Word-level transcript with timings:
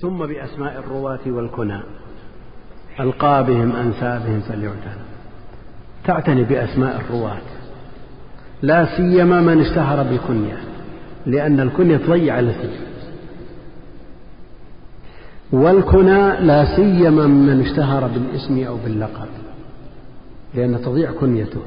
ثم 0.00 0.26
بأسماء 0.26 0.78
الرواة 0.78 1.20
والكنى. 1.26 1.80
ألقابهم 3.00 3.76
أنسابهم 3.76 4.40
فليعتنى 4.40 5.06
تعتني 6.04 6.44
بأسماء 6.44 7.00
الرواة. 7.00 7.36
لا 8.62 8.96
سيما 8.96 9.40
من 9.40 9.60
اشتهر 9.60 10.02
بكنية 10.02 10.58
لأن 11.26 11.60
الكنية 11.60 11.96
تضيع 11.96 12.38
الاسم. 12.38 12.70
والكنى 15.52 16.40
لا 16.40 16.76
سيما 16.76 17.26
من 17.26 17.60
اشتهر 17.60 18.06
بالاسم 18.06 18.64
أو 18.66 18.76
باللقب 18.84 19.28
لأن 20.54 20.80
تضيع 20.82 21.12
كنيته. 21.12 21.60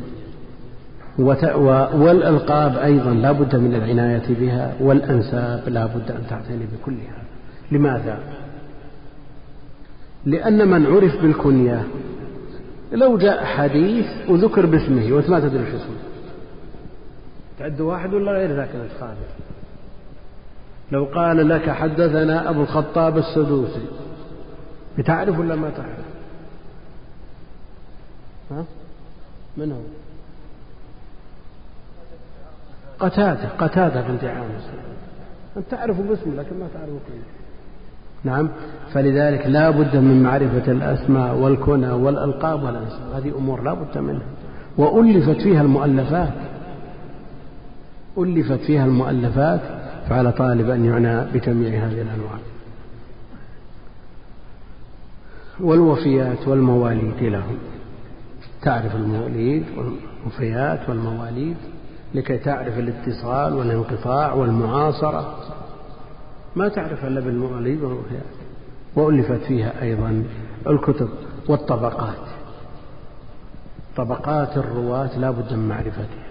والألقاب 1.18 2.77
أيضا 2.77 3.11
لا 3.14 3.32
بد 3.32 3.55
من 3.55 3.75
العناية 3.75 4.36
بها 4.39 4.73
والأنساب 4.80 5.70
لا 5.70 5.86
بد 5.86 6.11
أن 6.11 6.23
تعتني 6.30 6.66
بكلها. 6.66 7.29
لماذا؟ 7.71 8.20
لأن 10.25 10.68
من 10.68 10.86
عرف 10.86 11.21
بالكنية 11.21 11.87
لو 12.92 13.18
جاء 13.18 13.45
حديث 13.45 14.05
وذكر 14.29 14.65
باسمه 14.65 15.14
وأنت 15.14 15.29
ما 15.29 15.39
تدري 15.39 15.71
شو 15.71 15.78
اسمه. 15.78 15.95
تعد 17.59 17.82
واحد 17.82 18.14
ولا 18.14 18.32
غير 18.32 18.55
ذاك 18.55 18.69
الخالد 18.75 19.18
لو 20.92 21.05
قال 21.05 21.50
لك 21.50 21.69
حدثنا 21.69 22.50
أبو 22.50 22.61
الخطاب 22.61 23.18
السدوسي 23.18 23.86
بتعرف 24.97 25.39
ولا 25.39 25.56
ما 25.56 25.70
تعرف؟ 25.70 26.06
ها؟ 28.51 28.65
من 29.57 29.71
هو؟ 29.71 29.81
قتادة 33.00 33.50
قتادة 33.50 34.02
بنت 34.02 34.23
عامر. 34.23 34.59
أنت 35.58 35.72
تعرفه 35.72 36.03
باسمه 36.03 36.36
لكن 36.36 36.59
ما 36.59 36.67
تعرفه 36.73 37.00
كيف. 37.08 37.39
نعم. 38.23 38.50
فلذلك 38.94 39.47
لا 39.47 39.69
بد 39.69 39.95
من 39.95 40.23
معرفة 40.23 40.72
الأسماء 40.72 41.36
والكنى 41.36 41.92
والألقاب 41.92 42.64
والأنساب. 42.64 43.14
هذه 43.16 43.38
أمور 43.38 43.64
لا 43.64 43.73
بد 43.73 43.98
منها. 43.98 44.25
وألفت 44.78 45.42
فيها 45.42 45.62
المؤلفات. 45.62 46.34
ألفت 48.17 48.59
فيها 48.59 48.86
المؤلفات 48.86 49.62
فعلى 50.09 50.31
طالب 50.31 50.70
أن 50.70 50.86
يعنى 50.86 51.31
بتجميع 51.34 51.88
هذه 51.88 52.02
الأنواع. 52.02 52.40
والوفيات 55.59 56.47
والمواليد 56.47 57.23
لهم. 57.23 57.58
تعرف 58.62 58.95
المواليد 58.95 59.64
والوفيات 59.78 60.90
والمواليد 60.90 61.58
لكي 62.14 62.38
تعرف 62.38 62.80
الاتصال 62.80 63.53
والانقطاع 63.53 64.34
والمعاصرة. 64.34 65.36
ما 66.55 66.67
تعرف 66.67 67.05
إلا 67.05 67.22
والوفيات 67.83 68.23
وألفت 68.95 69.42
فيها 69.47 69.81
أيضا 69.81 70.23
الكتب 70.67 71.09
والطبقات. 71.47 72.28
طبقات 73.97 74.58
الرواة 74.58 75.19
لا 75.19 75.31
بد 75.31 75.53
من 75.53 75.67
معرفتها. 75.67 76.30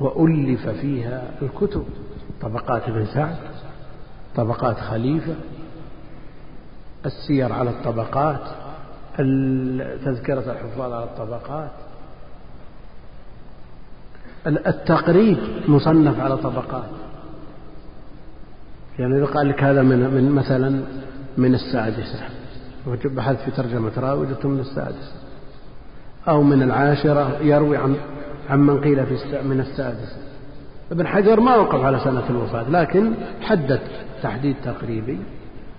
وألف 0.00 0.68
فيها 0.68 1.30
الكتب. 1.42 1.84
طبقات 2.40 2.82
ابن 2.82 3.06
سعد 3.06 3.36
طبقات 4.36 4.76
خليفة 4.76 5.34
السير 7.06 7.52
على 7.52 7.70
الطبقات 7.70 8.40
تذكرة 10.04 10.52
الحفاظ 10.52 10.92
على 10.92 11.04
الطبقات. 11.04 11.70
التقريب 14.46 15.38
مصنف 15.68 16.20
على 16.20 16.36
طبقات. 16.36 16.90
يعني 18.98 19.18
إذا 19.18 19.26
قال 19.26 19.48
لك 19.48 19.62
هذا 19.62 19.82
من, 19.82 19.98
من 19.98 20.32
مثلا 20.32 20.82
من 21.38 21.54
السادسة 21.54 22.20
بحثت 23.04 23.40
في 23.40 23.50
ترجمة 23.50 23.92
راوي 23.98 24.20
وجدته 24.20 24.48
من 24.48 24.60
السادسة. 24.60 25.12
أو 26.28 26.42
من 26.42 26.62
العاشرة 26.62 27.38
يروي 27.42 27.76
عن 27.76 27.96
عمن 28.50 28.80
قيل 28.80 29.06
في 29.06 29.42
من 29.42 29.60
السادسة. 29.60 30.16
ابن 30.92 31.06
حجر 31.06 31.40
ما 31.40 31.56
وقف 31.56 31.84
على 31.84 31.98
سنة 32.04 32.30
الوفاة 32.30 32.70
لكن 32.70 33.14
حدد 33.40 33.80
تحديد 34.22 34.56
تقريبي 34.64 35.18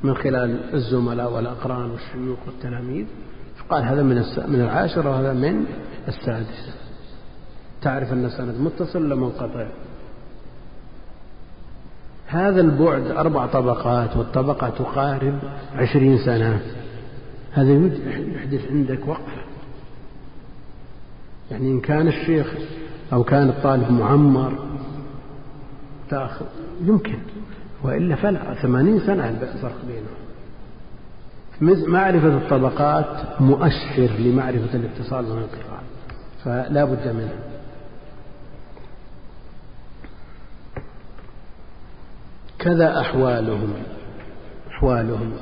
من 0.03 0.15
خلال 0.15 0.59
الزملاء 0.73 1.31
والأقران 1.31 1.91
والشيوخ 1.91 2.39
والتلاميذ 2.47 3.05
فقال 3.57 3.83
هذا 3.83 4.03
من 4.03 4.15
من 4.47 4.61
العاشرة 4.61 5.09
وهذا 5.09 5.33
من 5.33 5.65
السادسة. 6.07 6.84
تعرف 7.81 8.13
أن 8.13 8.25
السند 8.25 8.55
متصل 8.59 9.05
ولا 9.05 9.15
منقطع؟ 9.15 9.67
هذا 12.27 12.61
البعد 12.61 13.07
أربع 13.07 13.45
طبقات 13.45 14.17
والطبقة 14.17 14.69
تقارب 14.69 15.39
عشرين 15.75 16.17
سنة. 16.17 16.61
هذا 17.51 17.71
يحدث 18.35 18.71
عندك 18.71 19.07
وقفة. 19.07 19.41
يعني 21.51 21.71
إن 21.71 21.81
كان 21.81 22.07
الشيخ 22.07 22.53
أو 23.13 23.23
كان 23.23 23.49
الطالب 23.49 23.91
معمر 23.91 24.53
تأخذ 26.09 26.45
يمكن. 26.81 27.17
وإلا 27.83 28.15
فلا 28.15 28.53
ثمانين 28.53 28.99
سنة 28.99 29.29
الفرق 29.29 29.75
بينهم 29.87 30.25
معرفة 31.91 32.27
الطبقات 32.27 33.41
مؤشر 33.41 34.09
لمعرفة 34.19 34.75
الاتصال 34.77 35.25
والانقطاع 35.25 35.79
فلا 36.43 36.85
بد 36.85 37.07
منه. 37.07 37.33
كذا 42.65 43.01
أحوالهم 43.01 43.73
أحوالهم 44.71 45.33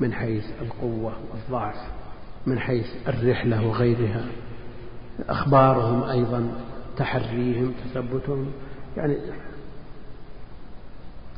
من 0.00 0.12
حيث 0.12 0.44
القوة 0.62 1.12
والضعف 1.32 1.76
من 2.46 2.58
حيث 2.58 2.86
الرحلة 3.08 3.66
وغيرها. 3.66 4.24
أخبارهم 5.28 6.02
أيضا 6.02 6.48
تحريهم 6.96 7.72
تثبتهم. 7.84 8.52
يعني 8.96 9.16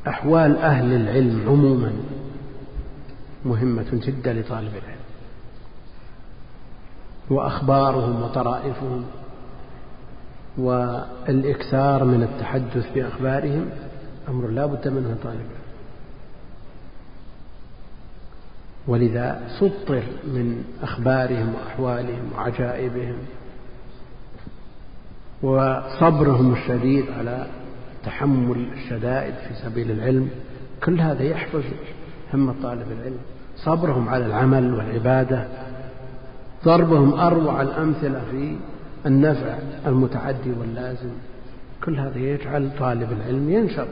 أحوال 0.07 0.57
أهل 0.57 0.93
العلم 0.93 1.49
عموما 1.49 1.93
مهمة 3.45 3.87
جدا 3.91 4.33
لطالب 4.33 4.71
العلم. 4.75 4.97
وأخبارهم 7.29 8.21
وطرائفهم 8.21 9.05
والإكثار 10.57 12.03
من 12.03 12.23
التحدث 12.23 12.93
بأخبارهم 12.95 13.69
أمر 14.27 14.47
لا 14.47 14.65
بد 14.65 14.87
منه 14.87 15.17
طالب. 15.23 15.45
ولذا 18.87 19.41
سطر 19.59 20.03
من 20.23 20.63
أخبارهم 20.83 21.53
وأحوالهم 21.55 22.31
وعجائبهم 22.35 23.17
وصبرهم 25.41 26.53
الشديد 26.53 27.05
على 27.19 27.47
تحمل 28.03 28.65
الشدائد 28.73 29.33
في 29.33 29.53
سبيل 29.63 29.91
العلم 29.91 30.29
كل 30.83 31.01
هذا 31.01 31.23
يحفز 31.23 31.63
همة 32.33 32.55
طالب 32.63 32.91
العلم. 32.91 33.19
صبرهم 33.57 34.09
على 34.09 34.25
العمل 34.25 34.73
والعبادة 34.73 35.47
ضربهم 36.65 37.13
أروع 37.13 37.61
الأمثلة 37.61 38.21
في 38.31 38.55
النفع 39.05 39.57
المتعدي 39.85 40.51
واللازم 40.59 41.09
كل 41.83 41.99
هذا 41.99 42.19
يجعل 42.19 42.69
طالب 42.79 43.11
العلم 43.11 43.49
ينشط. 43.49 43.87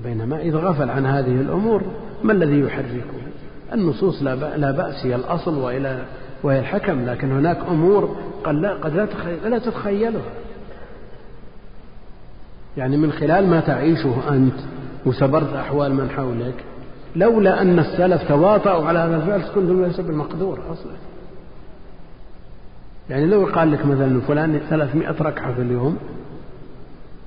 بينما 0.00 0.40
إذا 0.40 0.58
غفل 0.58 0.90
عن 0.90 1.06
هذه 1.06 1.40
الأمور 1.40 1.82
ما 2.22 2.32
الذي 2.32 2.60
يحركه 2.60 3.24
النصوص 3.72 4.22
لا 4.22 4.70
بأس 4.70 5.06
هي 5.06 5.14
الأصل 5.14 5.58
وإلى 5.58 6.04
وهي 6.42 6.58
الحكم 6.58 7.04
لكن 7.06 7.32
هناك 7.32 7.58
أمور 7.68 8.16
قد 8.44 8.54
لا, 8.54 8.74
قد 8.74 9.08
لا 9.44 9.58
تتخيلها. 9.58 10.32
يعني 12.76 12.96
من 12.96 13.12
خلال 13.12 13.46
ما 13.50 13.60
تعيشه 13.60 14.14
أنت 14.30 14.54
وسبرت 15.06 15.54
أحوال 15.54 15.94
من 15.94 16.10
حولك 16.10 16.64
لولا 17.16 17.62
أن 17.62 17.78
السلف 17.78 18.28
تواطؤوا 18.28 18.86
على 18.86 18.98
هذا 18.98 19.16
الفعل 19.16 19.42
كنت 19.54 19.70
ليس 19.70 20.00
بالمقدور 20.00 20.60
أصلا. 20.72 20.92
يعني 23.10 23.26
لو 23.26 23.46
قال 23.46 23.72
لك 23.72 23.86
مثلا 23.86 24.20
فلان 24.20 24.60
300 24.70 25.08
ركعة 25.08 25.54
في 25.54 25.62
اليوم 25.62 25.98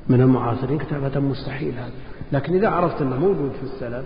من 0.10 0.22
المعاصرين 0.22 0.78
كتابة 0.78 1.20
مستحيل 1.20 1.74
هذا 1.74 1.92
لكن 2.32 2.56
إذا 2.56 2.70
عرفت 2.70 3.02
أنه 3.02 3.20
موجود 3.20 3.52
في 3.52 3.64
السلف 3.64 4.06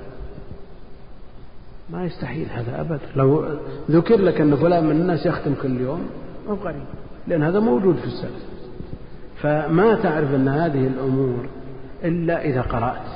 ما 1.89 2.05
يستحيل 2.05 2.47
هذا 2.49 2.81
أبدا. 2.81 2.99
لو 3.15 3.45
ذكر 3.91 4.21
لك 4.21 4.41
أن 4.41 4.55
فلان 4.55 4.83
من 4.83 4.91
الناس 4.91 5.25
يختم 5.25 5.53
كل 5.61 5.81
يوم 5.81 6.09
أو 6.49 6.55
قريب. 6.55 6.83
لأن 7.27 7.43
هذا 7.43 7.59
موجود 7.59 7.95
في 7.95 8.05
السلف. 8.05 8.45
فما 9.41 9.95
تعرف 9.95 10.35
أن 10.35 10.47
هذه 10.47 10.87
الأمور 10.87 11.45
إلا 12.03 12.45
إذا 12.45 12.61
قرأت. 12.61 13.07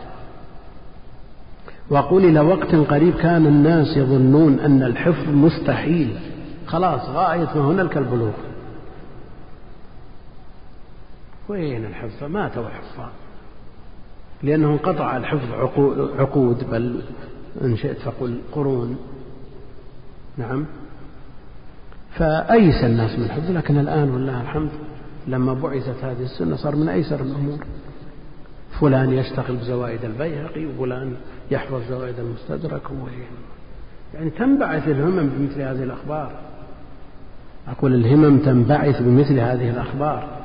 وأقول 1.89 2.25
إلى 2.25 2.39
وقت 2.39 2.75
قريب 2.75 3.15
كان 3.15 3.45
الناس 3.45 3.97
يظنون 3.97 4.59
أن 4.59 4.83
الحفظ 4.83 5.29
مستحيل. 5.29 6.19
خلاص 6.67 7.09
غاية 7.09 7.49
ما 7.55 7.61
هنالك 7.61 7.97
البلوغ. 7.97 8.33
وين 11.49 11.85
الحفظ؟ 11.85 12.23
ماتوا 12.23 12.67
الحفاظ 12.67 13.09
لأنه 14.43 14.67
انقطع 14.67 15.17
الحفظ 15.17 15.53
عقود 16.19 16.69
بل 16.71 17.01
إن 17.61 17.77
شئت 17.77 17.97
فقل 17.97 18.37
قرون. 18.51 18.97
نعم. 20.37 20.65
فأيس 22.11 22.83
الناس 22.83 23.19
من 23.19 23.25
الحفظ؟ 23.25 23.51
لكن 23.51 23.77
الآن 23.77 24.09
والله 24.09 24.41
الحمد 24.41 24.69
لما 25.27 25.53
بعثت 25.53 26.03
هذه 26.03 26.23
السنة 26.23 26.55
صار 26.55 26.75
من 26.75 26.89
أيسر 26.89 27.21
الأمور. 27.21 27.57
فلان 28.79 29.13
يشتغل 29.13 29.55
بزوائد 29.55 30.05
البيهقي 30.05 30.65
وفلان 30.65 31.15
يحفظ 31.51 31.81
زوائد 31.89 32.19
المستدرك 32.19 32.81
يعني 34.13 34.29
تنبعث 34.29 34.87
الهمم 34.87 35.29
بمثل 35.29 35.61
هذه 35.61 35.83
الأخبار. 35.83 36.31
أقول 37.67 37.93
الهمم 37.93 38.39
تنبعث 38.39 39.01
بمثل 39.01 39.39
هذه 39.39 39.69
الأخبار. 39.69 40.44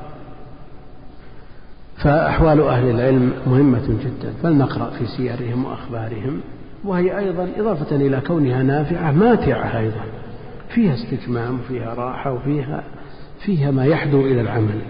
فأحوال 2.03 2.61
أهل 2.61 2.91
العلم 2.91 3.33
مهمة 3.47 3.89
جدا 3.89 4.33
فلنقرأ 4.43 4.91
في 4.91 5.07
سيرهم 5.07 5.65
وأخبارهم. 5.65 6.41
وهي 6.85 7.19
أيضا 7.19 7.49
إضافة 7.57 7.97
إلى 7.97 8.21
كونها 8.21 8.63
نافعة 8.63 9.13
ماتعة 9.13 9.79
أيضا. 9.79 10.05
فيها 10.69 10.95
استجمام 10.95 11.61
وفيها 11.61 11.95
راحة 11.95 12.33
وفيها 12.33 12.83
فيها 13.41 13.71
ما 13.71 13.85
يحدو 13.85 14.21
إلى 14.21 14.41
العمل. 14.41 14.81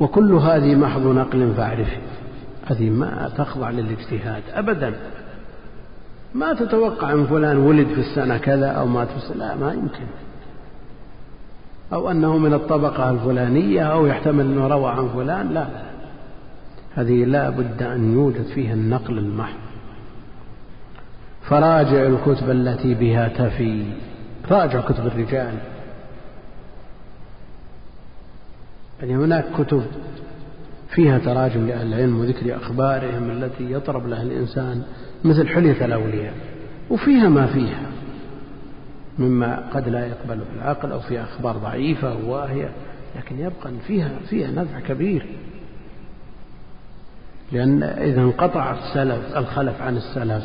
وكل 0.00 0.32
هذه 0.32 0.74
محض 0.74 1.06
نقل 1.06 1.52
فاعرفي 1.56 1.96
هذه 2.66 2.90
ما 2.90 3.30
تخضع 3.36 3.70
للاجتهاد 3.70 4.42
أبدا. 4.54 4.94
ما 6.34 6.54
تتوقع 6.54 7.12
أن 7.12 7.26
فلان 7.26 7.56
ولد 7.56 7.86
في 7.86 8.00
السنة 8.00 8.38
كذا 8.38 8.66
أو 8.66 8.86
مات 8.86 9.08
في 9.08 9.16
السنة 9.16 9.36
لا 9.36 9.54
ما 9.54 9.72
يمكن. 9.72 10.06
أو 11.92 12.10
أنه 12.10 12.38
من 12.38 12.54
الطبقة 12.54 13.10
الفلانية 13.10 13.82
أو 13.82 14.06
يحتمل 14.06 14.44
أنه 14.44 14.66
روى 14.66 14.90
عن 14.90 15.08
فلان 15.08 15.52
لا. 15.52 15.66
هذه 16.94 17.24
لا 17.24 17.50
بد 17.50 17.82
أن 17.82 18.12
يوجد 18.12 18.46
فيها 18.54 18.74
النقل 18.74 19.18
المحض. 19.18 19.56
فراجع 21.42 22.06
الكتب 22.06 22.50
التي 22.50 22.94
بها 22.94 23.28
تفي. 23.28 23.84
راجع 24.50 24.80
كتب 24.80 25.06
الرجال. 25.06 25.54
يعني 29.00 29.16
هناك 29.16 29.44
كتب 29.58 29.82
فيها 30.88 31.18
تراجم 31.18 31.66
لأهل 31.66 31.86
العلم 31.86 32.20
وذكر 32.20 32.56
أخبارهم 32.56 33.30
التي 33.30 33.72
يطرب 33.72 34.06
لها 34.06 34.22
الإنسان 34.22 34.82
مثل 35.24 35.48
حلية 35.48 35.84
الأولياء. 35.84 36.34
وفيها 36.90 37.28
ما 37.28 37.46
فيها. 37.46 37.95
مما 39.18 39.62
قد 39.74 39.88
لا 39.88 40.06
يقبله 40.06 40.44
العقل 40.56 40.92
أو 40.92 41.00
فيها 41.00 41.22
أخبار 41.24 41.56
ضعيفة 41.56 42.16
وواهية 42.16 42.70
لكن 43.16 43.38
يبقى 43.38 43.70
فيها 43.86 44.10
فيها 44.28 44.50
نفع 44.50 44.80
كبير. 44.80 45.26
لأن 47.52 47.82
إذا 47.82 48.20
انقطع 48.20 48.72
السلف 48.72 49.36
الخلف 49.36 49.82
عن 49.82 49.96
السلف 49.96 50.44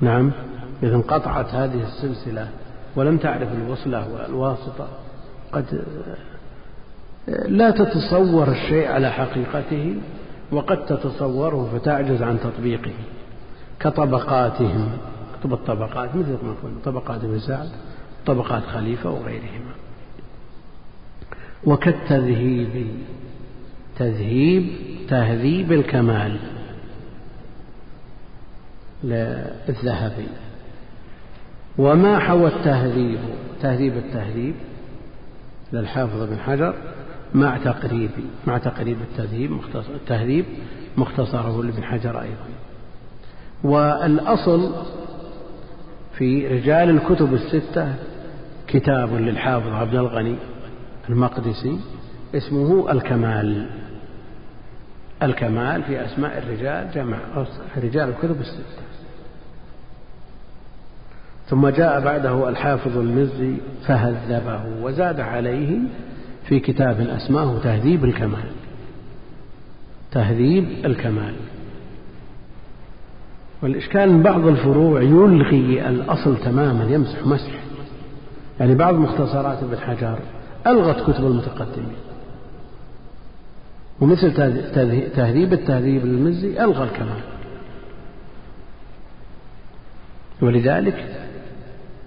نعم 0.00 0.32
إذا 0.82 0.96
انقطعت 0.96 1.54
هذه 1.54 1.82
السلسلة 1.82 2.48
ولم 2.96 3.16
تعرف 3.16 3.48
الوصلة 3.52 4.12
والواسطة 4.12 4.88
قد 5.52 5.84
لا 7.28 7.70
تتصور 7.70 8.48
الشيء 8.48 8.88
على 8.88 9.10
حقيقته 9.10 9.96
وقد 10.52 10.86
تتصوره 10.86 11.70
فتعجز 11.72 12.22
عن 12.22 12.40
تطبيقه 12.40 12.92
كطبقاتهم. 13.80 14.90
كتب 15.40 15.52
الطبقات 15.52 16.16
مثل 16.16 16.30
ما 16.30 16.54
قلنا 16.62 16.78
طبقات 16.84 17.24
ابن 17.24 17.38
سعد 17.38 17.68
طبقات 18.26 18.62
خليفة 18.62 19.10
وغيرهما. 19.10 19.72
وكالتذهيب 21.64 22.86
تذهيب 23.98 24.70
تهذيب 25.08 25.72
الكمال 25.72 26.38
للذهبي. 29.04 30.28
وما 31.78 32.18
حوى 32.18 32.48
التهذيب 32.48 33.18
تهذيب 33.62 33.96
التهذيب 33.96 34.54
للحافظ 35.72 36.22
بن 36.22 36.38
حجر 36.38 36.74
مع 37.34 37.58
تقريب 37.58 38.10
مع 38.46 38.58
تقريب 38.58 38.96
التهذيب 39.00 39.50
مختصر 39.50 39.94
التهذيب 39.94 40.44
مختصره 40.96 41.62
لابن 41.62 41.84
حجر 41.84 42.20
أيضا. 42.20 42.48
والأصل 43.64 44.72
في 46.18 46.46
رجال 46.46 46.90
الكتب 46.90 47.34
الستة 47.34 47.94
كتاب 48.66 49.14
للحافظ 49.14 49.68
عبد 49.72 49.94
الغني 49.94 50.36
المقدسي 51.08 51.78
اسمه 52.34 52.92
الكمال. 52.92 53.66
الكمال 55.22 55.82
في 55.82 56.04
أسماء 56.04 56.38
الرجال 56.38 56.90
جمع 56.94 57.18
رجال 57.76 58.08
الكتب 58.08 58.40
الستة. 58.40 58.82
ثم 61.48 61.68
جاء 61.68 62.00
بعده 62.00 62.48
الحافظ 62.48 62.98
المزي 62.98 63.54
فهذبه 63.86 64.60
وزاد 64.82 65.20
عليه 65.20 65.78
في 66.48 66.60
كتاب 66.60 67.00
أسماه 67.00 67.58
تهذيب 67.58 68.04
الكمال. 68.04 68.50
تهذيب 70.12 70.64
الكمال. 70.84 71.34
والإشكال 73.62 74.00
أن 74.00 74.22
بعض 74.22 74.46
الفروع 74.46 75.02
يلغي 75.02 75.88
الأصل 75.88 76.36
تماما 76.36 76.84
يمسح 76.84 77.26
مسح. 77.26 77.52
يعني 78.60 78.74
بعض 78.74 78.94
مختصرات 78.94 79.62
ابن 79.62 79.76
حجر 79.76 80.18
ألغت 80.66 81.10
كتب 81.10 81.26
المتقدمين 81.26 81.96
ومثل 84.00 84.34
تهذيب 85.14 85.52
التهذيب 85.52 86.04
المزي 86.04 86.64
ألغى 86.64 86.84
الكمال 86.84 87.20
ولذلك 90.40 91.26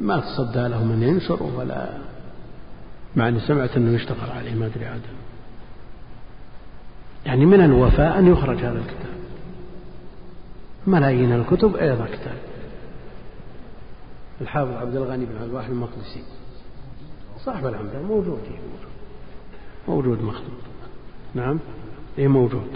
ما 0.02 0.20
تصدى 0.20 0.68
له 0.68 0.84
من 0.84 1.04
ينشر 1.04 1.44
ولا 1.44 1.90
مع 3.16 3.28
أني 3.28 3.40
سمعت 3.40 3.78
أنه 3.78 3.96
يشتغل 3.96 4.30
عليه 4.38 4.56
ما 4.56 4.66
أدري 4.66 4.86
عاد. 4.86 5.02
يعني 7.26 7.46
من 7.46 7.62
الوفاء 7.62 8.20
أن 8.20 8.28
يخرج 8.28 8.58
هذا 8.58 8.80
الكتاب. 8.80 9.11
ملايين 10.88 11.34
الكتب 11.34 11.76
أيضا 11.76 12.06
كتاب. 12.06 12.38
الحافظ 14.42 14.72
عبد 14.72 14.96
الغني 14.96 15.26
بن 15.26 15.36
عبد 15.42 15.50
الواحد 15.50 15.70
المقدسي. 15.70 16.24
صاحب 17.46 17.68
العمدة 17.68 18.02
موجود 18.02 18.40
موجود. 19.88 20.24
مخطوط 20.24 20.62
نعم 21.36 21.60
إيه 22.18 22.28
موجود. 22.28 22.68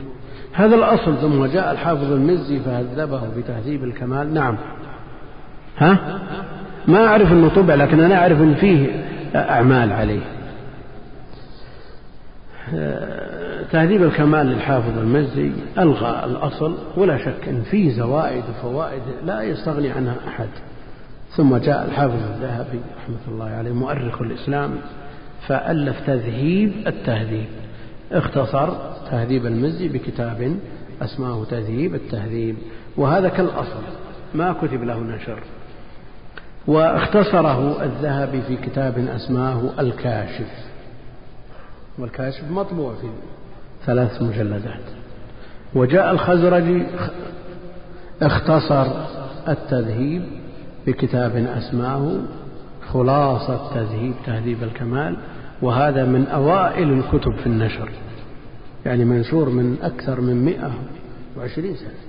هذا 0.53 0.75
الأصل 0.75 1.21
ثم 1.21 1.45
جاء 1.45 1.71
الحافظ 1.71 2.11
المزي 2.11 2.59
فهذبه 2.59 3.29
بتهذيب 3.37 3.83
الكمال. 3.83 4.33
نعم. 4.33 4.57
ها؟ 5.77 6.19
ما 6.87 7.07
أعرف 7.07 7.31
أنه 7.31 7.49
طبع 7.49 7.75
لكن 7.75 7.99
أنا 7.99 8.15
أعرف 8.15 8.41
أن 8.41 8.55
فيه 8.55 9.05
أعمال 9.35 9.91
عليه. 9.91 10.21
تهذيب 13.71 14.03
الكمال 14.03 14.47
للحافظ 14.47 14.97
المزي 14.97 15.51
ألغى 15.77 16.25
الأصل 16.25 16.77
ولا 16.97 17.17
شك 17.17 17.47
أن 17.47 17.61
فيه 17.61 17.91
زوائد 17.91 18.43
وفوائد 18.49 19.01
لا 19.25 19.41
يستغني 19.41 19.91
عنها 19.91 20.15
أحد. 20.27 20.49
ثم 21.35 21.57
جاء 21.57 21.85
الحافظ 21.85 22.13
الذهبي 22.13 22.79
رحمة 22.97 23.33
الله 23.33 23.45
عليه 23.45 23.71
مؤرخ 23.71 24.21
الإسلام 24.21 24.75
فألف 25.47 26.07
تذهيب 26.07 26.73
التهذيب. 26.87 27.47
اختصر 28.11 28.69
تهذيب 29.11 29.45
المزي 29.45 29.87
بكتاب 29.87 30.57
أسماه 31.01 31.43
تهذيب 31.43 31.95
التهذيب 31.95 32.55
وهذا 32.97 33.29
كالأصل 33.29 33.81
ما 34.33 34.53
كتب 34.53 34.83
له 34.83 34.99
نشر. 34.99 35.39
واختصره 36.67 37.83
الذهبي 37.83 38.41
في 38.41 38.55
كتاب 38.55 38.97
أسماه 38.97 39.61
الكاشف. 39.79 40.65
والكاشف 41.99 42.51
مطبوع 42.51 42.93
في 42.93 43.07
ثلاث 43.85 44.21
مجلدات. 44.21 44.83
وجاء 45.75 46.11
الخزرجي 46.11 46.85
اختصر 48.21 48.87
التذهيب 49.47 50.23
بكتاب 50.87 51.35
أسماه 51.35 52.15
خلاصة 52.91 53.73
تذهيب 53.73 54.13
تهذيب 54.25 54.63
الكمال 54.63 55.17
وهذا 55.61 56.05
من 56.05 56.27
أوائل 56.27 56.93
الكتب 56.93 57.35
في 57.35 57.47
النشر. 57.47 57.89
يعني 58.85 59.05
منشور 59.05 59.49
من 59.49 59.77
أكثر 59.81 60.21
من 60.21 60.45
مئة 60.45 60.71
وعشرين 61.37 61.75
سنة. 61.75 62.05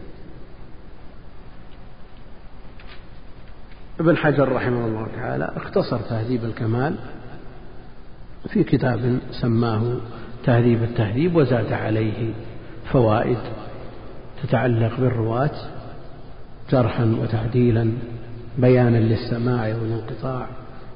ابن 4.01 4.17
حجر 4.17 4.53
رحمه 4.53 4.87
الله 4.87 5.07
تعالى 5.17 5.53
اختصر 5.57 5.99
تهذيب 5.99 6.45
الكمال 6.45 6.95
في 8.49 8.65
كتاب 8.65 9.19
سماه 9.31 9.83
تهذيب 10.47 10.83
التهذيب 10.83 11.37
وزاد 11.37 11.73
عليه 11.73 12.33
فوائد 12.93 13.39
تتعلق 14.43 15.01
بالرواة 15.01 15.51
جرحا 16.71 17.17
وتعديلا 17.23 17.93
بيانا 18.59 18.99
للسماع 18.99 19.75
والانقطاع 19.83 20.47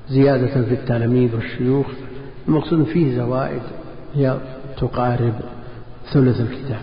زيادة 0.08 0.46
في 0.46 0.74
التلاميذ 0.74 1.34
والشيوخ 1.34 1.86
المقصود 2.48 2.82
فيه 2.84 3.16
زوائد 3.16 3.62
هي 4.14 4.36
تقارب 4.78 5.34
ثلث 6.12 6.40
الكتاب 6.40 6.82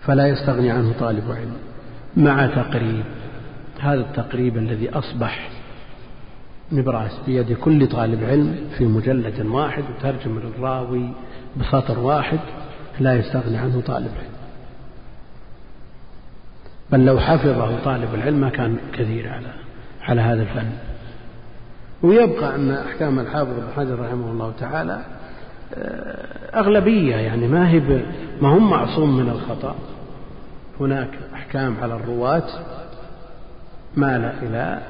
فلا 0.00 0.26
يستغني 0.26 0.70
عنه 0.70 0.92
طالب 1.00 1.30
علم. 1.30 1.56
مع 2.16 2.46
تقريب 2.46 3.04
هذا 3.80 4.00
التقريب 4.00 4.56
الذي 4.58 4.90
أصبح 4.90 5.50
نبراس 6.72 7.18
بيد 7.26 7.52
كل 7.52 7.86
طالب 7.86 8.24
علم 8.24 8.56
في 8.78 8.84
مجلد 8.84 9.46
واحد 9.46 9.84
وترجم 9.96 10.38
للراوي 10.38 11.08
بسطر 11.56 11.98
واحد 11.98 12.38
لا 13.00 13.14
يستغني 13.14 13.58
عنه 13.58 13.82
طالب 13.86 14.10
علم. 14.18 14.30
بل 16.92 17.04
لو 17.04 17.18
حفظه 17.18 17.84
طالب 17.84 18.14
العلم 18.14 18.40
ما 18.40 18.50
كان 18.50 18.78
كثير 18.92 19.32
على 19.32 19.52
على 20.02 20.20
هذا 20.20 20.42
الفن. 20.42 20.70
ويبقى 22.02 22.54
أن 22.54 22.70
أحكام 22.70 23.18
الحافظ 23.18 23.50
بن 23.50 23.72
حجر 23.76 24.00
رحمه 24.00 24.30
الله 24.30 24.52
تعالى 24.60 25.00
آه، 25.74 26.58
أغلبية 26.60 27.16
يعني 27.16 27.48
ما 27.48 27.68
هي 27.70 28.02
ما 28.42 28.48
هم 28.48 28.70
معصوم 28.70 29.16
من 29.16 29.28
الخطأ. 29.28 29.74
هناك 30.80 31.10
أحكام 31.34 31.76
على 31.82 31.94
الرواة 31.94 32.48
مال 33.96 34.24
إلى 34.42 34.80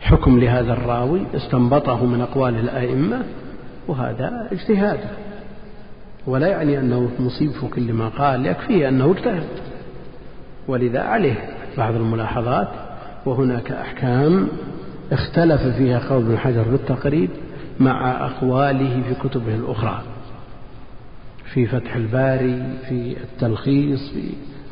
حكم 0.00 0.38
لهذا 0.38 0.72
الراوي 0.72 1.26
استنبطه 1.34 2.04
من 2.04 2.20
أقوال 2.20 2.58
الأئمة 2.58 3.22
وهذا 3.88 4.48
اجتهاد 4.52 5.00
ولا 6.26 6.46
يعني 6.46 6.78
أنه 6.78 7.10
مصيب 7.18 7.50
في 7.50 7.66
كل 7.66 7.92
ما 7.92 8.08
قال 8.08 8.46
يكفيه 8.46 8.88
أنه 8.88 9.10
اجتهد. 9.10 9.46
ولذا 10.68 11.00
عليه 11.00 11.48
بعض 11.78 11.94
الملاحظات 11.94 12.68
وهناك 13.26 13.72
أحكام 13.72 14.48
اختلف 15.12 15.62
فيها 15.62 15.98
قول 16.08 16.24
ابن 16.24 16.38
حجر 16.38 16.62
بالتقريب 16.62 17.30
مع 17.80 18.26
أقواله 18.26 19.02
في 19.02 19.28
كتبه 19.28 19.54
الأخرى. 19.54 20.02
في 21.52 21.66
فتح 21.66 21.96
الباري 21.96 22.78
في 22.88 23.16
التلخيص 23.22 24.10
في 24.10 24.22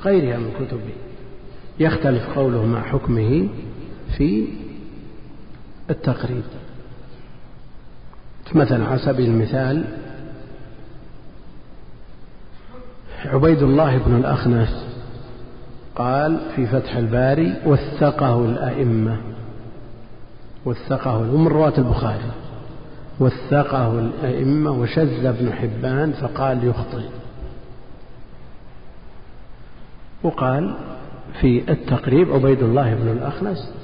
غيرها 0.05 0.39
من 0.39 0.51
كتبه. 0.61 0.95
يختلف 1.81 2.39
قوله 2.39 2.67
مع 2.67 2.83
حكمه 2.83 3.49
في 4.17 4.47
التقريب. 5.91 6.43
مثلا 8.55 8.87
على 8.87 8.99
سبيل 8.99 9.31
المثال 9.31 9.85
عبيد 13.27 13.63
الله 13.63 13.99
بن 13.99 14.17
الأخنس 14.17 14.87
قال 15.97 16.41
في 16.57 16.67
فتح 16.67 16.97
الباري 16.97 17.55
وثقه 17.67 18.45
الأئمة 18.45 19.17
وثقه 20.65 21.19
ومن 21.19 21.47
رواة 21.47 21.73
البخاري. 21.79 22.31
وثقه 23.21 23.99
الأئمة 23.99 24.71
وشذ 24.71 25.27
ابن 25.27 25.53
حبان 25.53 26.13
فقال 26.13 26.69
يخطئ. 26.69 27.09
وقال 30.23 30.75
في 31.41 31.73
التقريب 31.73 32.33
عبيد 32.33 32.63
الله 32.63 32.95
بن 32.95 33.09
الأخنس 33.09 33.75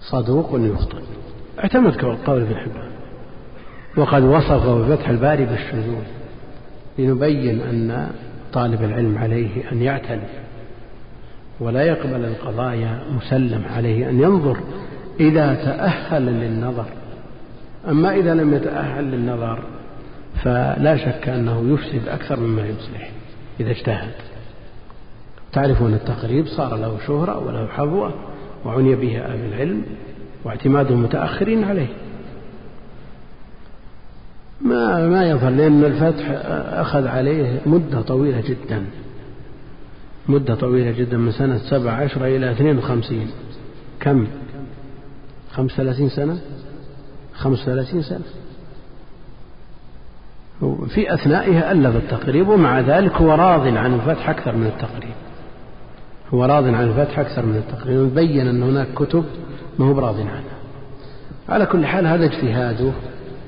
صدوق 0.00 0.50
يخطئ. 0.52 1.02
اعتمد 1.58 1.96
قول 2.26 2.42
ابن 2.42 2.56
حبان. 2.56 2.90
وقد 3.96 4.22
وصفه 4.22 4.96
فتح 4.96 5.08
الباري 5.08 5.44
بالشذوذ. 5.44 6.21
لنبين 6.98 7.60
أن 7.60 8.10
طالب 8.52 8.82
العلم 8.84 9.18
عليه 9.18 9.72
أن 9.72 9.82
يعتني 9.82 10.42
ولا 11.60 11.82
يقبل 11.82 12.24
القضايا 12.24 13.00
مسلم 13.16 13.62
عليه 13.76 14.08
أن 14.08 14.20
ينظر 14.22 14.56
إذا 15.20 15.54
تأهل 15.54 16.22
للنظر. 16.22 16.86
أما 17.88 18.14
إذا 18.14 18.34
لم 18.34 18.54
يتأهل 18.54 19.04
للنظر 19.04 19.62
فلا 20.44 20.96
شك 20.96 21.28
أنه 21.28 21.74
يفسد 21.74 22.08
أكثر 22.08 22.40
مما 22.40 22.62
يصلح 22.62 23.10
إذا 23.60 23.70
اجتهد. 23.70 24.12
تعرفون 25.52 25.94
التقريب؟ 25.94 26.46
صار 26.46 26.76
له 26.76 26.98
شهرة 27.06 27.46
وله 27.46 27.66
حظوة 27.66 28.14
وعني 28.64 28.94
به 28.94 29.20
أهل 29.20 29.54
العلم 29.54 29.82
واعتماد 30.44 30.90
المتأخرين 30.90 31.64
عليه. 31.64 31.88
ما 34.64 35.08
ما 35.08 35.30
يظهر 35.30 35.50
لأن 35.50 35.84
الفتح 35.84 36.24
أخذ 36.80 37.06
عليه 37.06 37.60
مدة 37.66 38.00
طويلة 38.00 38.40
جدا 38.40 38.86
مدة 40.28 40.54
طويلة 40.54 40.90
جدا 40.90 41.16
من 41.16 41.32
سنة 41.32 41.58
سبع 41.58 41.92
عشرة 41.92 42.26
إلى 42.26 42.50
اثنين 42.50 42.78
وخمسين. 42.78 43.30
كم؟ 44.00 44.26
خمس 45.52 45.70
ثلاثين 45.70 46.08
سنة؟ 46.08 46.38
خمس 47.34 47.58
ثلاثين 47.58 48.02
سنة. 48.02 48.24
في 50.88 51.14
أثنائها 51.14 51.72
ألف 51.72 51.96
التقريب 51.96 52.48
ومع 52.48 52.80
ذلك 52.80 53.12
هو 53.12 53.34
راض 53.34 53.66
عن 53.76 53.94
الفتح 53.94 54.30
أكثر 54.30 54.56
من 54.56 54.66
التقريب. 54.66 55.14
هو 56.34 56.44
راض 56.44 56.64
عن 56.64 56.88
الفتح 56.88 57.18
أكثر 57.18 57.46
من 57.46 57.56
التقريب. 57.56 58.14
بين 58.14 58.48
أن 58.48 58.62
هناك 58.62 58.86
كتب 58.94 59.24
ما 59.78 59.86
هو 59.86 59.94
براض 59.94 60.20
عنها. 60.20 60.42
على 61.48 61.66
كل 61.66 61.86
حال 61.86 62.06
هذا 62.06 62.24
اجتهاده. 62.24 62.92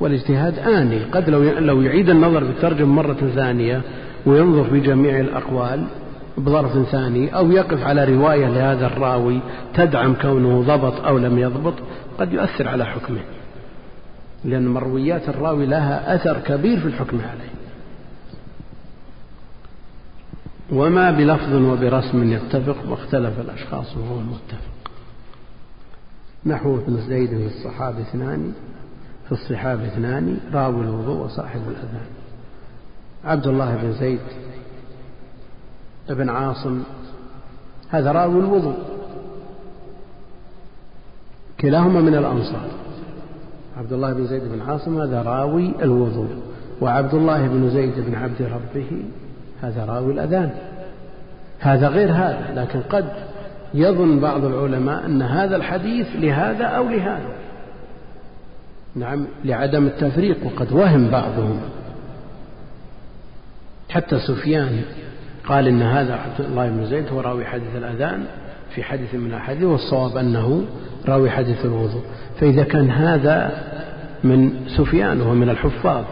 والاجتهاد 0.00 0.58
آني. 0.58 1.04
قد 1.04 1.30
لو 1.30 1.42
لو 1.42 1.82
يعيد 1.82 2.10
النظر 2.10 2.44
بالترجمة 2.44 2.92
مرة 2.92 3.30
ثانية 3.34 3.82
وينظر 4.26 4.64
في 4.64 4.80
جميع 4.80 5.20
الأقوال 5.20 5.84
بظرف 6.38 6.88
ثاني 6.90 7.36
أو 7.36 7.52
يقف 7.52 7.82
على 7.82 8.04
رواية 8.04 8.48
لهذا 8.48 8.86
الراوي 8.86 9.40
تدعم 9.74 10.14
كونه 10.14 10.62
ضبط 10.62 11.06
أو 11.06 11.18
لم 11.18 11.38
يضبط 11.38 11.74
قد 12.18 12.32
يؤثر 12.32 12.68
على 12.68 12.84
حكمه. 12.86 13.20
لأن 14.44 14.68
مرويات 14.68 15.28
الراوي 15.28 15.66
لها 15.66 16.14
أثر 16.14 16.40
كبير 16.40 16.80
في 16.80 16.86
الحكم 16.86 17.18
عليه. 17.18 17.54
وما 20.72 21.10
بلفظ 21.10 21.54
وبرسم 21.54 22.32
يتفق 22.32 22.76
واختلف 22.88 23.40
الأشخاص 23.40 23.96
وهو 23.96 24.18
المتفق. 24.18 24.74
نحو 26.46 26.74
ابن 26.74 26.96
زيد 26.96 27.28
في 27.28 27.46
الصحابة 27.46 28.00
اثنان. 28.00 28.52
في 29.26 29.32
الصحابة 29.32 29.86
اثنان 29.86 30.38
راوي 30.52 30.80
الوضوء 30.80 31.24
وصاحب 31.24 31.60
الأذان. 31.68 32.06
عبد 33.24 33.46
الله 33.46 33.76
بن 33.76 33.92
زيد 33.92 34.20
بن 36.08 36.30
عاصم 36.30 36.82
هذا 37.90 38.12
راوي 38.12 38.38
الوضوء. 38.38 38.76
كلاهما 41.60 42.00
من 42.00 42.14
الأنصار. 42.14 42.68
عبد 43.78 43.92
الله 43.92 44.12
بن 44.12 44.26
زيد 44.26 44.42
بن 44.44 44.60
عاصم 44.60 45.00
هذا 45.00 45.22
راوي 45.22 45.72
الوضوء. 45.82 46.28
وعبد 46.80 47.14
الله 47.14 47.48
بن 47.48 47.70
زيد 47.70 48.00
بن 48.00 48.14
عبد 48.14 48.42
ربه 48.42 49.02
هذا 49.62 49.84
راوي 49.84 50.12
الأذان. 50.12 50.50
هذا 51.60 51.88
غير 51.88 52.12
هذا 52.12 52.52
لكن 52.56 52.80
قد 52.80 53.12
يظن 53.74 54.20
بعض 54.20 54.44
العلماء 54.44 55.06
أن 55.06 55.22
هذا 55.22 55.56
الحديث 55.56 56.06
لهذا 56.14 56.64
أو 56.64 56.88
لهذا. 56.88 57.43
نعم 58.96 59.26
لعدم 59.44 59.86
التفريق 59.86 60.36
وقد 60.44 60.72
وهم 60.72 61.10
بعضهم. 61.10 61.60
حتى 63.90 64.18
سفيان 64.18 64.82
قال 65.46 65.68
إن 65.68 65.82
هذا 65.82 66.14
عبد 66.14 66.40
الله 66.40 66.68
بن 66.68 66.86
زيد 66.86 67.08
هو 67.08 67.20
راوي 67.20 67.44
حديث 67.44 67.76
الأذان 67.76 68.24
في 68.74 68.82
حديث 68.82 69.14
من 69.14 69.26
الأحاديث 69.26 69.64
والصواب 69.64 70.16
أنه 70.16 70.64
راوي 71.08 71.30
حديث 71.30 71.64
الوضوء. 71.64 72.02
فإذا 72.40 72.62
كان 72.62 72.90
هذا 72.90 73.52
من 74.24 74.52
سفيان 74.76 75.20
وهو 75.20 75.34
من 75.34 75.50
الحفاظ 75.50 76.04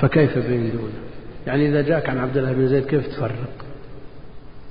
فكيف 0.00 0.38
بين 0.38 0.70
دونه 0.70 0.92
يعني 1.46 1.68
إذا 1.68 1.82
جاءك 1.82 2.08
عن 2.08 2.18
عبد 2.18 2.36
الله 2.36 2.52
بن 2.52 2.68
زيد 2.68 2.86
كيف 2.86 3.06
تفرق؟ 3.06 3.64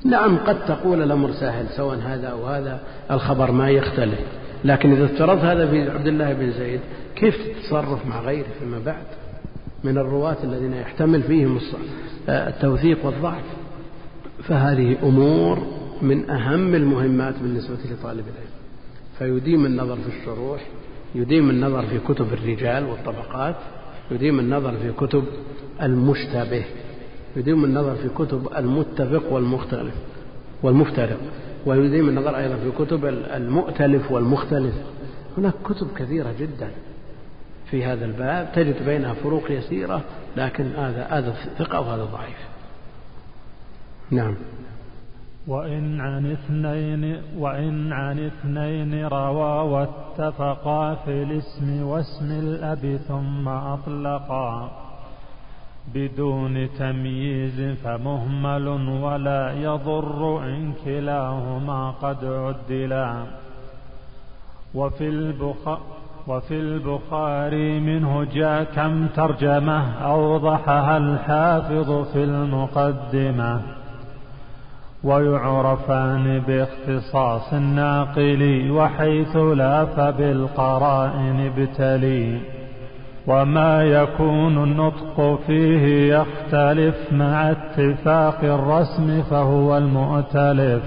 نعم 0.05 0.37
قد 0.37 0.65
تقول 0.65 1.01
الأمر 1.01 1.31
سهل 1.31 1.65
سواء 1.77 1.97
هذا 1.97 2.27
أو 2.27 2.45
هذا 2.45 2.79
الخبر 3.11 3.51
ما 3.51 3.69
يختلف. 3.69 4.19
لكن 4.65 4.91
إذا 4.91 5.05
افترضت 5.05 5.41
هذا 5.41 5.67
في 5.67 5.89
عبد 5.89 6.07
الله 6.07 6.33
بن 6.33 6.51
زيد 6.51 6.79
كيف 7.15 7.35
تتصرف 7.47 8.05
مع 8.07 8.21
غيره 8.21 8.47
فيما 8.59 8.79
بعد؟ 8.85 9.05
من 9.83 9.97
الرواة 9.97 10.37
الذين 10.43 10.73
يحتمل 10.73 11.23
فيهم 11.23 11.59
التوثيق 12.29 13.05
والضعف. 13.05 13.43
فهذه 14.43 14.97
أمور 15.03 15.59
من 16.01 16.29
أهم 16.29 16.75
المهمات 16.75 17.33
بالنسبة 17.41 17.75
لطالب 17.75 18.25
العلم. 18.27 18.53
فيديم 19.19 19.65
النظر 19.65 19.95
في 19.95 20.19
الشروح 20.19 20.61
يديم 21.15 21.49
النظر 21.49 21.85
في 21.85 21.99
كتب 21.99 22.33
الرجال 22.33 22.85
والطبقات 22.85 23.55
يديم 24.11 24.39
النظر 24.39 24.71
في 24.71 24.91
كتب 24.91 25.23
المشتبه 25.81 26.63
يديم 27.35 27.63
النظر 27.65 27.95
في 27.95 28.09
كتب 28.09 28.47
المتفق 28.57 29.33
والمختلف 29.33 29.93
والمفترق. 30.63 31.17
ويديم 31.65 32.09
النظر 32.09 32.37
أيضا 32.37 32.55
في 32.55 32.71
كتب 32.71 33.05
المؤتلف 33.05 34.11
والمختلف. 34.11 34.75
هناك 35.37 35.53
كتب 35.65 35.87
كثيرة 35.97 36.33
جدا 36.39 36.71
في 37.69 37.85
هذا 37.85 38.05
الباب 38.05 38.51
تجد 38.55 38.85
بينها 38.85 39.13
فروق 39.13 39.51
يسيرة 39.51 40.01
لكن 40.37 40.65
هذا 40.65 41.07
هذا 41.09 41.31
ثقة 41.57 41.79
وهذا 41.79 42.03
ضعيف. 42.03 42.47
نعم. 44.11 44.35
وإن 45.47 46.01
عن 46.01 46.31
اثنين 46.31 47.21
وإن 47.37 47.93
عن 47.93 48.19
اثنين 48.19 49.05
روى 49.05 49.69
واتفقا 49.71 50.95
في 50.95 51.23
الاسم 51.23 51.83
واسم 51.83 52.31
الأب 52.31 52.99
ثم 53.07 53.47
أطلقا. 53.47 54.82
بدون 55.87 56.69
تمييز 56.79 57.77
فمهمل 57.83 58.67
ولا 59.01 59.53
يضر 59.53 60.43
إن 60.43 60.73
كلاهما 60.85 61.91
قد 62.01 62.25
عدلا. 62.25 63.23
وفي 64.75 65.07
البخاري 65.07 65.81
وفي 66.27 66.59
البخاري 66.59 67.79
منه 67.79 68.23
جاء 68.33 68.63
كم 68.63 69.07
ترجمة 69.07 70.03
أوضحها 70.03 70.97
الحافظ 70.97 72.11
في 72.11 72.23
المقدمة. 72.23 73.61
ويعرفان 75.03 76.39
باختصاص 76.47 77.53
الناقل 77.53 78.71
وحيث 78.71 79.35
لا 79.35 79.85
فبالقرائن 79.85 81.51
ابتلي. 81.57 82.52
وما 83.27 83.83
يكون 83.83 84.63
النطق 84.63 85.39
فيه 85.47 86.15
يختلف 86.15 86.95
مع 87.11 87.51
اتفاق 87.51 88.43
الرسم 88.43 89.21
فهو 89.21 89.77
المؤتلف. 89.77 90.83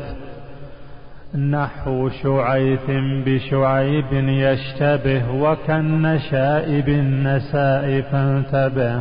نحو 1.35 2.09
شعيث 2.09 2.90
بشعيب 3.26 4.12
يشتبه 4.12 5.23
وكالنشاء 5.40 6.81
بالنساء 6.81 8.00
فانتبه. 8.00 9.00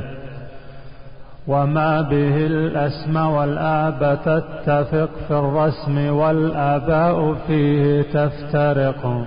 وما 1.47 2.01
به 2.01 2.45
الأسم 2.45 3.15
والآب 3.15 4.19
تتفق 4.25 5.09
في 5.27 5.33
الرسم 5.33 6.15
والآباء 6.15 7.33
فيه 7.47 8.01
تفترق. 8.01 9.25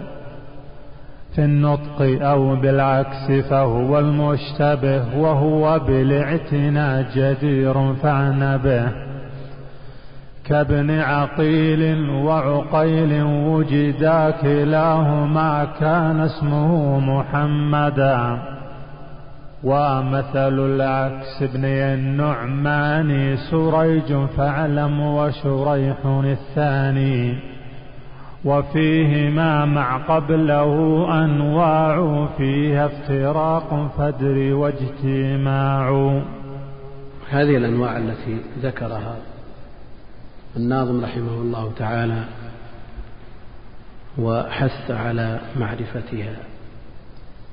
في 1.38 1.44
النطق 1.44 2.22
أو 2.22 2.56
بالعكس 2.56 3.32
فهو 3.50 3.98
المشتبه 3.98 5.18
وهو 5.18 5.78
بالإعتناء 5.78 7.06
جدير 7.14 7.94
فعن 7.94 8.56
به 8.64 8.88
كابن 10.44 10.90
عقيل 10.90 12.10
وعقيل 12.10 13.22
وجدا 13.22 14.30
كلاهما 14.30 15.68
كان 15.80 16.20
اسمه 16.20 17.00
محمدا 17.00 18.38
ومثل 19.64 20.58
العكس 20.58 21.42
ابني 21.42 21.94
النعمان 21.94 23.36
سريج 23.50 24.26
فاعلم 24.36 25.00
وشريح 25.00 25.96
الثاني. 26.06 27.38
وفيهما 28.44 29.64
مع 29.64 29.96
قبله 29.96 31.06
أنواع 31.24 32.26
فيها 32.36 32.86
افتراق 32.86 33.90
فدر 33.98 34.54
واجتماع. 34.54 36.20
هذه 37.30 37.56
الأنواع 37.56 37.96
التي 37.96 38.38
ذكرها 38.62 39.16
الناظم 40.56 41.04
رحمه 41.04 41.34
الله 41.34 41.72
تعالى 41.76 42.24
وحث 44.18 44.90
على 44.90 45.40
معرفتها 45.56 46.36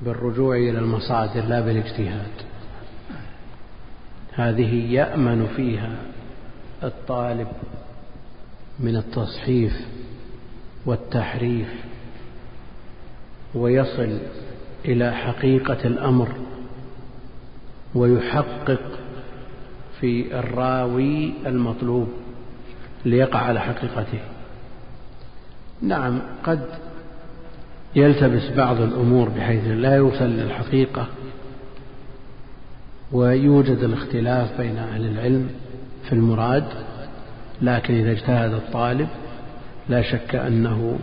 بالرجوع 0.02 0.56
إلى 0.56 0.78
المصادر 0.78 1.44
لا 1.44 1.60
بالاجتهاد. 1.60 2.32
هذه 4.32 4.92
يأمن 4.92 5.46
فيها 5.56 5.96
الطالب 6.82 7.48
من 8.80 8.96
التصحيف 8.96 9.95
والتحريف 10.86 11.68
ويصل 13.54 14.18
إلى 14.84 15.12
حقيقة 15.14 15.78
الأمر 15.84 16.28
ويحقق 17.94 18.80
في 20.00 20.38
الراوي 20.38 21.32
المطلوب 21.46 22.08
ليقع 23.04 23.38
على 23.38 23.60
حقيقته. 23.60 24.20
نعم 25.82 26.22
قد 26.44 26.60
يلتبس 27.96 28.50
بعض 28.56 28.80
الأمور 28.80 29.28
بحيث 29.28 29.64
لا 29.66 29.96
يوصل 29.96 30.24
للحقيقة 30.24 31.06
ويوجد 33.12 33.78
الاختلاف 33.78 34.60
بين 34.60 34.76
أهل 34.76 35.06
العلم 35.06 35.50
في 36.04 36.12
المراد 36.12 36.64
لكن 37.62 37.94
إذا 37.94 38.10
اجتهد 38.12 38.52
الطالب 38.52 39.08
لا 39.88 40.02
شك 40.02 40.34
أنه 40.34 40.98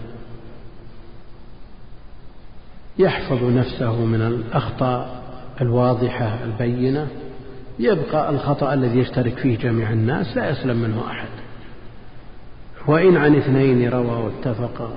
يحفظ 3.00 3.44
نفسه 3.44 4.06
من 4.06 4.22
الأخطاء 4.22 5.24
الواضحة 5.62 6.44
البينة. 6.44 7.08
يبقى 7.80 8.30
الخطأ 8.30 8.74
الذي 8.74 9.00
يشترك 9.00 9.38
فيه 9.38 9.58
جميع 9.58 9.92
الناس 9.92 10.38
لا 10.38 10.50
يسلم 10.50 10.78
منه 10.78 11.04
أحد. 11.08 11.28
وإن 12.88 13.18
عن 13.18 13.36
اثنين 13.36 13.90
روى 13.90 14.24
واتفقا 14.24 14.94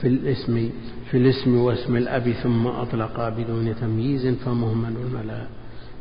في 0.00 0.08
الاسم 0.08 0.70
في 1.10 1.16
الاسم 1.16 1.58
واسم 1.58 1.96
الأب 1.96 2.32
ثم 2.32 2.66
أطلقا 2.66 3.28
بدون 3.28 3.74
تمييز 3.80 4.26
فمهمل 4.26 4.96
الملا 4.96 5.46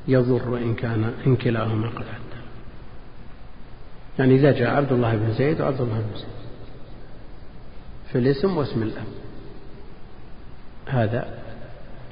يضر 0.07 0.57
إن 0.57 0.73
كان 0.73 1.13
إن 1.27 1.35
كلاهما 1.35 1.87
قد 1.87 2.03
عدى 2.03 2.41
يعني 4.19 4.35
إذا 4.35 4.51
جاء 4.51 4.69
عبد 4.69 4.91
الله 4.91 5.15
بن 5.15 5.33
زيد 5.33 5.61
وعبد 5.61 5.81
الله 5.81 5.95
بن 5.95 6.15
زيد 6.19 6.40
في 8.11 8.17
الاسم 8.17 8.57
واسم 8.57 8.83
الأب. 8.83 9.07
هذا 10.85 11.27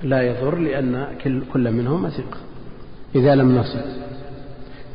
لا 0.04 0.22
يضر 0.22 0.56
لأن 0.56 1.08
كل 1.54 1.72
منهما 1.72 2.10
ثقة. 2.10 2.38
إذا 3.16 3.36
لم 3.36 3.58
نصل. 3.58 3.82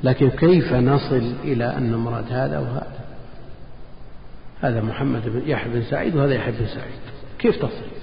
لكن 0.05 0.31
كيف 0.31 0.73
نصل 0.73 1.33
إلى 1.45 1.65
أن 1.65 1.95
مراد 1.95 2.25
هذا 2.33 2.59
وهذا؟ 2.59 3.05
هذا 4.61 4.81
محمد 4.81 5.29
بن 5.29 5.43
يحيى 5.47 5.73
بن 5.73 5.83
سعيد 5.83 6.17
وهذا 6.17 6.35
يحيى 6.35 6.53
بن 6.53 6.67
سعيد. 6.67 7.01
كيف 7.39 7.57
تصل؟ 7.57 7.95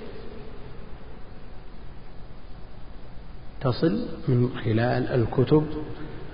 تصل 3.61 4.05
من 4.27 4.49
خلال 4.65 5.07
الكتب 5.07 5.65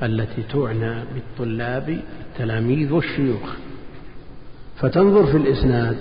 التي 0.04 0.44
تعنى 0.44 1.04
بالطلاب 1.14 2.02
التلاميذ 2.22 2.92
والشيوخ. 2.92 3.56
فتنظر 4.78 5.26
في 5.26 5.38
الإسناد. 5.38 5.98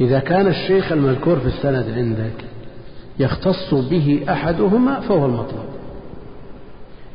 إذا 0.00 0.18
كان 0.18 0.46
الشيخ 0.46 0.92
المذكور 0.92 1.38
في 1.40 1.46
السند 1.46 1.90
عندك 1.96 2.44
يختص 3.18 3.74
به 3.74 4.24
أحدهما 4.28 5.00
فهو 5.00 5.26
المطلوب. 5.26 5.64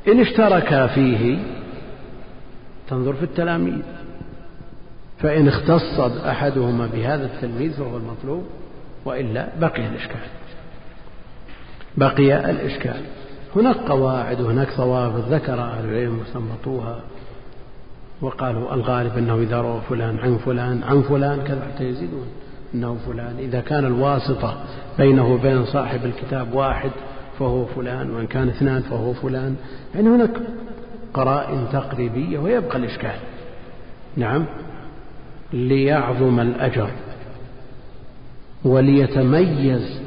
إن 0.08 0.20
اشتركا 0.20 0.88
فيه 0.88 1.38
تنظر 2.90 3.14
في 3.14 3.24
التلاميذ 3.24 3.82
فإن 5.20 5.48
اختص 5.48 6.00
أحدهما 6.26 6.90
بهذا 6.94 7.26
التلميذ 7.26 7.74
فهو 7.74 7.98
المطلوب 7.98 8.44
وإلا 9.06 9.48
بقي 9.60 9.88
الإشكال. 9.88 10.22
بقي 11.98 12.50
الإشكال. 12.50 13.02
هناك 13.56 13.76
قواعد 13.76 14.42
وهناك 14.42 14.78
ضوابط 14.78 15.24
ذكر 15.30 15.62
أهل 15.62 15.86
العلم 15.86 16.20
واستنبطوها 16.20 17.02
وقالوا 18.22 18.74
الغالب 18.74 19.18
أنه 19.18 19.36
إذا 19.36 19.62
روى 19.62 19.82
فلان 19.90 20.20
عن 20.20 20.38
فلان 20.38 20.84
عن 20.84 21.02
فلان 21.02 21.44
كذا 21.44 21.68
حتى 21.74 21.84
يزيدون. 21.84 22.28
أنه 22.74 22.98
فلان. 23.08 23.36
إذا 23.40 23.62
كان 23.62 23.86
الواسطة 23.86 24.58
بينه 24.98 25.34
وبين 25.34 25.66
صاحب 25.66 26.06
الكتاب 26.06 26.54
واحد 26.54 26.92
فهو 27.40 27.66
فلان 27.66 28.12
وإن 28.12 28.28
كان 28.28 28.50
اثنان 28.50 28.82
فهو 28.82 29.14
فلان. 29.14 29.56
يعني 29.96 30.10
هناك 30.10 30.32
قرائن 31.14 31.68
تقريبية 31.74 32.40
ويبقى 32.40 32.78
الإشكال. 32.78 33.16
نعم. 34.18 34.46
ليعظم 35.54 36.40
الأجر 36.40 36.90
وليتميز 38.64 40.02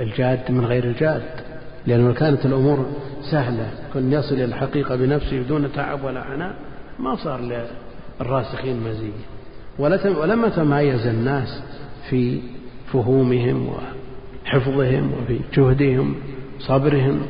الجاد 0.00 0.50
من 0.50 0.64
غير 0.64 0.84
الجاد 0.84 1.22
لأنه 1.86 2.12
كانت 2.12 2.46
الأمور 2.46 2.86
سهلة 3.30 3.70
كن 3.94 4.12
يصل 4.12 4.34
إلى 4.34 4.44
الحقيقة 4.44 4.96
بنفسه 4.96 5.42
بدون 5.42 5.72
تعب 5.72 6.04
ولا 6.04 6.20
عناء 6.20 6.54
ما 6.98 7.16
صار 7.16 7.40
للراسخين 8.20 8.80
مزية. 8.80 9.31
ولما 9.78 10.48
تمايز 10.48 11.06
الناس 11.06 11.62
في 12.10 12.40
فهومهم 12.92 13.68
وحفظهم 13.68 15.12
وفي 15.12 15.40
جهدهم 15.54 16.14
صبرهم 16.58 17.22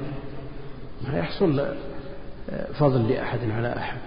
ما 1.09 1.18
يحصل 1.18 1.64
فضل 2.74 3.09
لأحد 3.09 3.38
على 3.50 3.76
أحد. 3.76 3.98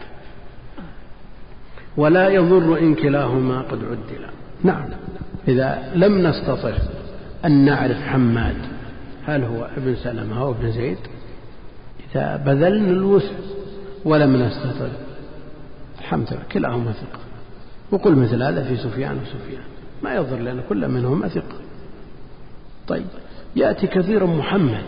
ولا 1.98 2.30
يضر 2.30 2.80
إن 2.80 2.96
كلاهما 2.96 3.62
قد 3.62 3.80
عدلا. 3.84 4.30
نعم. 4.64 4.86
إذا 5.48 5.92
لم 5.96 6.28
نستطع 6.28 6.74
أن 7.46 7.66
نعرف 7.66 7.98
حماد 7.98 8.58
هل 9.26 9.44
هو 9.44 9.70
ابن 9.78 9.96
سلمة 9.96 10.42
أو 10.42 10.52
ابن 10.52 10.72
زيد؟ 10.72 10.98
إذا 12.12 12.38
بذلنا 12.38 12.92
الوسع 12.92 13.34
ولم 14.06 14.36
نستطع 14.36 14.88
الحمد 16.00 16.28
لله 16.34 16.44
كلاهما 16.52 16.92
ثقة. 16.92 17.25
وقل 17.92 18.16
مثل 18.16 18.44
هذا 18.44 18.64
في 18.64 18.78
سفيان 18.78 19.18
وسفيان. 19.18 19.64
ما 20.04 20.16
يضر 20.16 20.40
لأن 20.40 20.62
كل 20.70 20.88
منهما 20.88 21.28
ثقة. 21.28 21.58
طيب 22.88 23.06
يأتي 23.56 23.88
كثير 23.88 24.26
محمد 24.26 24.86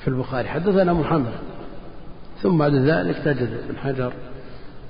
في 0.00 0.08
البخاري. 0.08 0.48
حدثنا 0.48 0.92
محمد. 0.92 1.32
ثم 2.42 2.58
بعد 2.58 2.74
ذلك 2.74 3.16
تجد 3.24 3.50
ابن 3.68 3.76
حجر 3.78 4.12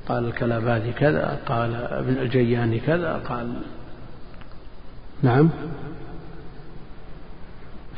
قال 0.08 0.24
الكلابادي 0.24 0.92
كذا 0.92 1.38
قال 1.46 1.74
ابن 1.74 2.18
الجياني 2.18 2.80
كذا 2.80 3.20
قال 3.28 3.52
نعم. 5.22 5.50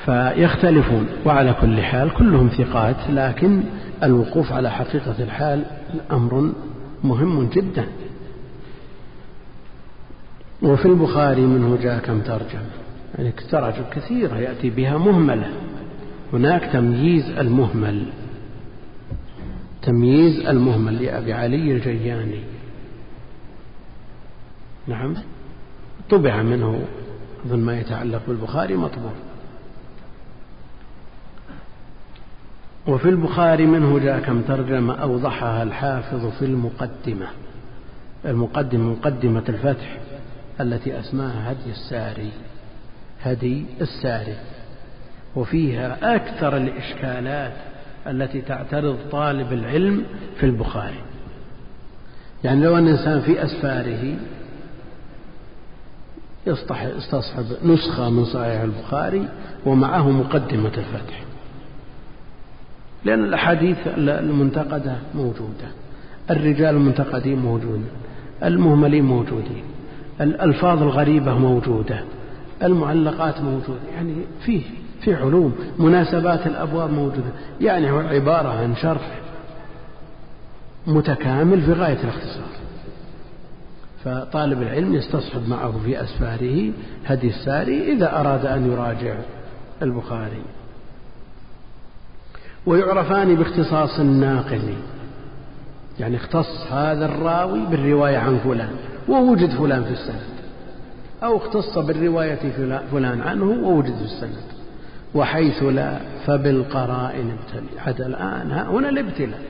فيختلفون 0.04 1.06
وعلى 1.26 1.54
كل 1.60 1.82
حال 1.82 2.14
كلهم 2.14 2.48
ثقات 2.48 2.96
لكن 3.10 3.62
الوقوف 4.02 4.52
على 4.52 4.70
حقيقة 4.70 5.14
الحال 5.18 5.64
أمر 6.12 6.52
مهم 7.04 7.48
جدا. 7.48 7.86
وفي 10.62 10.86
البخاري 10.86 11.42
منه 11.42 11.78
جاء 11.82 11.98
كم 11.98 12.20
ترجم 12.20 12.64
يعني 13.18 13.32
تراجم 13.32 13.84
كثيرة 13.92 14.38
يأتي 14.38 14.70
بها 14.70 14.98
مهملة. 14.98 15.52
هناك 16.32 16.72
تمييز 16.72 17.30
المهمل. 17.30 18.06
تمييز 19.82 20.46
المهمل 20.46 21.02
لأبي 21.02 21.32
علي 21.32 21.72
الجياني. 21.72 22.40
نعم. 24.86 25.14
طبع 26.10 26.42
منه 26.42 26.84
أظن 27.46 27.58
ما 27.58 27.80
يتعلق 27.80 28.22
بالبخاري 28.28 28.76
مطبوع. 28.76 29.12
وفي 32.86 33.08
البخاري 33.08 33.66
منه 33.66 33.98
جاء 33.98 34.20
كم 34.20 34.42
ترجمة 34.42 34.94
أوضحها 34.94 35.62
الحافظ 35.62 36.26
في 36.26 36.44
المقدمة. 36.44 37.26
المقدمة 38.24 38.90
مقدمة 38.90 39.42
الفتح. 39.48 40.05
التي 40.60 41.00
أسماها 41.00 41.52
هدي 41.52 41.70
الساري 41.70 42.30
هدي 43.22 43.64
الساري. 43.80 44.36
وفيها 45.36 46.16
أكثر 46.16 46.56
الإشكالات 46.56 47.52
التي 48.06 48.40
تعترض 48.40 48.98
طالب 49.10 49.52
العلم 49.52 50.04
في 50.36 50.46
البخاري. 50.46 51.00
يعني 52.44 52.64
لو 52.64 52.78
أن 52.78 52.88
الإنسان 52.88 53.20
في 53.20 53.44
أسفاره 53.44 54.16
يستصحب 56.46 57.44
نسخة 57.64 58.10
من 58.10 58.24
صحيح 58.24 58.60
البخاري 58.60 59.28
ومعه 59.66 60.10
مقدمة 60.10 60.68
الفتح. 60.68 61.22
لأن 63.04 63.24
الأحاديث 63.24 63.78
المنتقدة 63.96 64.96
موجودة. 65.14 65.68
الرجال 66.30 66.74
المنتقدين 66.74 67.38
موجودين. 67.38 67.88
المهملين 68.44 69.04
موجودين. 69.04 69.64
الألفاظ 70.20 70.82
الغريبة 70.82 71.38
موجودة 71.38 72.04
المعلقات 72.62 73.40
موجودة 73.40 73.80
يعني 73.94 74.14
فيه 74.40 74.62
في 75.00 75.14
علوم 75.14 75.54
مناسبات 75.78 76.46
الأبواب 76.46 76.90
موجودة 76.90 77.30
يعني 77.60 77.90
هو 77.90 77.98
عبارة 77.98 78.48
عن 78.48 78.76
شرح 78.76 79.20
متكامل 80.86 81.62
في 81.62 81.72
غاية 81.72 81.98
الاختصار. 82.04 82.48
فطالب 84.04 84.62
العلم 84.62 84.94
يستصحب 84.94 85.48
معه 85.48 85.74
في 85.84 86.02
أسفاره 86.02 86.72
هدي 87.06 87.28
الساري 87.28 87.92
إذا 87.92 88.20
أراد 88.20 88.46
أن 88.46 88.72
يراجع 88.72 89.14
البخاري. 89.82 90.42
ويعرفان 92.66 93.34
باختصاص 93.34 93.98
الناقل 93.98 94.74
يعني 96.00 96.16
اختص 96.16 96.72
هذا 96.72 97.04
الراوي 97.04 97.66
بالرواية 97.66 98.16
عن 98.18 98.38
فلان. 98.38 98.76
ووجد 99.08 99.50
فلان 99.50 99.84
في 99.84 99.90
السند. 99.90 100.36
أو 101.22 101.36
اختص 101.36 101.78
بالرواية 101.78 102.38
فلان 102.92 103.20
عنه 103.20 103.44
ووجد 103.44 103.96
في 103.96 104.04
السند. 104.04 104.44
وحيث 105.14 105.62
لا 105.62 105.98
فبالقرائن 106.26 107.30
ابتلي 107.30 107.80
حتى 107.80 108.06
الآن 108.06 108.52
هنا 108.52 108.88
الابتلاء 108.88 109.40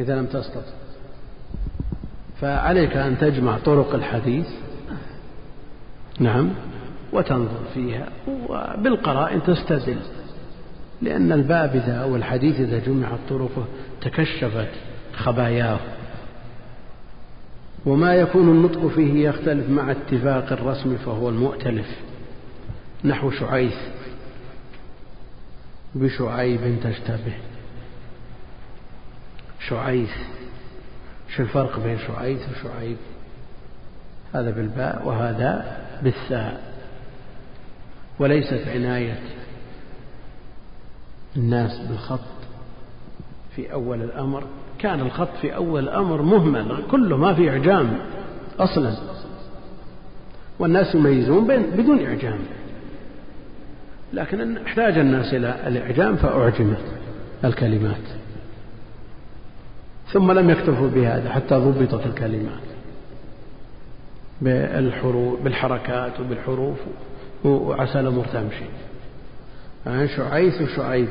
إذا 0.00 0.16
لم 0.16 0.26
تستطع 0.26 0.60
فعليك 2.40 2.96
أن 2.96 3.18
تجمع 3.18 3.58
طرق 3.58 3.94
الحديث. 3.94 4.46
نعم 6.18 6.50
وتنظر 7.12 7.60
فيها. 7.74 8.06
وبالقرائن 8.48 9.42
تستدل 9.42 9.96
لأن 11.02 11.32
الباب 11.32 11.76
إذا 11.76 12.04
الحديث 12.16 12.60
إذا 12.60 12.78
جمعت 12.78 13.18
طرقه 13.28 13.64
تكشفت 14.00 14.70
خباياه. 15.16 15.78
وما 17.86 18.14
يكون 18.14 18.48
النطق 18.48 18.86
فيه 18.86 19.28
يختلف 19.28 19.70
مع 19.70 19.90
اتفاق 19.90 20.52
الرسم 20.52 20.96
فهو 20.96 21.28
المؤتلف. 21.28 21.86
نحو 23.04 23.30
شعيث. 23.30 23.76
بشعيب 25.94 26.80
تشتبه. 26.82 27.34
شعيث. 29.68 30.14
شو 31.36 31.42
الفرق 31.42 31.80
بين 31.80 31.98
شعيث 31.98 32.40
وشعيب؟ 32.50 32.96
هذا 34.34 34.50
بالباء 34.50 35.08
وهذا 35.08 35.78
بالثاء. 36.02 36.70
وليست 38.18 38.68
عناية 38.68 39.20
الناس 41.36 41.78
بالخط 41.78 42.20
في 43.56 43.72
أول 43.72 44.02
الأمر 44.02 44.44
كان 44.80 45.00
الخط 45.00 45.28
في 45.40 45.54
أول 45.54 45.84
الأمر 45.84 46.22
مهمل 46.22 46.82
كله 46.90 47.16
ما 47.16 47.34
في 47.34 47.50
إعجام 47.50 47.98
أصلا. 48.58 48.92
والناس 50.58 50.94
يميزون 50.94 51.46
بين 51.46 51.62
بدون 51.62 52.06
إعجام. 52.06 52.38
لكن 54.12 54.56
أحتاج 54.56 54.98
الناس 54.98 55.34
إلى 55.34 55.56
الإعجام 55.66 56.16
فأعجمت 56.16 56.84
الكلمات. 57.44 58.06
ثم 60.12 60.32
لم 60.32 60.50
يكتفوا 60.50 60.88
بهذا 60.88 61.30
حتى 61.30 61.54
ضبطت 61.54 62.06
الكلمات. 62.06 62.70
بالحروف 64.40 65.42
بالحركات 65.42 66.20
وبالحروف 66.20 66.78
وعسى 67.44 68.00
الأمور 68.00 68.24
تمشي. 68.24 68.64
يعني 69.86 70.08
شعيث 70.08 70.62
وشعيب. 70.62 71.08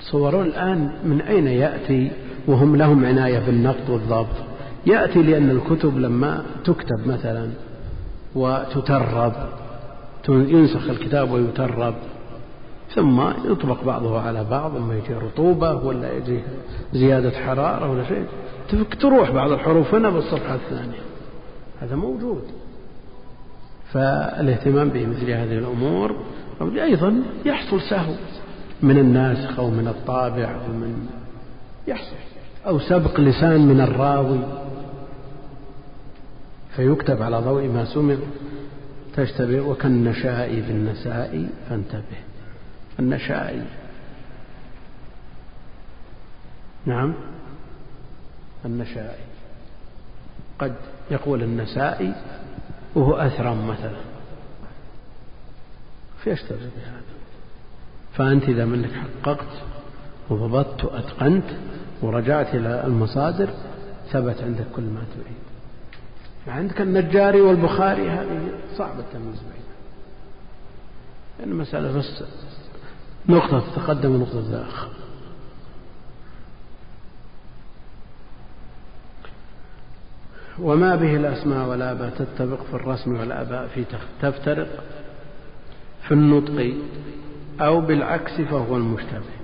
تصورون 0.00 0.46
الآن 0.46 0.90
من 1.04 1.20
أين 1.20 1.46
يأتي 1.46 2.10
وهم 2.46 2.76
لهم 2.76 3.04
عناية 3.04 3.38
بالنقد 3.38 3.90
والضبط؟ 3.90 4.36
يأتي 4.86 5.22
لأن 5.22 5.50
الكتب 5.50 5.98
لما 5.98 6.44
تكتب 6.64 7.06
مثلا 7.06 7.50
وتترب 8.34 9.32
ينسخ 10.28 10.90
الكتاب 10.90 11.30
ويترب 11.30 11.94
ثم 12.94 13.20
يطبق 13.44 13.84
بعضه 13.84 14.20
على 14.20 14.44
بعض 14.44 14.76
أما 14.76 14.94
يجي 14.94 15.14
رطوبة 15.14 15.74
ولا 15.74 16.12
يجي 16.12 16.40
زيادة 16.92 17.30
حرارة 17.30 17.90
ولا 17.90 18.04
شيء 18.04 18.24
تروح 19.00 19.30
بعض 19.30 19.52
الحروف 19.52 19.94
هنا 19.94 20.10
بالصفحة 20.10 20.54
الثانية. 20.54 20.98
هذا 21.80 21.96
موجود. 21.96 22.42
فالاهتمام 23.92 24.88
بمثل 24.88 25.30
هذه 25.30 25.58
الأمور 25.58 26.16
أيضا 26.62 27.22
يحصل 27.44 27.80
سهو. 27.80 28.14
من 28.82 28.98
الناسخ 28.98 29.58
أو 29.58 29.70
من 29.70 29.88
الطابع 29.88 30.54
أو 30.54 30.68
من 30.68 31.08
يحصل. 31.86 32.16
أو 32.66 32.78
سبق 32.78 33.20
لسان 33.20 33.68
من 33.68 33.80
الراوي. 33.80 34.38
فيكتب 36.76 37.22
على 37.22 37.38
ضوء 37.38 37.68
ما 37.68 37.84
سمع. 37.84 38.16
تشتبه 39.16 39.60
وكالنشاء 39.60 40.60
بالنساء 40.60 41.48
فانتبه. 41.68 42.18
النشائي 42.98 43.62
نعم. 46.86 47.14
النشائي 48.64 49.24
قد 50.58 50.74
يقول 51.10 51.42
النسائي 51.42 52.14
وهو 52.94 53.14
أثرم 53.14 53.68
مثلا. 53.68 54.00
فيشتبه 56.24 56.70
بهذا. 56.76 57.15
فأنت 58.16 58.42
إذا 58.48 58.64
منك 58.64 58.90
حققت 58.92 59.62
وضبطت 60.30 60.84
وأتقنت 60.84 61.44
ورجعت 62.02 62.54
إلى 62.54 62.86
المصادر 62.86 63.48
ثبت 64.12 64.40
عندك 64.42 64.64
كل 64.76 64.82
ما 64.82 65.02
تريد. 65.14 65.36
عندك 66.56 66.80
النجاري 66.80 67.40
والبخاري 67.40 68.10
هذه 68.10 68.50
صعب 68.76 68.98
التمييز 68.98 69.38
بينها 69.38 69.76
لأن 71.38 71.50
المسألة 71.50 71.98
بس 71.98 72.22
نقطة 73.28 73.60
تتقدم 73.60 74.14
ونقطة 74.14 74.48
تتأخر. 74.48 74.88
وما 80.58 80.96
به 80.96 81.16
الأسماء 81.16 81.68
والآباء 81.68 82.10
تتفق 82.10 82.64
في 82.70 82.74
الرسم 82.74 83.16
والآباء 83.20 83.66
في 83.66 83.84
تفترق 84.22 84.68
في 86.02 86.14
النطق 86.14 86.74
أو 87.60 87.80
بالعكس 87.80 88.40
فهو 88.40 88.76
المشتبه 88.76 89.36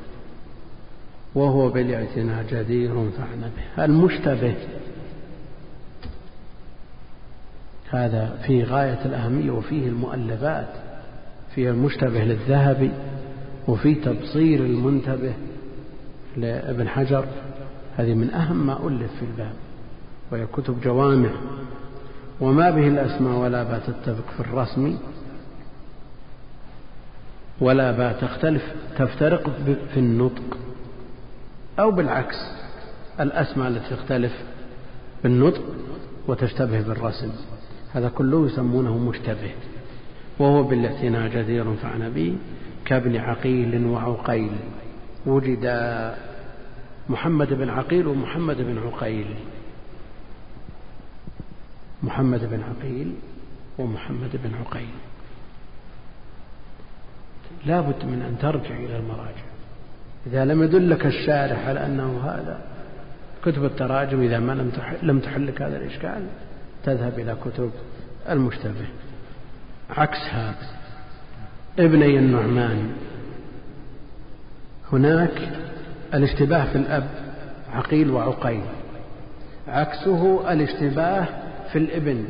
وهو 1.35 1.69
بالاعتناء 1.69 2.45
جدير 2.51 2.89
فاعن 2.95 3.51
به. 3.57 3.85
المشتبه 3.85 4.55
هذا 7.91 8.39
في 8.47 8.65
غاية 8.65 9.05
الأهمية 9.05 9.51
وفيه 9.51 9.89
المؤلفات 9.89 10.69
فيه 11.55 11.71
المشتبه 11.71 12.25
للذهبي 12.25 12.91
وفي 13.69 13.95
تبصير 13.95 14.61
المنتبه 14.61 15.33
لابن 16.37 16.89
حجر. 16.89 17.25
هذه 17.97 18.15
من 18.15 18.31
أهم 18.31 18.67
ما 18.67 18.89
ألف 18.89 19.13
في 19.19 19.23
الباب 19.23 19.53
وهي 20.33 20.47
كتب 20.47 20.81
جوامع. 20.81 21.31
وما 22.41 22.71
به 22.71 22.89
الأسماء 22.89 23.39
ولا 23.39 23.63
با 23.63 23.79
تتفق 23.79 24.31
في 24.37 24.41
الرسم. 24.41 24.99
ولا 27.61 27.93
با 27.93 28.13
تختلف 28.13 28.63
تفترق 28.99 29.51
في 29.95 30.01
النطق 30.01 30.59
أو 31.79 31.91
بالعكس 31.91 32.37
الأسماء 33.21 33.69
التي 33.69 33.97
تختلف 33.97 34.33
بالنطق 35.23 35.63
وتشتبه 36.29 36.81
بالرسم. 36.81 37.33
هذا 37.93 38.09
كله 38.09 38.47
يسمونه 38.47 38.99
مشتبه. 38.99 39.51
وهو 40.39 40.63
بالاعتناء 40.63 41.29
جدير 41.29 41.75
فعن 41.75 42.11
به 42.11 42.37
كابن 42.85 43.17
عقيل 43.17 43.87
وعقيل. 43.87 44.53
وجد 45.27 45.65
محمد 47.09 47.55
بن 47.55 47.69
عقيل 47.69 48.07
ومحمد 48.07 48.57
بن 48.57 48.79
عقيل. 48.79 49.27
محمد 52.03 52.51
بن 52.51 52.63
عقيل 52.63 53.15
ومحمد 53.79 54.31
بن 54.45 54.51
عقيل. 54.55 54.95
لا 57.67 57.81
بد 57.81 58.05
من 58.05 58.23
أن 58.23 58.39
ترجع 58.39 58.77
إلى 58.77 58.97
المراجع. 58.97 59.43
إذا 60.27 60.45
لم 60.45 60.63
يدلك 60.63 61.07
الشارح 61.07 61.69
على 61.69 61.87
أنه 61.87 62.21
هذا 62.25 62.59
كتب 63.45 63.65
التراجم 63.65 64.23
إذا 64.23 64.39
ما 64.39 64.53
لم 64.53 64.73
لم 65.03 65.19
تحلك 65.21 65.63
هذا 65.63 65.77
الإشكال 65.77 66.27
تذهب 66.85 67.19
إلى 67.19 67.37
كتب 67.45 67.71
المشتبه. 68.31 68.87
عكس 69.91 70.19
هذا 70.19 70.55
ابني 71.79 72.19
النعمان 72.19 72.93
هناك 74.93 75.53
الاشتباه 76.15 76.65
في 76.65 76.79
الأب 76.79 77.09
عقيل 77.73 78.11
وعقيل. 78.11 78.63
عكسه 79.69 80.53
الاشتباه 80.53 81.27
في 81.73 81.79
الابن. 81.79 82.25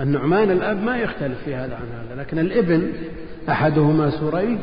النعمان 0.00 0.50
الأب 0.50 0.82
ما 0.82 0.96
يختلف 0.96 1.38
في 1.44 1.54
هذا 1.54 1.74
عن 1.74 1.88
هذا 1.92 2.20
لكن 2.20 2.38
الإبن 2.38 2.92
أحدهما 3.48 4.10
سريج 4.10 4.58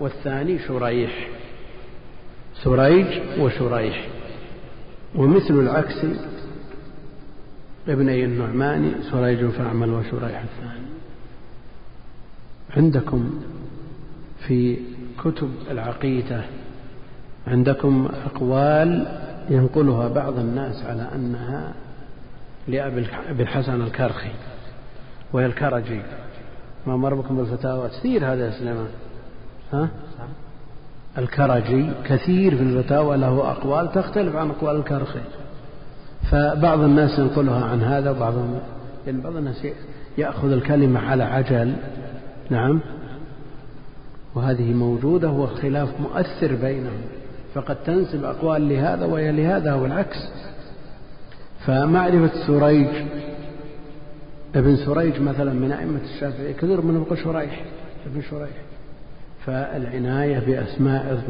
والثاني 0.00 0.58
شريح. 0.58 1.28
سريج 2.62 3.06
وشريح. 3.38 4.06
ومثل 5.14 5.54
العكس 5.54 6.06
ابني 7.88 8.24
النعمان 8.24 8.94
سريج 9.10 9.46
فأعمل 9.46 9.90
وشريح 9.90 10.42
الثاني. 10.42 10.86
عندكم 12.76 13.40
في 14.46 14.76
كتب 15.24 15.50
العقيدة 15.70 16.44
عندكم 17.46 18.08
أقوال 18.26 19.06
ينقلها 19.50 20.08
بعض 20.08 20.38
الناس 20.38 20.84
على 20.84 21.08
أنها 21.14 21.74
لأبي 22.68 23.06
الحسن 23.42 23.82
الكرخي 23.82 24.30
وهي 25.36 25.46
الكرجي. 25.46 26.00
ما 26.86 26.96
مر 26.96 27.14
بكم 27.14 27.36
بالفتاوى. 27.36 27.88
كثير 27.88 28.32
هذا 28.32 28.46
يا 28.46 28.50
سليمان. 28.50 28.86
ها؟ 29.72 29.88
الكرجي 31.18 31.90
كثير 32.04 32.56
في 32.56 32.62
الفتاوى 32.62 33.16
له 33.16 33.50
أقوال 33.50 33.92
تختلف 33.92 34.36
عن 34.36 34.50
أقوال 34.50 34.76
الكرخي. 34.76 35.20
فبعض 36.30 36.80
الناس 36.80 37.18
ينقلها 37.18 37.64
عن 37.64 37.82
هذا 37.82 38.10
وبعضهم 38.10 38.60
يعني 39.06 39.20
بعض 39.20 39.36
الناس 39.36 39.66
يأخذ 40.18 40.52
الكلمة 40.52 41.00
على 41.00 41.24
عجل. 41.24 41.76
نعم. 42.50 42.80
وهذه 44.34 44.72
موجودة 44.72 45.30
وخلاف 45.30 45.88
مؤثر 46.00 46.54
بينهم. 46.54 47.00
فقد 47.54 47.76
تنسب 47.76 48.24
أقوال 48.24 48.68
لهذا 48.68 49.04
وهي 49.04 49.32
لهذا 49.32 49.74
والعكس. 49.74 50.28
فمعرفة 51.66 52.46
سريج 52.46 52.88
ابن 54.56 54.76
سريج 54.76 55.20
مثلا 55.20 55.52
من 55.52 55.72
أئمة 55.72 56.00
الشافعية 56.14 56.52
كثير 56.52 56.80
منهم 56.80 57.02
يقول 57.02 57.18
شريح 57.18 57.64
ابن 58.06 58.22
شريح. 58.30 58.50
فالعناية 59.46 60.38
بأسماء 60.38 61.22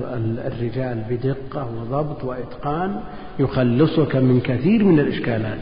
الرجال 0.46 1.04
بدقة 1.10 1.66
وضبط 1.66 2.24
وإتقان 2.24 3.00
يخلصك 3.38 4.16
من 4.16 4.40
كثير 4.40 4.84
من 4.84 5.00
الإشكالات. 5.00 5.58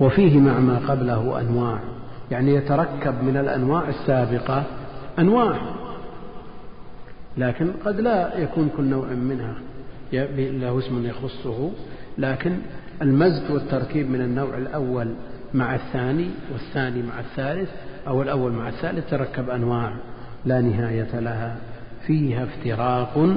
وفيه 0.00 0.40
مع 0.40 0.60
ما 0.60 0.78
قبله 0.78 1.40
أنواع 1.40 1.78
يعني 2.30 2.54
يتركب 2.54 3.24
من 3.24 3.36
الأنواع 3.36 3.88
السابقة 3.88 4.64
أنواع 5.18 5.56
لكن 7.38 7.70
قد 7.84 8.00
لا 8.00 8.38
يكون 8.38 8.70
كل 8.76 8.84
نوع 8.84 9.06
منها 9.06 9.54
له 10.12 10.78
اسم 10.78 11.06
يخصه 11.06 11.70
لكن 12.18 12.58
المزج 13.02 13.50
والتركيب 13.50 14.10
من 14.10 14.20
النوع 14.20 14.58
الأول 14.58 15.14
مع 15.54 15.74
الثاني 15.74 16.30
والثاني 16.52 17.02
مع 17.02 17.20
الثالث 17.20 17.70
أو 18.06 18.22
الأول 18.22 18.52
مع 18.52 18.68
الثالث 18.68 19.10
تركب 19.10 19.50
أنواع 19.50 19.92
لا 20.44 20.60
نهاية 20.60 21.20
لها 21.20 21.56
فيها 22.06 22.44
افتراق 22.44 23.36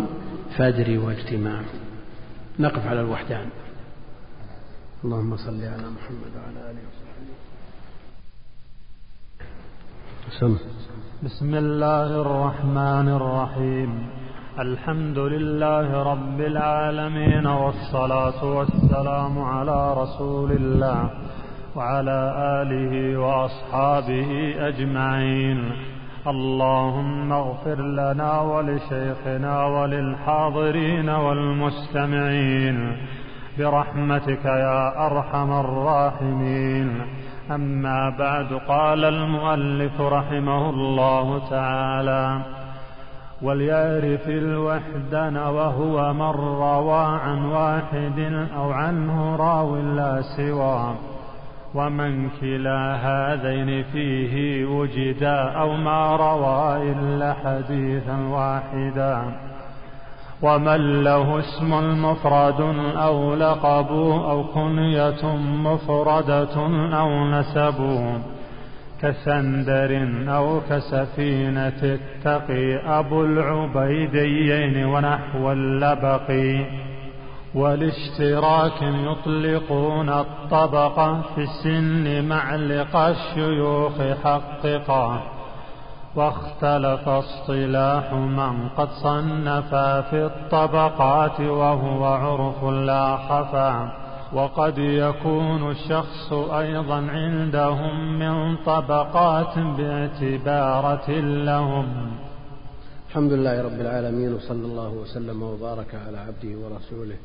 فجر 0.58 1.00
واجتماع. 1.00 1.62
نقف 2.60 2.88
على 2.88 3.02
الوحدان. 3.02 3.50
اللهم 5.04 5.38
صل 5.38 5.62
على 5.62 5.90
محمد 5.90 6.32
وعلى 6.36 6.72
آله 6.72 6.82
وصحبه. 6.90 7.36
سم. 10.40 10.58
بسم 11.24 11.56
الله 11.56 12.22
الرحمن 12.22 13.10
الرحيم. 13.10 14.10
الحمد 14.60 15.18
لله 15.18 16.04
رب 16.04 16.42
العالمين 16.42 17.48
والصلاة 17.48 18.46
والسلام 18.46 19.42
على 19.42 19.94
رسول 19.94 20.52
الله. 20.52 21.10
وعلى 21.76 22.34
آله 22.62 23.18
وأصحابه 23.20 24.56
أجمعين. 24.60 25.72
اللهم 26.28 27.34
اغفر 27.34 27.82
لنا 27.82 28.42
ولشيخنا 28.42 29.66
وللحاضرين 29.66 31.10
والمستمعين. 31.10 32.98
برحمتك 33.60 34.46
يا 34.46 35.08
أرحم 35.08 35.52
الراحمين. 35.52 37.02
أما 37.52 38.10
بعد 38.20 38.54
قال 38.68 39.06
المؤلف 39.06 40.02
رحمه 40.02 40.70
الله 40.70 41.50
تعالى 41.50 42.42
وليعرف 43.42 44.28
الوحدن 44.28 45.38
وهو 45.38 46.14
من 46.14 46.32
روى 46.60 47.06
عن 47.24 47.46
واحد 47.46 48.48
أو 48.58 48.72
عنه 48.72 49.36
راو 49.36 49.76
لا 49.76 50.22
سوى. 50.38 50.96
ومن 51.76 52.30
كلا 52.42 52.96
هذين 52.96 53.84
فيه 53.84 54.66
وجدا 54.66 55.36
أو 55.36 55.74
ما 55.74 56.16
روى 56.16 56.92
إلا 56.92 57.34
حديثا 57.34 58.18
واحدا 58.18 59.22
ومن 60.42 61.04
له 61.04 61.40
اسم 61.40 62.02
مفرد 62.06 62.62
أو 62.98 63.36
لقب 63.36 63.92
أو 64.32 64.44
كنية 64.44 65.36
مفردة 65.64 66.56
أو 67.00 67.28
نسب 67.28 67.80
كسندر 69.02 70.08
أو 70.28 70.62
كسفينة 70.70 71.82
التقي 71.84 72.76
أبو 73.00 73.24
العبيديين 73.24 74.86
ونحو 74.86 75.52
اللبقي 75.52 76.66
والاشتراك 77.56 78.82
يطلقون 78.82 80.10
الطبقة 80.10 81.22
في 81.22 81.42
السن 81.42 82.26
مع 82.26 82.56
لقى 82.56 83.12
الشيوخ 83.12 84.02
حققا. 84.24 85.24
واختلف 86.16 87.10
اصطلاح 87.10 88.14
من 88.14 88.70
قد 88.70 88.90
صنفا 89.04 90.02
في 90.02 90.26
الطبقات 90.26 91.40
وهو 91.42 92.06
عرف 92.06 92.64
لا 92.64 93.18
خفا. 93.18 93.92
وقد 94.34 94.78
يكون 94.78 95.72
الشخص 95.72 96.34
أيضا 96.34 96.96
عندهم 96.96 98.20
من 98.20 98.56
طبقات 98.56 99.60
باعتبارة 99.60 101.12
لهم. 101.20 102.12
الحمد 103.10 103.32
لله 103.32 103.62
رب 103.62 103.82
العالمين 103.82 104.34
وصلى 104.34 104.66
الله 104.66 104.90
وسلم 104.90 105.44
وبارك 105.44 105.96
على 106.08 106.18
عبده 106.18 106.58
ورسوله. 106.58 107.16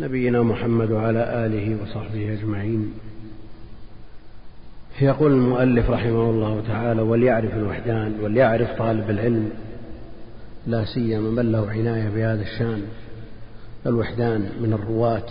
نبينا 0.00 0.42
محمد 0.42 0.90
وعلى 0.90 1.46
آله 1.46 1.82
وصحبه 1.82 2.32
أجمعين. 2.32 2.92
يقول 5.00 5.32
المؤلف 5.32 5.90
رحمه 5.90 6.30
الله 6.30 6.62
تعالى 6.68 7.02
وليعرف 7.02 7.54
الوحدان 7.54 8.14
وليعرف 8.22 8.78
طالب 8.78 9.10
العلم 9.10 9.50
لا 10.66 10.84
سيما 10.84 11.42
من 11.42 11.52
له 11.52 11.70
عناية 11.70 12.08
بهذا 12.08 12.42
الشان 12.42 12.82
الوحدان 13.86 14.40
من 14.60 14.72
الرواة 14.72 15.28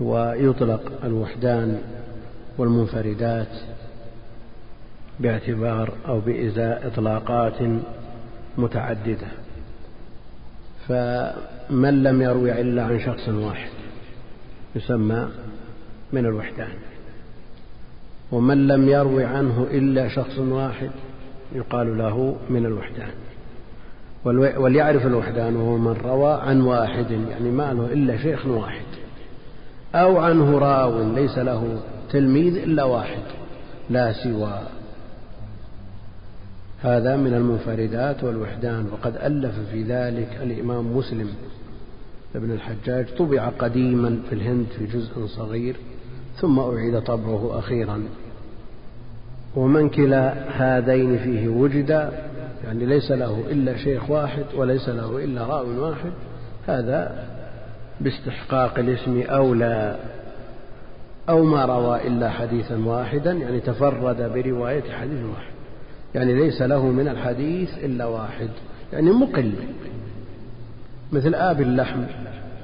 ويطلق 0.00 0.92
الوحدان 1.04 1.78
والمنفردات 2.58 3.52
باعتبار 5.20 5.94
أو 6.08 6.20
بإزاء 6.20 6.86
إطلاقات 6.86 7.62
متعددة. 8.58 9.41
فمن 10.88 12.02
لم 12.02 12.22
يروي 12.22 12.60
إلا 12.60 12.82
عن 12.82 13.00
شخص 13.00 13.28
واحد 13.28 13.70
يسمى 14.76 15.28
من 16.12 16.26
الوحدان. 16.26 16.72
ومن 18.32 18.66
لم 18.66 18.88
يروي 18.88 19.24
عنه 19.24 19.66
إلا 19.70 20.08
شخص 20.08 20.38
واحد 20.38 20.90
يقال 21.52 21.98
له 21.98 22.36
من 22.50 22.66
الوحدان. 22.66 23.10
وليعرف 24.58 25.06
الوحدان 25.06 25.56
وهو 25.56 25.76
من 25.78 25.92
روى 26.04 26.32
عن 26.32 26.60
واحد 26.60 27.10
يعني 27.10 27.50
ما 27.50 27.72
له 27.72 27.86
إلا 27.92 28.16
شيخ 28.16 28.46
واحد. 28.46 28.84
أو 29.94 30.18
عنه 30.18 30.58
راو 30.58 31.14
ليس 31.14 31.38
له 31.38 31.82
تلميذ 32.10 32.56
إلا 32.56 32.84
واحد 32.84 33.22
لا 33.90 34.12
سوى 34.12 34.60
هذا 36.82 37.16
من 37.16 37.34
المنفردات 37.34 38.24
والوحدان 38.24 38.86
وقد 38.92 39.16
ألف 39.16 39.54
في 39.70 39.82
ذلك 39.82 40.38
الإمام 40.42 40.96
مسلم 40.96 41.28
ابن 42.34 42.50
الحجاج. 42.50 43.06
طبع 43.18 43.48
قديما 43.48 44.20
في 44.28 44.34
الهند 44.34 44.66
في 44.78 44.86
جزء 44.86 45.26
صغير 45.26 45.76
ثم 46.36 46.58
أعيد 46.58 47.00
طبعه 47.00 47.58
أخيرا. 47.58 48.02
ومن 49.56 49.88
كلا 49.88 50.34
هذين 50.48 51.18
فيه 51.18 51.48
وجد 51.48 52.12
يعني 52.64 52.86
ليس 52.86 53.10
له 53.12 53.44
إلا 53.50 53.76
شيخ 53.76 54.10
واحد 54.10 54.44
وليس 54.56 54.88
له 54.88 55.24
إلا 55.24 55.46
راو 55.46 55.88
واحد. 55.88 56.12
هذا 56.66 57.28
باستحقاق 58.00 58.78
الاسم 58.78 59.22
أولى 59.22 59.96
أو 61.28 61.44
ما 61.44 61.64
روى 61.64 62.06
إلا 62.06 62.30
حديثا 62.30 62.76
واحدا 62.76 63.32
يعني 63.32 63.60
تفرد 63.60 64.32
برواية 64.34 64.92
حديث 64.92 65.24
واحد. 65.24 65.51
يعني 66.14 66.34
ليس 66.34 66.62
له 66.62 66.86
من 66.86 67.08
الحديث 67.08 67.78
إلا 67.78 68.04
واحد 68.06 68.50
يعني 68.92 69.10
مقل 69.10 69.52
مثل 71.12 71.34
آب 71.34 71.60
اللحم 71.60 72.02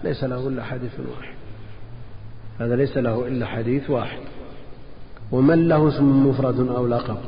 ليس 0.04 0.24
له 0.24 0.48
إلا 0.48 0.64
حديث 0.64 0.92
واحد 1.00 1.38
هذا 2.60 2.76
ليس 2.76 2.96
له 2.96 3.28
إلا 3.28 3.46
حديث 3.46 3.90
واحد. 3.90 4.18
ومن 5.32 5.68
له 5.68 5.88
اسم 5.88 6.26
مفرد 6.26 6.68
أو 6.68 6.86
لقب؟ 6.86 7.18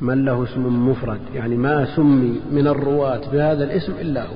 من 0.00 0.24
له 0.24 0.44
اسم 0.44 0.88
مفرد 0.88 1.20
يعني 1.34 1.56
ما 1.56 1.96
سمي 1.96 2.40
من 2.50 2.66
الرواة 2.66 3.30
بهذا 3.32 3.64
الاسم 3.64 3.92
إلا 3.92 4.26
هو. 4.26 4.34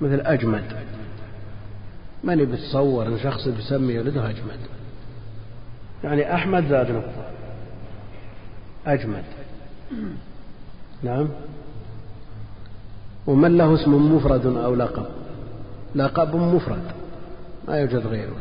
مثل 0.00 0.20
أجمد 0.20 0.64
من 2.24 2.44
بتصور 2.44 3.06
أن 3.06 3.18
شخص 3.18 3.48
بيسمي 3.48 3.98
ولده 3.98 4.30
أجمد؟ 4.30 4.58
يعني 6.04 6.34
أحمد 6.34 6.68
زاد 6.68 6.90
نقطة. 6.90 7.33
أجمد. 8.86 9.24
نعم. 11.02 11.28
ومن 13.26 13.56
له 13.56 13.74
اسم 13.74 14.16
مفرد 14.16 14.46
أو 14.46 14.74
لقب؟ 14.74 15.06
لقب 15.94 16.36
مفرد. 16.36 16.82
ما 17.68 17.76
يوجد 17.76 18.06
غيره. 18.06 18.36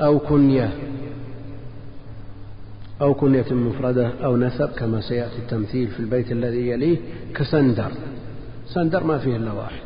أو 0.00 0.18
كنية. 0.18 0.72
أو 3.00 3.14
كنية 3.14 3.52
مفردة 3.52 4.12
أو 4.24 4.36
نسب 4.36 4.68
كما 4.68 5.00
سيأتي 5.00 5.38
التمثيل 5.38 5.88
في 5.88 6.00
البيت 6.00 6.32
الذي 6.32 6.68
يليه 6.68 6.98
كسندر. 7.34 7.92
سندر 8.66 9.04
ما 9.04 9.18
فيه 9.18 9.36
إلا 9.36 9.52
واحد. 9.52 9.80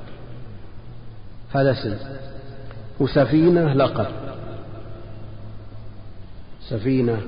هذا 1.52 1.72
اسم 1.72 1.96
وسفينة 3.00 3.72
لقب. 3.72 4.06
سفينة 6.68 7.22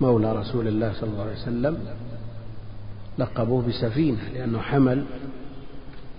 مولى 0.00 0.32
رسول 0.32 0.68
الله 0.68 0.92
صلى 0.92 1.10
الله 1.10 1.22
عليه 1.22 1.32
وسلم 1.32 1.78
لقبوه 3.18 3.62
بسفينة 3.62 4.28
لأنه 4.34 4.60
حمل 4.60 5.04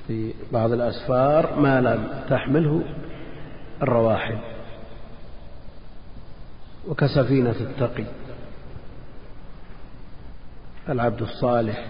في 0.08 0.34
بعض 0.54 0.72
الأسفار 0.72 1.60
ما 1.60 1.82
لم 1.82 2.08
تحمله 2.30 2.82
الرواحل. 3.82 4.38
وكسفينة 6.88 7.56
التقي 7.62 8.06
العبد 10.90 11.22
الصالح 11.22 11.88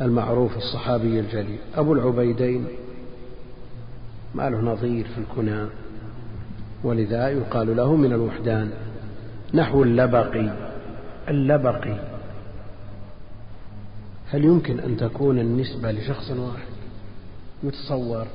المعروف 0.00 0.56
الصحابي 0.56 1.20
الجليل. 1.20 1.58
أبو 1.74 1.92
العبيدين 1.92 2.66
ما 4.34 4.50
له 4.50 4.60
نظير 4.60 5.06
في 5.06 5.18
الكنى 5.18 5.66
ولذا 6.84 7.28
يقال 7.28 7.76
له 7.76 7.96
من 7.96 8.12
الوحدان. 8.12 8.70
نحو 9.54 9.82
اللبقي. 9.82 10.67
اللبقي 11.28 11.96
هل 14.30 14.44
يمكن 14.44 14.80
أن 14.80 14.96
تكون 14.96 15.38
النسبة 15.38 15.92
لشخص 15.92 16.30
واحد 16.30 16.68
يتصور 17.62 18.26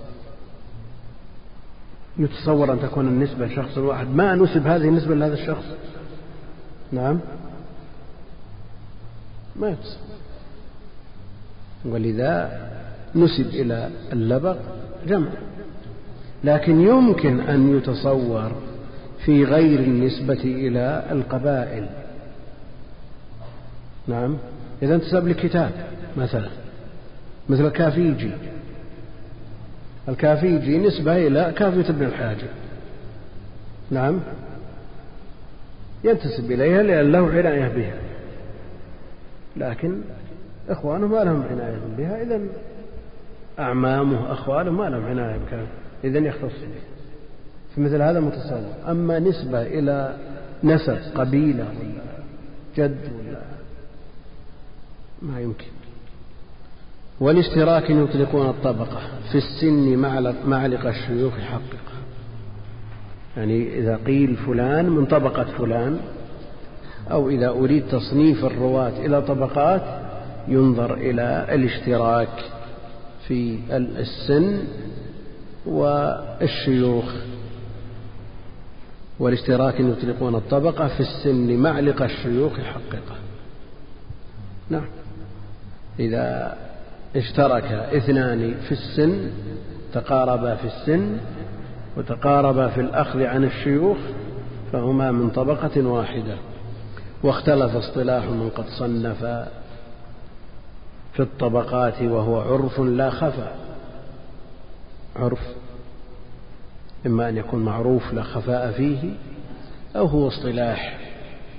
يتصور 2.18 2.74
أن 2.74 2.80
تكون 2.82 3.08
النسبة 3.08 3.46
لشخص 3.46 3.78
واحد. 3.78 4.08
ما 4.08 4.36
نسب 4.36 4.68
هذه 4.68 4.88
النسبة 4.88 5.16
لهذا 5.16 5.34
الشخص؟ 5.34 5.66
نعم. 6.92 7.20
ما 9.56 9.70
يتصور. 9.70 10.04
ولذا 11.86 12.62
نسب 13.16 13.48
إلى 13.48 13.90
اللبق 14.14 14.58
جمع. 15.08 15.30
لكن 16.44 16.82
يمكن 16.82 17.40
أن 17.40 17.78
يتصور 17.78 18.52
في 19.26 19.44
غير 19.44 19.80
النسبة 19.80 20.44
إلى 20.44 21.06
القبائل. 21.12 21.90
نعم. 24.08 24.38
إذا 24.82 24.96
انتسب 24.96 25.28
لكتاب 25.28 25.72
مثلا. 26.18 26.50
مثل 27.50 27.66
الكافيجي 27.66 28.32
الكافيجي 30.10 30.78
نسبة 30.78 31.28
إلى 31.28 31.54
كافية 31.58 31.90
ابن 31.90 32.06
الحاجب. 32.06 32.48
نعم. 33.92 34.20
ينتسب 36.04 36.52
إليها 36.52 36.84
لأن 36.84 37.12
له 37.12 37.30
عناية 37.30 37.68
بها. 37.68 37.96
لكن 39.58 40.02
إخوانه 40.70 41.08
ما 41.08 41.24
لهم 41.24 41.44
عناية 41.52 41.78
بها. 41.98 42.22
إذا 42.22 42.42
أعمامه 43.60 44.32
أخواله 44.32 44.72
ما 44.72 44.90
لهم 44.90 45.06
عناية 45.06 45.38
بها. 45.52 45.66
إذا 46.04 46.20
يختص 46.20 46.42
به. 46.42 46.94
فمثل 47.76 48.02
هذا 48.02 48.20
متصور 48.20 48.74
أما 48.88 49.20
نسبة 49.20 49.62
إلى 49.62 50.18
نسب 50.64 50.98
قبيلة 51.16 51.64
ولا 51.64 52.04
جد 52.78 52.98
ولا 53.20 53.53
ما 55.24 55.40
يمكن. 55.42 55.66
والاشتراك 57.20 57.90
يطلقون 57.90 58.50
الطبقة 58.50 59.00
في 59.32 59.38
السن 59.38 59.98
معلق 60.46 60.86
الشيوخ 60.86 61.34
حقق 61.34 61.94
يعني 63.38 63.80
إذا 63.80 64.00
قيل 64.08 64.36
فلان 64.36 64.90
من 64.90 65.06
طبقة 65.06 65.44
فلان 65.44 66.00
أو 67.12 67.30
إذا 67.30 67.50
أريد 67.50 67.88
تصنيف 67.88 68.46
الرواة 68.46 69.06
إلى 69.06 69.22
طبقات 69.22 69.84
ينظر 70.48 70.94
إلى 70.94 71.48
الاشتراك 71.52 72.46
في 73.28 73.60
السن 73.72 74.64
والشيوخ. 75.66 77.06
والاشتراك 79.20 79.80
يطلقون 79.80 80.36
الطبقة 80.36 80.88
في 80.88 81.00
السن 81.00 81.58
معلق 81.58 82.02
الشيوخ 82.02 82.54
حققه 82.60 83.16
نعم. 84.70 84.86
إذا 86.00 86.58
اشترك 87.16 87.64
اثنان 87.72 88.54
في 88.54 88.72
السن 88.72 89.32
تقاربا 89.94 90.56
في 90.56 90.68
السن 90.68 91.18
وتقاربا 91.98 92.68
في 92.68 92.82
الأخذ 92.82 93.24
عن 93.24 93.44
الشيوخ 93.44 93.98
فهما 94.72 95.12
من 95.12 95.30
طبقة 95.30 95.88
واحدة. 95.88 96.38
واختلف 97.24 97.76
اصطلاح 97.76 98.24
من 98.24 98.50
قد 98.56 98.66
صنف 98.80 99.20
في 101.14 101.20
الطبقات 101.20 102.02
وهو 102.02 102.42
عرف 102.42 102.80
لا 102.80 103.10
خفى. 103.10 103.48
عرف 105.16 105.40
إما 107.06 107.30
أن 107.30 107.38
يكون 107.38 107.66
معروف 107.66 108.14
لا 108.14 108.24
خفاء 108.24 108.72
فيه 108.72 109.14
أو 109.96 110.06
هو 110.06 110.28
اصطلاح 110.28 111.00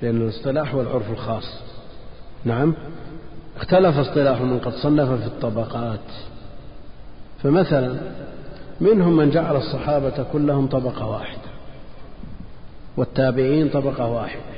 لأن 0.02 0.16
الاصطلاح 0.16 0.74
هو 0.74 0.80
العرف 0.80 1.10
الخاص. 1.10 1.60
نعم؟ 2.44 2.74
اختلف 3.56 3.98
اصطلاح 3.98 4.40
من 4.40 4.58
قد 4.58 4.72
صنف 4.72 5.20
في 5.20 5.26
الطبقات. 5.26 6.00
فمثلا 7.42 7.94
منهم 8.80 9.16
من 9.16 9.30
جعل 9.30 9.56
الصحابة 9.56 10.26
كلهم 10.32 10.66
طبقة 10.66 11.06
واحدة 11.10 11.40
والتابعين 12.96 13.68
طبقة 13.68 14.06
واحدة 14.06 14.54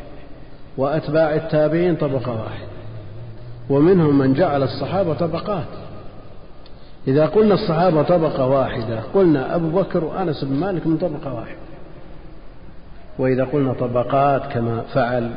وأتباع 0.76 1.34
التابعين 1.34 1.96
طبقة 1.96 2.32
واحدة 2.32 2.66
ومنهم 3.70 4.18
من 4.18 4.34
جعل 4.34 4.62
الصحابة 4.62 5.14
طبقات. 5.14 5.66
إذا 7.08 7.26
قلنا 7.26 7.54
الصحابة 7.54 8.02
طبقة 8.02 8.46
واحدة 8.46 9.00
قلنا 9.14 9.54
أبو 9.54 9.68
بكر 9.68 10.04
وأنس 10.04 10.44
بن 10.44 10.56
مالك 10.56 10.86
من 10.86 10.96
طبقة 10.96 11.34
واحدة. 11.34 11.58
وإذا 13.18 13.44
قلنا 13.44 13.72
طبقات 13.72 14.52
كما 14.52 14.80
فعل 14.80 15.34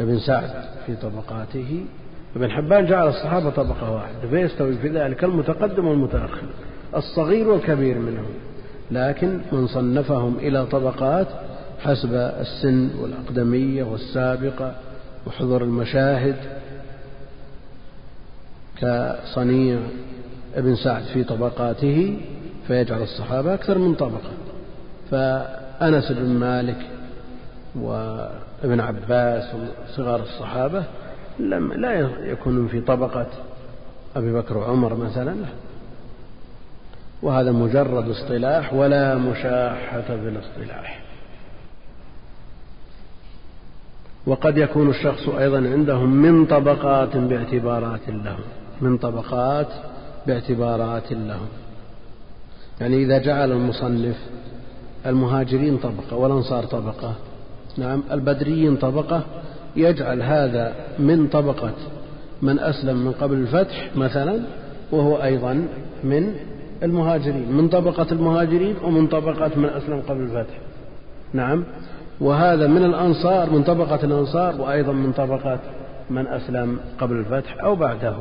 ابن 0.00 0.18
سعد 0.18 0.50
في 0.86 0.96
طبقاته 0.96 1.84
ابن 2.36 2.50
حبان 2.50 2.86
جعل 2.86 3.08
الصحابة 3.08 3.50
طبقة 3.50 3.90
واحدة 3.90 4.28
فيستوي 4.30 4.76
في 4.76 4.88
ذلك 4.88 5.24
المتقدم 5.24 5.86
والمتأخر 5.86 6.46
الصغير 6.96 7.48
والكبير 7.48 7.98
منهم 7.98 8.30
لكن 8.90 9.40
من 9.52 9.66
صنفهم 9.66 10.36
إلى 10.38 10.66
طبقات 10.66 11.26
حسب 11.80 12.14
السن 12.14 12.90
والأقدمية 13.00 13.82
والسابقة 13.84 14.74
وحضور 15.26 15.62
المشاهد 15.62 16.36
كصنيع 18.76 19.78
ابن 20.56 20.76
سعد 20.76 21.02
في 21.02 21.24
طبقاته 21.24 22.18
فيجعل 22.66 23.02
الصحابة 23.02 23.54
أكثر 23.54 23.78
من 23.78 23.94
طبقة. 23.94 24.30
فأنس 25.10 26.12
بن 26.12 26.28
مالك 26.28 26.76
وابن 27.76 28.80
عباس 28.80 29.44
وصغار 29.54 30.22
الصحابة 30.22 30.84
لم 31.38 31.72
لا 31.72 32.10
يكونون 32.24 32.68
في 32.68 32.80
طبقة 32.80 33.26
أبي 34.16 34.32
بكر 34.32 34.58
وعمر 34.58 34.94
مثلا. 34.94 35.34
وهذا 37.22 37.52
مجرد 37.52 38.08
اصطلاح 38.08 38.74
ولا 38.74 39.14
مشاحة 39.14 40.02
في 40.02 40.28
الاصطلاح. 40.28 41.02
وقد 44.26 44.58
يكون 44.58 44.90
الشخص 44.90 45.28
أيضا 45.28 45.56
عندهم 45.56 46.16
من 46.16 46.46
طبقات 46.46 47.16
باعتبارات 47.16 48.08
لهم. 48.08 48.44
من 48.80 48.98
طبقات 48.98 49.68
باعتبارات 50.26 51.12
لهم. 51.12 51.48
يعني 52.80 52.96
إذا 52.96 53.18
جعل 53.18 53.52
المصنف 53.52 54.16
المهاجرين 55.06 55.78
طبقة 55.78 56.16
والأنصار 56.16 56.64
طبقة 56.64 57.14
نعم 57.78 58.02
البدريين 58.12 58.76
طبقة 58.76 59.22
يجعل 59.76 60.22
هذا 60.22 60.74
من 60.98 61.26
طبقة 61.26 61.72
من 62.42 62.58
أسلم 62.58 62.96
من 62.96 63.12
قبل 63.12 63.36
الفتح 63.36 63.90
مثلا 63.96 64.40
وهو 64.92 65.22
أيضا 65.22 65.66
من 66.04 66.34
المهاجرين 66.82 67.52
من 67.52 67.68
طبقة 67.68 68.06
المهاجرين 68.12 68.74
ومن 68.84 69.06
طبقة 69.06 69.50
من 69.56 69.68
أسلم 69.68 70.02
قبل 70.08 70.20
الفتح. 70.20 70.54
نعم. 71.32 71.64
وهذا 72.20 72.66
من 72.66 72.84
الأنصار 72.84 73.50
من 73.50 73.62
طبقة 73.62 74.04
الأنصار 74.04 74.60
وأيضا 74.60 74.92
من 74.92 75.12
طبقة 75.12 75.58
من 76.10 76.26
أسلم 76.26 76.78
قبل 77.00 77.16
الفتح 77.16 77.64
أو 77.64 77.76
بعده. 77.76 78.14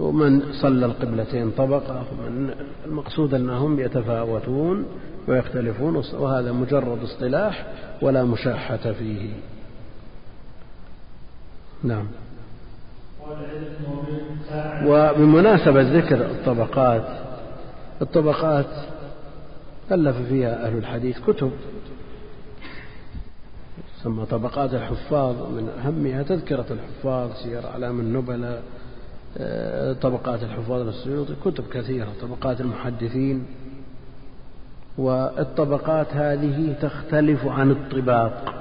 ومن 0.00 0.52
صلى 0.52 0.86
القبلتين 0.86 1.50
طبقة 1.50 2.04
ومن 2.12 2.54
المقصود 2.86 3.34
أنهم 3.34 3.80
يتفاوتون 3.80 4.86
ويختلفون 5.28 5.96
وهذا 5.96 6.52
مجرد 6.52 7.02
اصطلاح 7.02 7.66
ولا 8.02 8.24
مشاحة 8.24 8.92
فيه. 8.92 9.30
نعم. 11.82 12.06
وبمناسبة 14.86 15.82
ذكر 15.82 16.26
الطبقات 16.26 17.20
الطبقات 18.02 18.66
ألف 19.92 20.16
فيها 20.16 20.66
أهل 20.66 20.78
الحديث 20.78 21.18
كتب. 21.18 21.50
تسمى 24.00 24.26
طبقات 24.26 24.74
الحفاظ 24.74 25.34
من 25.34 25.68
أهمها 25.84 26.22
تذكرة 26.22 26.66
الحفاظ 26.70 27.30
سير 27.42 27.66
أعلام 27.66 28.00
النبلاء 28.00 28.62
طبقات 30.02 30.42
الحفاظ 30.42 30.80
للسيوطي 30.82 31.34
كتب 31.44 31.64
كثيرة 31.72 32.08
طبقات 32.22 32.60
المحدثين. 32.60 33.46
والطبقات 34.98 36.06
هذه 36.12 36.76
تختلف 36.82 37.46
عن 37.46 37.70
الطباق 37.70 38.54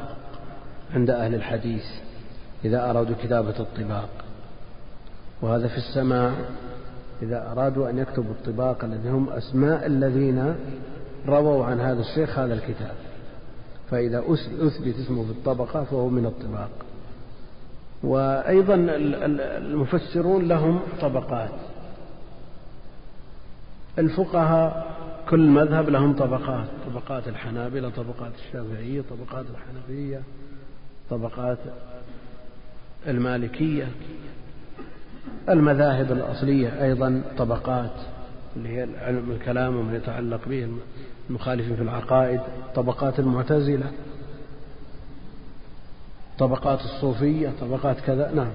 عند 0.94 1.10
أهل 1.10 1.36
الحديث 1.36 1.84
إذا 2.66 2.90
أرادوا 2.90 3.16
كتابة 3.24 3.60
الطباق. 3.60 4.10
وهذا 5.42 5.68
في 5.68 5.78
السماع 5.78 6.34
إذا 7.22 7.52
أرادوا 7.52 7.90
أن 7.90 7.98
يكتبوا 7.98 8.32
الطباق 8.32 8.84
الذي 8.84 9.10
هم 9.10 9.30
أسماء 9.30 9.86
الذين 9.86 10.56
رووا 11.28 11.66
عن 11.66 11.80
هذا 11.80 12.02
الشيخ 12.02 12.40
هذا 12.40 12.54
الكتاب. 12.54 12.96
فإذا 13.92 14.24
أثبت 14.60 14.96
اسمه 15.06 15.24
في 15.24 15.32
الطبقة 15.32 15.84
فهو 15.84 16.10
من 16.10 16.26
الطباق. 16.26 16.70
وأيضا 18.04 18.76
المفسرون 19.58 20.48
لهم 20.48 20.80
طبقات. 21.02 21.52
الفقهاء 24.00 24.96
كل 25.30 25.40
مذهب 25.48 25.90
لهم 25.90 26.14
طبقات. 26.14 26.68
طبقات 26.92 27.28
الحنابلة 27.28 27.90
طبقات 27.90 28.32
الشافعية 28.36 29.02
طبقات 29.10 29.46
الحنفية 29.56 30.22
طبقات 31.10 31.58
المالكية. 33.08 33.88
المذاهب 35.50 36.12
الأصلية 36.12 36.84
أيضا 36.84 37.22
طبقات 37.38 37.92
اللي 38.56 38.70
هي 38.70 38.88
علم 39.02 39.32
الكلام 39.32 39.76
وما 39.76 39.96
يتعلق 39.96 40.40
به 40.48 40.68
المخالفين 41.30 41.76
في 41.76 41.82
العقائد 41.82 42.42
طبقات 42.76 43.20
المعتزلة. 43.20 43.92
طبقات 46.40 46.80
الصوفية 46.82 47.52
طبقات 47.62 48.00
كذا 48.00 48.32
نعم. 48.36 48.52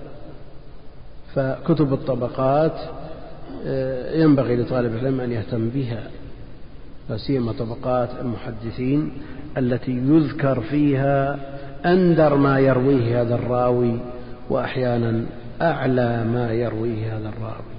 فكتب 1.35 1.93
الطبقات 1.93 2.73
آه، 3.67 4.15
ينبغي 4.17 4.57
لطالب 4.57 4.95
العلم 4.95 5.21
أن 5.21 5.33
يهتم 5.33 5.69
بها 5.69 6.03
لا 7.11 7.17
سيما 7.17 7.53
طبقات 7.53 8.09
المحدثين 8.21 9.13
التي 9.59 9.93
يذكر 9.93 10.61
فيها 10.61 11.39
أندر 11.87 12.37
ما 12.37 12.59
يرويه 12.59 13.23
هذا 13.23 13.35
الراوي 13.35 13.99
وأحيانا 14.51 15.25
أعلى 15.63 16.25
ما 16.25 16.53
يرويه 16.53 17.17
هذا 17.17 17.29
الراوي. 17.29 17.75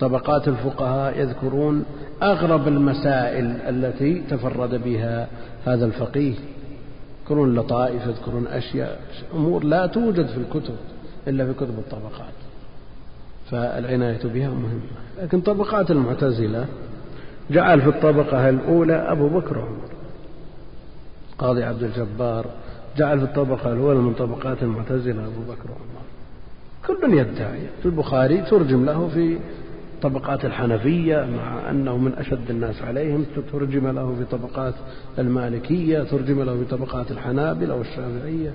طبقات 0.00 0.48
الفقهاء 0.48 1.20
يذكرون 1.20 1.84
أغرب 2.22 2.68
المسائل 2.68 3.44
التي 3.68 4.22
تفرد 4.30 4.84
بها 4.84 5.28
هذا 5.66 5.86
الفقيه. 5.86 6.34
يذكرون 7.24 7.54
لطائف 7.54 8.06
يذكرون 8.06 8.46
أشياء 8.46 9.00
أمور 9.34 9.64
لا 9.64 9.86
توجد 9.86 10.26
في 10.26 10.36
الكتب 10.36 10.76
إلا 11.28 11.46
في 11.46 11.52
كتب 11.52 11.78
الطبقات. 11.78 12.34
فالعناية 13.50 14.20
بها 14.24 14.48
مهمة. 14.48 14.80
لكن 15.22 15.40
طبقات 15.40 15.90
المعتزلة 15.90 16.66
جعل 17.50 17.80
في 17.80 17.88
الطبقة 17.88 18.48
الأولى 18.48 18.94
أبو 18.94 19.28
بكر 19.28 19.58
وعمر 19.58 19.88
قاضي 21.38 21.64
عبد 21.64 21.82
الجبار 21.82 22.46
جعل 22.96 23.18
في 23.18 23.24
الطبقة 23.24 23.72
الأولى 23.72 23.98
من 23.98 24.14
طبقات 24.14 24.62
المعتزلة 24.62 25.24
أبو 25.24 25.52
بكر 25.52 25.70
وعمر. 25.70 26.04
كل 26.86 27.14
يدعي 27.18 27.60
في 27.82 27.86
البخاري 27.86 28.42
ترجم 28.42 28.84
له 28.84 29.08
في 29.08 29.38
طبقات 30.04 30.44
الحنفية 30.44 31.26
مع 31.36 31.70
أنه 31.70 31.96
من 31.96 32.14
أشد 32.14 32.50
الناس 32.50 32.82
عليهم 32.82 33.26
ترجم 33.52 33.88
له 33.88 34.14
في 34.18 34.24
طبقات 34.36 34.74
المالكية 35.18 36.02
ترجم 36.02 36.42
له 36.42 36.56
في 36.56 36.64
طبقات 36.64 37.10
الحنابلة 37.10 37.74
والشافعية. 37.74 38.50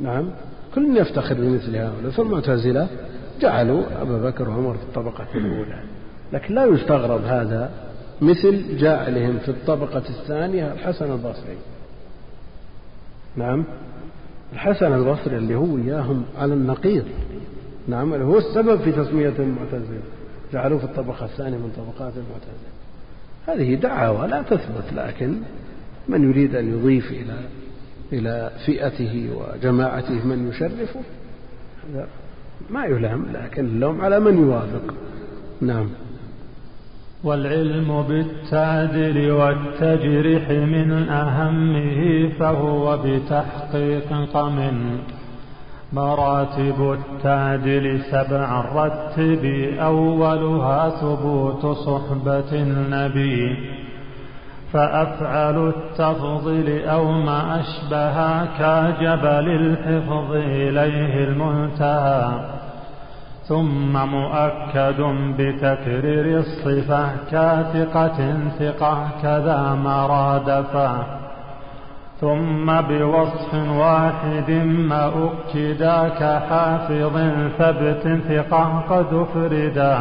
نعم 0.00 0.30
كل 0.74 0.96
يفتخر 0.96 1.34
بمثل 1.34 1.76
هؤلاء. 1.76 2.10
فالمعتزلة 2.10 2.88
جعلوا 3.40 4.02
أبا 4.02 4.30
بكر 4.30 4.48
وعمر 4.48 4.74
في 4.74 4.82
الطبقة 4.82 5.26
الأولى. 5.34 5.82
لكن 6.32 6.54
لا 6.54 6.64
يستغرب 6.64 7.24
هذا 7.24 7.70
مثل 8.20 8.78
جعلهم 8.78 9.38
في 9.38 9.48
الطبقة 9.48 10.02
الثانية 10.08 10.72
الحسن 10.72 11.12
البصري. 11.12 11.56
نعم 13.36 13.64
الحسن 14.52 14.92
البصري 14.92 15.36
اللي 15.36 15.54
هو 15.54 15.76
إياهم 15.76 16.22
على 16.38 16.54
النقيض. 16.54 17.04
نعم 17.88 18.14
هو 18.14 18.38
السبب 18.38 18.80
في 18.80 18.92
تسمية 18.92 19.34
المعتزلة. 19.38 20.15
جعلوه 20.52 20.78
في 20.78 20.84
الطبقة 20.84 21.24
الثانية 21.24 21.56
من 21.56 21.72
طبقات 21.76 22.12
المعتزلة. 22.16 22.76
هذه 23.46 23.74
دعاوى 23.74 24.28
لا 24.28 24.42
تثبت 24.42 24.92
لكن 24.92 25.40
من 26.08 26.30
يريد 26.30 26.54
أن 26.54 26.78
يضيف 26.78 27.10
إلى 27.10 27.38
إلى 28.12 28.50
فئته 28.66 29.30
وجماعته 29.36 30.26
من 30.26 30.48
يشرفه 30.48 31.00
هذا 31.90 32.08
ما 32.70 32.84
يلام 32.84 33.26
لكن 33.32 33.64
اللوم 33.64 34.00
على 34.00 34.20
من 34.20 34.38
يوافق. 34.38 34.94
نعم. 35.60 35.88
والعلم 37.24 38.02
بالتعديل 38.02 39.30
والتجريح 39.30 40.50
من 40.50 40.92
أهمه 40.92 42.28
فهو 42.38 42.98
بتحقيق 43.04 44.12
قمن. 44.34 44.98
مراتب 45.96 46.98
التعديل 46.98 48.00
سبع 48.00 48.64
رتب 48.74 49.44
أولها 49.80 50.90
ثبوت 50.90 51.66
صحبة 51.66 52.52
النبي. 52.52 53.56
فأفعل 54.72 55.68
التفضيل 55.68 56.88
أو 56.88 57.12
ما 57.12 57.60
أشبها 57.60 58.44
كجبل 58.58 59.46
الحفظ 59.48 60.32
إليه 60.32 61.24
المنتهى. 61.24 62.56
ثم 63.48 63.92
مؤكد 63.92 65.00
بتكرير 65.38 66.38
الصفة 66.38 67.10
كاثقة 67.30 68.18
ثقة 68.58 69.08
كذا 69.22 69.78
مرادفا 69.84 71.15
ثم 72.20 72.80
بوصف 72.80 73.54
واحد 73.54 74.50
ما 74.64 75.12
أكدا 75.28 76.08
كحافظ 76.08 77.18
ثبت 77.58 78.20
ثقة 78.28 78.80
قد 78.90 79.06
أفردا. 79.14 79.98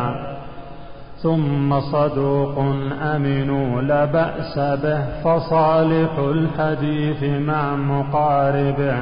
ثم 1.18 1.80
صدوق 1.80 2.59
أمن 3.16 3.80
لا 3.88 4.05
بأس 4.05 4.59
به 4.59 5.22
فصالح 5.24 6.11
الحديث 6.18 7.24
مع 7.24 7.76
مقاربه. 7.76 8.95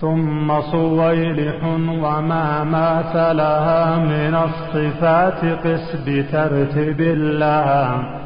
ثم 0.00 0.60
صويلح 0.60 1.64
وما 2.04 2.64
ماثلها 2.64 3.96
من 3.96 4.34
الصفات 4.34 5.44
قس 5.64 5.96
بترتب 6.06 7.00
لها 7.40 8.25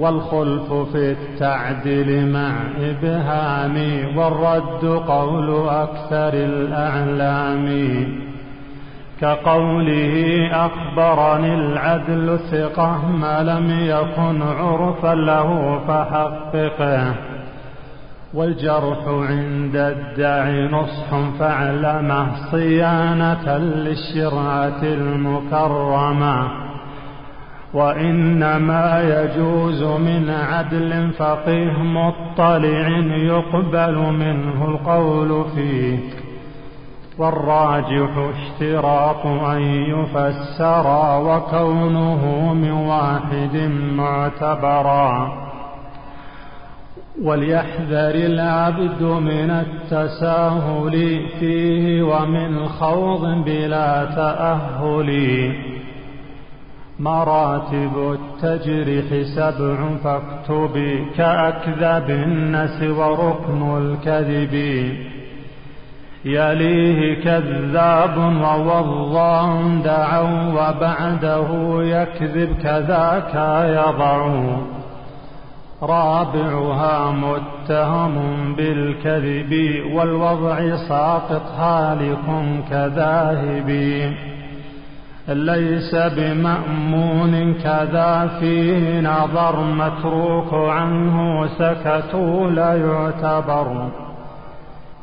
والخلف 0.00 0.72
في 0.72 1.10
التعديل 1.10 2.32
مع 2.32 2.52
إبهام 2.80 3.76
والرد 4.16 4.84
قول 5.08 5.68
أكثر 5.68 6.30
الأعلام. 6.34 7.68
كقوله 9.20 10.48
أخبرني 10.52 11.54
العدل 11.54 12.38
ثقة 12.38 13.06
ما 13.06 13.42
لم 13.42 13.70
يكن 13.70 14.42
عرفا 14.42 15.14
له 15.14 15.80
فحققه. 15.88 17.14
والجرح 18.34 18.98
عند 19.06 19.76
الداعي 19.76 20.68
نصح 20.68 21.38
فاعلمه 21.38 22.50
صيانة 22.50 23.58
للشرعة 23.58 24.82
المكرمة. 24.82 26.65
وإنما 27.76 29.02
يجوز 29.02 29.82
من 29.82 30.30
عدل 30.30 31.10
فقيه 31.18 31.72
مطلع 31.72 32.88
يقبل 33.16 33.94
منه 33.96 34.68
القول 34.68 35.44
فيه. 35.54 35.98
والراجح 37.18 38.10
اشتراط 38.16 39.26
أن 39.26 39.62
يفسر 39.62 40.86
وكونه 41.20 42.52
من 42.54 42.70
واحد 42.70 43.70
معتبرا. 43.92 45.32
وليحذر 47.22 48.14
العبد 48.14 49.02
من 49.02 49.50
التساهل 49.50 51.20
فيه 51.40 52.02
ومن 52.02 52.68
خوض 52.68 53.44
بلا 53.44 54.04
تأهل. 54.04 55.75
مراتب 57.00 58.18
التجريح 58.18 59.26
سبع 59.36 59.76
فاكتب 60.04 61.04
كأكذب 61.16 62.10
النس 62.10 62.82
وركن 62.82 63.76
الكذب. 63.76 64.54
يليه 66.24 67.24
كذاب 67.24 68.16
ووضاع 68.18 69.60
دعوا 69.84 70.52
وبعده 70.52 71.48
يكذب 71.82 72.56
كذاك 72.62 73.34
يضع. 73.68 74.40
رابعها 75.82 77.10
متهم 77.10 78.14
بالكذب 78.54 79.82
والوضع 79.94 80.76
ساقط 80.88 81.46
هالك 81.58 82.26
كذاهب. 82.70 83.70
ليس 85.28 85.94
بمأمون 85.94 87.54
كذا 87.54 88.30
فيه 88.40 89.00
نظر 89.00 89.64
متروك 89.64 90.54
عنه 90.54 91.46
سكتوا 91.46 92.50
لا 92.50 92.74
يعتبر. 92.74 93.88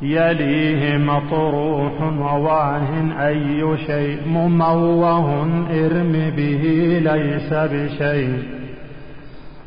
يليه 0.01 0.97
مطروح 0.97 2.01
وواه 2.01 2.87
أي 3.27 3.77
شيء 3.77 4.27
مموه 4.27 5.43
ارم 5.71 6.31
به 6.37 6.63
ليس 7.03 7.53
بشيء. 7.53 8.43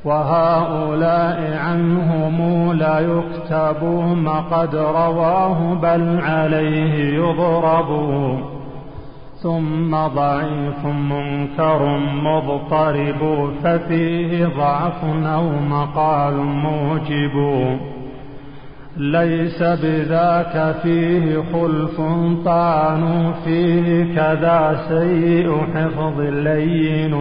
وهؤلاء 0.05 1.59
عنهم 1.65 2.73
لا 2.73 3.01
يكتبون 3.01 4.29
قد 4.29 4.75
رواه 4.75 5.75
بل 5.75 6.21
عليه 6.21 7.15
يضرب 7.15 7.91
ثم 9.47 9.97
ضعيف 9.97 10.87
منكر 10.87 11.99
مضطرب 11.99 13.51
ففيه 13.65 14.47
ضعف 14.47 15.05
أو 15.27 15.51
مقال 15.51 16.35
موجب. 16.35 17.67
ليس 18.97 19.63
بذاك 19.63 20.77
فيه 20.83 21.43
خلف 21.53 22.01
طعن 22.45 23.33
فيه 23.45 24.15
كذا 24.15 24.85
سيء 24.89 25.67
حفظ 25.75 26.21
لين. 26.21 27.17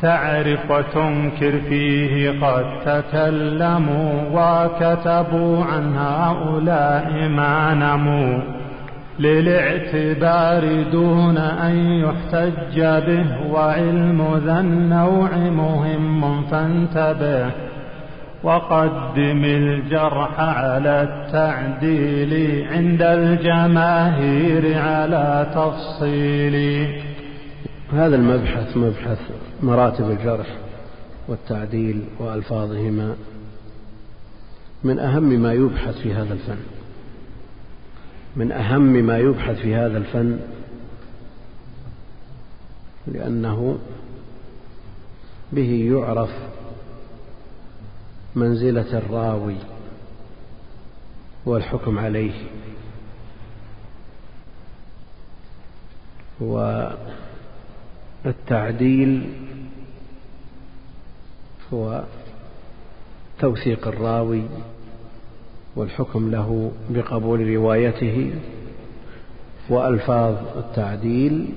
تعرف 0.00 0.70
وتنكر 0.70 1.60
فيه 1.68 2.30
قد 2.46 2.64
تكلموا 2.84 4.12
وكتبوا 4.32 5.64
عن 5.64 5.96
هؤلاء 5.96 7.28
ما 7.28 7.74
نموا. 7.74 8.61
للاعتبار 9.18 10.82
دون 10.82 11.36
أن 11.38 11.76
يحتج 11.76 12.80
به 12.80 13.50
وعلم 13.50 14.40
ذا 14.44 14.60
النوع 14.60 15.36
مهم 15.36 16.42
فانتبه 16.42 17.50
وقدم 18.42 19.44
الجرح 19.44 20.40
على 20.40 21.02
التعديل 21.02 22.64
عند 22.72 23.02
الجماهير 23.02 24.78
على 24.78 25.46
تفصيل. 25.54 26.86
هذا 27.92 28.16
المبحث 28.16 28.76
مبحث 28.76 29.18
مراتب 29.62 30.10
الجرح 30.10 30.46
والتعديل 31.28 32.04
وألفاظهما 32.18 33.14
من 34.84 34.98
أهم 34.98 35.22
ما 35.22 35.52
يبحث 35.52 35.98
في 35.98 36.14
هذا 36.14 36.34
الفن. 36.34 36.71
من 38.36 38.52
أهم 38.52 38.82
ما 38.82 39.18
يبحث 39.18 39.56
في 39.56 39.74
هذا 39.74 39.98
الفن 39.98 40.40
لأنه 43.06 43.78
به 45.52 45.90
يعرف 45.92 46.30
منزلة 48.34 48.98
الراوي 48.98 49.56
والحكم 51.46 51.98
عليه. 51.98 52.32
والتعديل 58.24 59.32
هو 61.72 62.04
توثيق 63.38 63.88
الراوي 63.88 64.44
والحكم 65.76 66.30
له 66.30 66.72
بقبول 66.90 67.54
روايته 67.54 68.32
وألفاظ 69.70 70.34
التعديل 70.56 71.48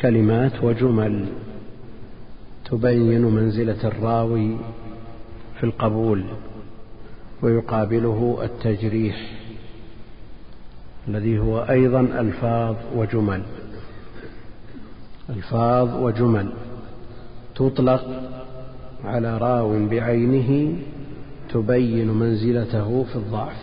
كلمات 0.00 0.64
وجمل 0.64 1.24
تبين 2.64 3.22
منزلة 3.22 3.88
الراوي 3.88 4.56
في 5.60 5.64
القبول 5.64 6.24
ويقابله 7.42 8.38
التجريح 8.42 9.30
الذي 11.08 11.38
هو 11.38 11.58
أيضا 11.58 12.00
ألفاظ 12.00 12.76
وجمل. 12.96 13.42
ألفاظ 15.30 16.02
وجمل 16.02 16.52
تطلق 17.54 18.04
على 19.04 19.38
راو 19.38 19.86
بعينه 19.86 20.76
تبين 21.52 22.10
منزلته 22.10 23.04
في 23.04 23.16
الضعف. 23.16 23.56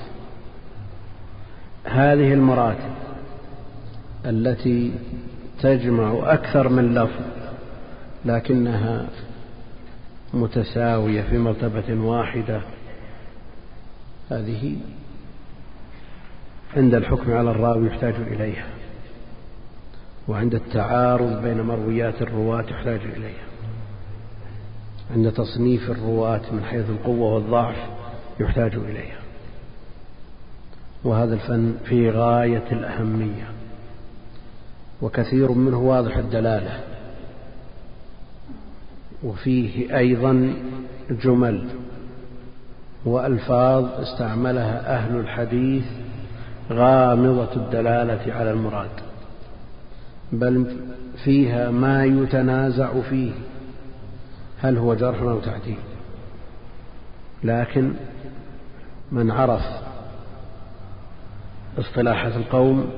هذه 1.84 2.34
المراتب 2.34 2.94
التي 4.26 4.92
تجمع 5.62 6.34
أكثر 6.34 6.70
من 6.70 6.94
لفظ 6.94 7.22
لكنها 8.26 9.08
متساوية 10.34 11.22
في 11.22 11.38
مرتبة 11.38 11.94
واحدة. 11.94 12.62
هذه 14.32 14.76
عند 16.78 16.96
الحكم 16.96 17.34
على 17.34 17.52
الراوي 17.52 17.88
يحتاج 17.88 18.16
إليها 18.16 18.68
وعند 20.28 20.56
التعارض 20.56 21.42
بين 21.42 21.62
مرويات 21.62 22.22
الرواة 22.22 22.62
يحتاج 22.62 23.00
إليها. 23.18 23.53
عند 25.12 25.32
تصنيف 25.32 25.92
الرواة 25.92 26.42
من 26.52 26.64
حيث 26.64 26.90
القوة 26.90 27.34
والضعف 27.34 27.76
يحتاج 28.40 28.76
إليها. 28.76 29.20
وهذا 31.04 31.34
الفن 31.34 31.76
في 31.86 32.10
غاية 32.10 32.72
الأهمية 32.72 33.48
وكثير 35.02 35.52
منه 35.52 35.78
واضح 35.78 36.18
الدلالة. 36.18 36.80
وفيه 39.24 39.98
أيضا 39.98 40.54
جمل 41.10 41.68
وألفاظ 43.06 43.86
استعملها 44.02 44.96
أهل 44.96 45.16
الحديث 45.16 45.86
غامضة 46.72 47.56
الدلالة 47.56 48.34
على 48.34 48.52
المراد 48.52 48.90
بل 50.32 50.78
فيها 51.24 51.72
ما 51.72 52.06
يتنازع 52.06 53.02
فيه. 53.10 53.32
هل 54.64 54.78
هو 54.78 54.94
جرح 54.94 55.22
أو 55.22 55.40
تعديل 55.40 55.78
لكن 57.44 57.94
من 59.12 59.32
عرف 59.32 59.62
اصطلاحات 61.80 62.36
القوم 62.36 62.92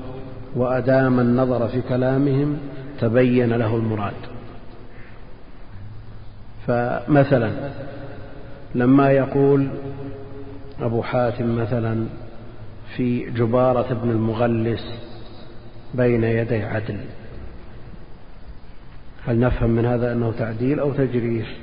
وأدام 0.56 1.20
النظر 1.20 1.68
في 1.68 1.82
كلامهم 1.82 2.58
تبين 3.00 3.52
له 3.52 3.76
المراد. 3.76 4.14
فمثلا 6.66 7.52
لما 8.74 9.10
يقول 9.10 9.68
أبو 10.80 11.02
حاتم 11.02 11.56
مثلا 11.56 12.06
في 12.96 13.30
جبارة 13.30 13.94
بن 13.94 14.10
المغلس 14.10 14.94
بين 15.94 16.24
يدي 16.24 16.62
عدل 16.62 16.98
هل 19.26 19.40
نفهم 19.40 19.70
من 19.70 19.86
هذا 19.86 20.12
أنه 20.12 20.32
تعديل 20.38 20.80
أو 20.80 20.92
تجريح؟ 20.92 21.56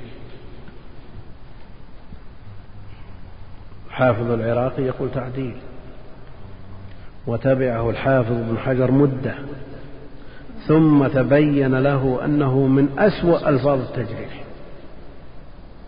حافظ 3.90 4.30
العراقي 4.30 4.82
يقول 4.82 5.10
تعديل. 5.10 5.56
وتبعه 7.26 7.90
الحافظ 7.90 8.32
بن 8.32 8.58
حجر 8.58 8.90
مدة. 8.90 9.34
ثم 10.66 11.06
تبين 11.06 11.74
له 11.74 12.24
أنه 12.24 12.66
من 12.66 12.98
أسوأ 12.98 13.48
ألفاظ 13.48 13.80
التجريح. 13.80 14.44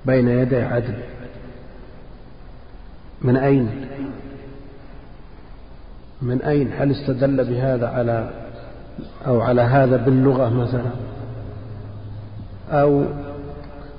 بين 0.06 0.28
يدي 0.28 0.56
عدل. 0.56 0.98
من 3.22 3.36
أين؟ 3.36 3.86
من 6.22 6.42
أين؟ 6.42 6.72
هل 6.72 6.90
استدل 6.90 7.44
بهذا 7.44 7.88
على 7.88 8.30
أو 9.26 9.40
على 9.40 9.62
هذا 9.62 9.96
باللغة 9.96 10.48
مثلا؟ 10.48 11.15
أو 12.70 13.04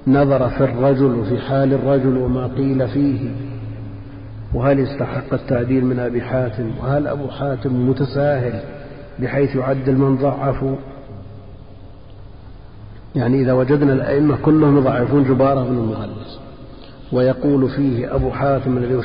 نظر 0.07 0.49
في 0.49 0.63
الرجل 0.63 1.15
وفي 1.15 1.37
حال 1.39 1.73
الرجل 1.73 2.17
وما 2.17 2.47
قيل 2.47 2.87
فيه 2.87 3.29
وهل 4.53 4.79
استحق 4.79 5.33
التعديل 5.33 5.85
من 5.85 5.99
أبي 5.99 6.21
حاتم؟ 6.21 6.71
وهل 6.81 7.07
أبو 7.07 7.27
حاتم 7.27 7.89
متساهل 7.89 8.59
بحيث 9.19 9.55
يعدل 9.55 9.95
من 9.95 10.15
ضعفوا 10.15 10.75
يعني 13.15 13.41
إذا 13.41 13.53
وجدنا 13.53 13.93
الأئمة 13.93 14.37
كلهم 14.37 14.77
يضعفون 14.77 15.23
جبارة 15.23 15.63
بن 15.63 15.77
المغلس 15.77 16.39
ويقول 17.11 17.69
فيه 17.69 18.15
أبو 18.15 18.31
حاتم 18.31 18.77
الذي 18.77 18.95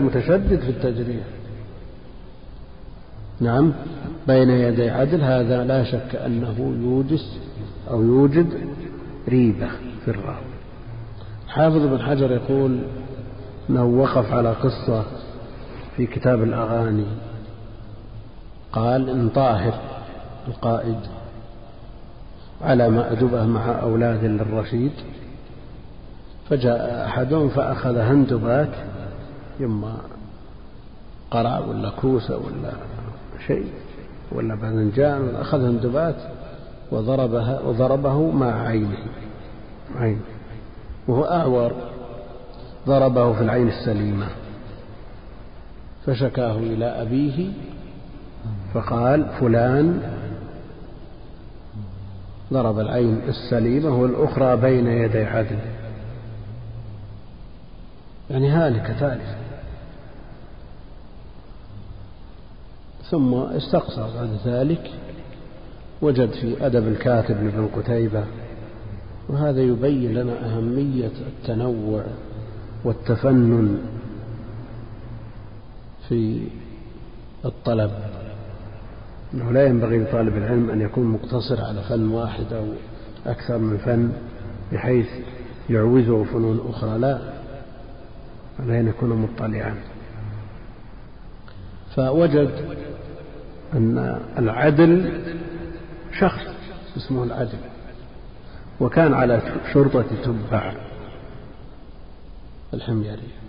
متشدد 0.00 0.60
في 0.60 0.68
التجريح. 0.68 1.24
نعم 3.40 3.72
بين 4.28 4.50
يدي 4.50 4.90
عدل 4.90 5.20
هذا 5.20 5.64
لا 5.64 5.84
شك 5.84 6.16
أنه 6.26 6.74
يوجس 6.82 7.38
أو 7.90 8.02
يوجد 8.02 8.46
ريبة 9.28 9.68
في 10.04 10.08
الراوي 10.10 10.50
حافظ 11.48 11.86
بن 11.86 12.02
حجر 12.02 12.32
يقول 12.32 12.78
أنه 13.70 13.84
وقف 13.84 14.32
على 14.32 14.52
قصة 14.52 15.04
في 15.96 16.06
كتاب 16.06 16.42
الأغاني. 16.42 17.06
قال 18.72 19.10
إن 19.10 19.28
طاهر 19.28 19.74
القائد 20.48 20.98
على 22.62 22.90
مأدبة 22.90 23.44
مع 23.46 23.80
أولاد 23.82 24.24
للرشيد 24.24 24.92
فجاء 26.50 27.06
أحدهم 27.06 27.48
فأخذ 27.48 27.96
هندبات 27.96 28.70
إما 29.60 29.96
قرع 31.30 31.58
ولا 31.58 31.90
كوسة 31.90 32.36
ولا 32.36 32.72
شيء 33.46 33.72
ولا 34.32 34.54
باذنجان 34.54 35.34
أخذ 35.40 35.64
هندبات 35.64 36.16
وضربها 36.92 37.60
وضربه 37.60 38.30
مع 38.30 38.66
عينه. 38.66 38.98
عين. 39.96 40.20
وهو 41.08 41.24
أعور. 41.24 41.72
ضربه 42.86 43.32
في 43.32 43.40
العين 43.40 43.68
السليمة. 43.68 44.26
فشكاه 46.06 46.56
إلى 46.56 46.84
أبيه. 46.84 47.52
فقال 48.74 49.26
فلان. 49.40 50.02
ضرب 52.52 52.80
العين 52.80 53.20
السليمة 53.28 53.96
والأخرى 53.96 54.56
بين 54.56 54.86
يدي 54.86 55.24
عدل. 55.24 55.58
يعني 58.30 58.48
هالكة 58.50 58.92
ثالثة 58.92 59.36
ثم 63.10 63.34
استقصى 63.34 64.00
بعد 64.00 64.38
ذلك. 64.44 64.90
وجد 66.02 66.30
في 66.30 66.66
أدب 66.66 66.88
الكاتب 66.88 67.44
لابن 67.44 67.68
قتيبة 67.76 68.24
وهذا 69.28 69.60
يبين 69.60 70.14
لنا 70.14 70.46
أهمية 70.46 71.12
التنوع 71.26 72.04
والتفنن 72.84 73.78
في 76.08 76.40
الطلب. 77.44 77.90
أنه 79.34 79.52
لا 79.52 79.66
ينبغي 79.66 79.98
لطالب 79.98 80.36
العلم 80.36 80.70
أن 80.70 80.80
يكون 80.80 81.06
مقتصر 81.06 81.64
على 81.64 81.82
فن 81.82 82.08
واحد 82.08 82.52
أو 82.52 82.64
أكثر 83.26 83.58
من 83.58 83.76
فن 83.76 84.12
بحيث 84.72 85.06
يعوزه 85.70 86.24
فنون 86.24 86.60
أخرى. 86.68 86.98
لا 86.98 87.18
عليه 88.60 88.80
أن 88.80 88.88
يكون 88.88 89.08
مطلعا. 89.08 89.74
فوجد 91.96 92.50
أن 93.74 94.20
العدل 94.38 95.20
شخص 96.18 96.40
اسمه 96.96 97.24
العدل 97.24 97.58
وكان 98.80 99.14
على 99.14 99.42
شرطة 99.72 100.04
تبع 100.24 100.72
الحميرية 102.74 103.40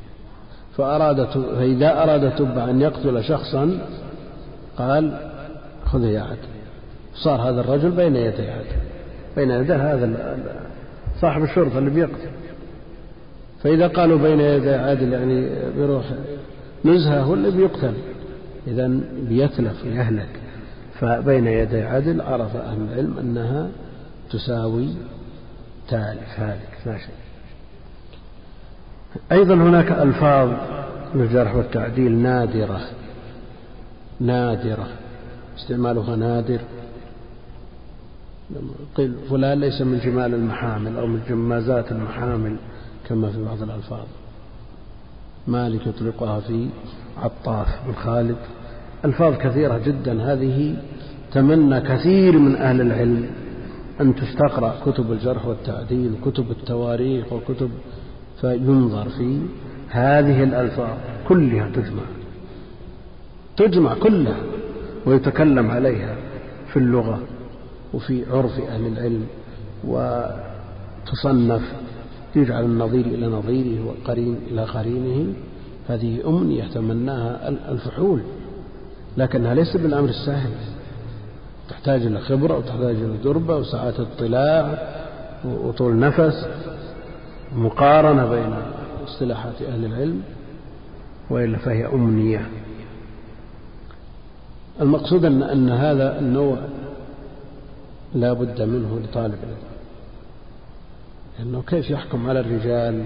فأراد 0.77 1.25
فإذا 1.25 2.03
أراد 2.03 2.35
تبع 2.35 2.69
أن 2.69 2.81
يقتل 2.81 3.23
شخصا 3.23 3.87
قال 4.77 5.31
خذه 5.85 6.07
يا 6.07 6.21
عدل 6.21 6.51
صار 7.15 7.41
هذا 7.41 7.61
الرجل 7.61 7.91
بين 7.91 8.15
يدي 8.15 8.49
عدل 8.49 8.65
بين 9.35 9.51
يدي 9.51 9.73
هذا 9.73 10.37
صاحب 11.21 11.43
الشرطة 11.43 11.77
اللي 11.77 11.89
بيقتل. 11.89 12.29
فإذا 13.63 13.87
قالوا 13.87 14.17
بين 14.17 14.39
يدي 14.39 14.73
عدل 14.73 15.13
يعني 15.13 15.49
بيروح 15.77 16.05
نزهة 16.85 17.21
هو 17.21 17.33
اللي 17.33 17.51
بيقتل. 17.51 17.93
إذا 18.67 18.99
بيتلف 19.29 19.85
ويهلك 19.85 20.40
فبين 21.01 21.47
يدي 21.47 21.81
عدل 21.81 22.21
عرف 22.21 22.55
أهل 22.55 22.77
العلم 22.81 23.17
أنها 23.17 23.69
تساوي 24.31 24.89
تالف 25.87 26.39
هالك 26.39 26.77
لا 26.85 26.97
شيء 26.97 27.15
أيضا 29.31 29.53
هناك 29.53 29.91
ألفاظ 29.91 30.49
للجرح 31.15 31.55
والتعديل 31.55 32.15
نادرة 32.15 32.81
نادرة. 34.21 34.87
استعمالها 35.57 36.15
نادر. 36.15 36.59
قيل 38.95 39.15
فلان 39.29 39.59
ليس 39.59 39.81
من 39.81 39.99
جمال 39.99 40.33
المحامل 40.33 40.97
أو 40.97 41.07
من 41.07 41.21
جمازات 41.29 41.91
المحامل 41.91 42.55
كما 43.09 43.29
في 43.29 43.43
بعض 43.43 43.61
الألفاظ. 43.61 44.05
مالك 45.47 45.87
يطلقها 45.87 46.39
في 46.39 46.69
عطاف 47.17 47.67
بن 47.87 47.93
خالد. 47.93 48.37
ألفاظ 49.05 49.37
كثيرة 49.37 49.77
جدا. 49.77 50.33
هذه 50.33 50.75
تمنى 51.33 51.81
كثير 51.81 52.39
من 52.39 52.55
أهل 52.55 52.81
العلم 52.81 53.29
أن 54.01 54.15
تستقرأ 54.15 54.75
كتب 54.85 55.11
الجرح 55.11 55.45
والتعديل 55.45 56.11
كتب 56.25 56.51
التواريخ 56.51 57.33
وكتب 57.33 57.69
فينظر 58.41 59.09
في 59.09 59.41
هذه 59.89 60.43
الألفاظ 60.43 60.97
كلها 61.27 61.69
تجمع. 61.69 62.03
تجمع 63.57 63.93
كلها 63.93 64.37
ويتكلم 65.05 65.71
عليها 65.71 66.15
في 66.73 66.79
اللغة 66.79 67.19
وفي 67.93 68.25
عرف 68.31 68.59
أهل 68.59 68.87
العلم 68.87 69.25
وتصنف 69.83 71.61
يجعل 72.35 72.63
النظير 72.63 73.05
إلى 73.05 73.27
نظيره 73.27 73.87
والقرين 73.87 74.37
إلى 74.51 74.63
قرينه. 74.63 75.33
هذه 75.87 76.19
أمنية 76.27 76.63
تمناها 76.63 77.49
الفحول 77.71 78.21
لكنها 79.17 79.53
ليس 79.53 79.77
بالأمر 79.77 80.09
السهل. 80.09 80.51
تحتاج 81.71 82.05
إلى 82.05 82.19
خبرة 82.19 82.57
وتحتاج 82.57 82.95
إلى 82.95 83.17
دربة 83.23 83.55
وساعات 83.55 83.93
اطلاع 83.99 84.77
وطول 85.45 85.99
نفس 85.99 86.47
مقارنة 87.55 88.25
بين 88.25 88.53
اصطلاحات 89.07 89.61
أهل 89.61 89.85
العلم 89.85 90.21
وإلا 91.29 91.57
فهي 91.57 91.85
أمنية. 91.85 92.49
المقصود 94.81 95.25
أن, 95.25 95.43
أن 95.43 95.69
هذا 95.69 96.19
النوع 96.19 96.57
لا 98.15 98.33
بد 98.33 98.61
منه 98.61 98.99
لطالب 99.03 99.37
العلم. 99.43 99.71
لأنه 101.39 101.63
كيف 101.67 101.89
يحكم 101.89 102.29
على 102.29 102.39
الرجال 102.39 103.05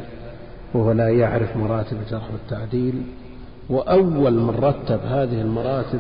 وهو 0.73 0.91
لا 0.91 1.09
يعرف 1.09 1.57
مراتب 1.57 1.97
الجرح 2.05 2.31
والتعديل؟ 2.31 3.03
وأول 3.69 4.33
من 4.33 4.49
رتب 4.49 4.99
هذه 5.05 5.41
المراتب 5.41 5.99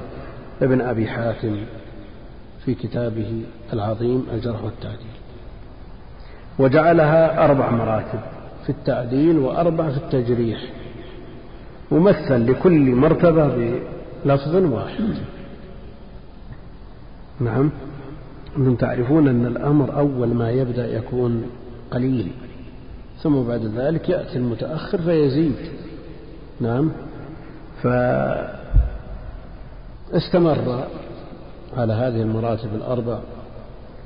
ابن 0.61 0.81
أبي 0.81 1.07
حاتم 1.07 1.57
في 2.65 2.75
كتابه 2.75 3.43
العظيم 3.73 4.25
الجرح 4.33 4.63
والتعديل. 4.63 5.15
وجعلها 6.59 7.45
أربع 7.45 7.69
مراتب 7.71 8.19
في 8.63 8.69
التعديل 8.69 9.37
وأربع 9.37 9.89
في 9.89 9.97
التجريح. 9.97 10.59
ومثل 11.91 12.51
لكل 12.51 12.95
مرتبة 12.95 13.79
بلفظ 14.25 14.55
واحد. 14.55 15.15
نعم. 17.39 17.71
أنتم 18.57 18.75
تعرفون 18.75 19.27
أن 19.27 19.45
الأمر 19.45 19.97
أول 19.99 20.27
ما 20.27 20.51
يبدأ 20.51 20.97
يكون 20.97 21.45
قليل 21.91 22.31
ثم 23.21 23.43
بعد 23.43 23.65
ذلك 23.75 24.09
يأتي 24.09 24.37
المتأخر 24.37 25.01
فيزيد. 25.01 25.55
نعم. 26.61 26.91
فاستمر 30.11 30.87
على 31.77 31.93
هذه 31.93 32.21
المراتب 32.21 32.75
الأربع 32.75 33.19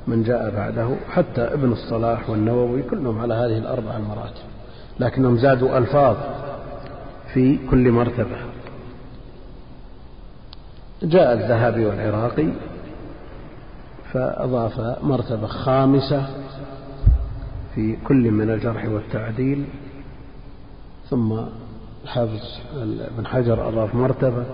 من 0.07 0.23
جاء 0.23 0.49
بعده 0.55 0.95
حتى 1.09 1.41
ابن 1.41 1.71
الصلاح 1.71 2.29
والنووي 2.29 2.81
كلهم 2.81 3.19
على 3.19 3.33
هذه 3.33 3.57
الأربع 3.57 3.97
المراتب 3.97 4.43
لكنهم 4.99 5.37
زادوا 5.37 5.77
ألفاظ 5.77 6.17
في 7.33 7.59
كل 7.69 7.91
مرتبة. 7.91 8.37
جاء 11.03 11.33
الذهبي 11.33 11.85
والعراقي 11.85 12.47
فأضاف 14.13 15.03
مرتبة 15.03 15.47
خامسة 15.47 16.25
في 17.75 17.97
كل 18.07 18.31
من 18.31 18.49
الجرح 18.49 18.85
والتعديل 18.85 19.65
ثم 21.09 21.39
الحافظ 22.03 22.41
ابن 23.17 23.27
حجر 23.27 23.67
أضاف 23.69 23.95
مرتبة. 23.95 24.45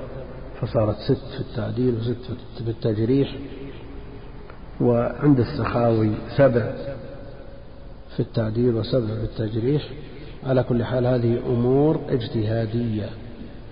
فصارت 0.65 0.95
ست 0.99 1.25
في 1.33 1.39
التعديل 1.39 1.95
وست 1.95 2.37
في 2.63 2.69
التجريح 2.69 3.35
وعند 4.81 5.39
السخاوي 5.39 6.11
سبع 6.37 6.73
في 8.15 8.19
التعديل 8.19 8.75
وسبع 8.75 9.07
في 9.07 9.23
التجريح. 9.23 9.89
على 10.43 10.63
كل 10.63 10.83
حال 10.83 11.05
هذه 11.05 11.39
أمور 11.47 12.01
اجتهادية 12.09 13.09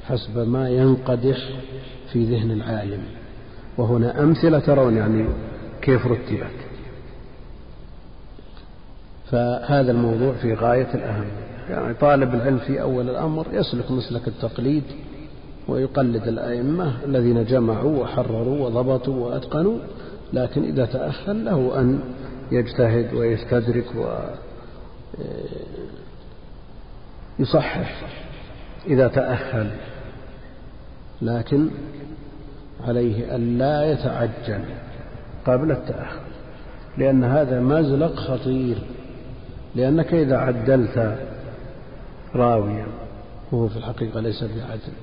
حسب 0.06 0.38
ما 0.38 0.70
ينقدح 0.70 1.38
في 2.14 2.26
ذهن 2.26 2.52
العالم. 2.52 3.04
وهنا 3.78 4.24
أمثلة 4.24 4.60
ترون 4.60 4.98
يعني 4.98 5.26
كيف 5.82 6.08
رتبت. 6.08 6.48
فهذا 9.32 9.91
الموضوع 9.91 10.34
في 10.34 10.54
غاية 10.54 10.94
الأهمية 10.94 11.44
يعني 11.70 11.94
طالب 11.94 12.34
العلم 12.36 12.58
في 12.58 12.82
أول 12.82 13.10
الأمر 13.10 13.48
يسلك 13.52 13.91
مسلك 13.91 14.28
التقليد 14.28 14.84
ويقلد 15.68 16.28
الأئمة 16.28 16.93
الذين 17.05 17.45
جمعوا 17.45 18.03
وحرروا 18.03 18.66
وضبطوا 18.66 19.28
وأتقنوا 19.28 19.78
لكن 20.34 20.64
إذا 20.64 20.86
تأهل 20.86 21.45
له 21.45 21.80
أن 21.80 21.99
يجتهد 22.51 23.14
ويستدرك 23.14 23.86
ويصحح 27.39 28.05
إذا 28.88 29.07
تأهل. 29.07 29.72
لكن 31.22 31.70
عليه 32.88 33.36
أن 33.36 33.57
لا 33.57 33.91
يتعجل 33.91 34.64
قبل 35.45 35.72
التأهل 35.72 36.20
لأن 36.97 37.24
هذا 37.24 37.59
مزلق 37.59 38.16
خطير 38.16 38.78
لأنك 39.76 40.14
إذا 40.14 40.38
عدلت 40.38 41.18
راويا 42.36 42.86
وهو 43.51 43.68
في 43.68 43.78
الحقيقة 43.78 44.20
ليس 44.20 44.43
بعدل 44.43 44.93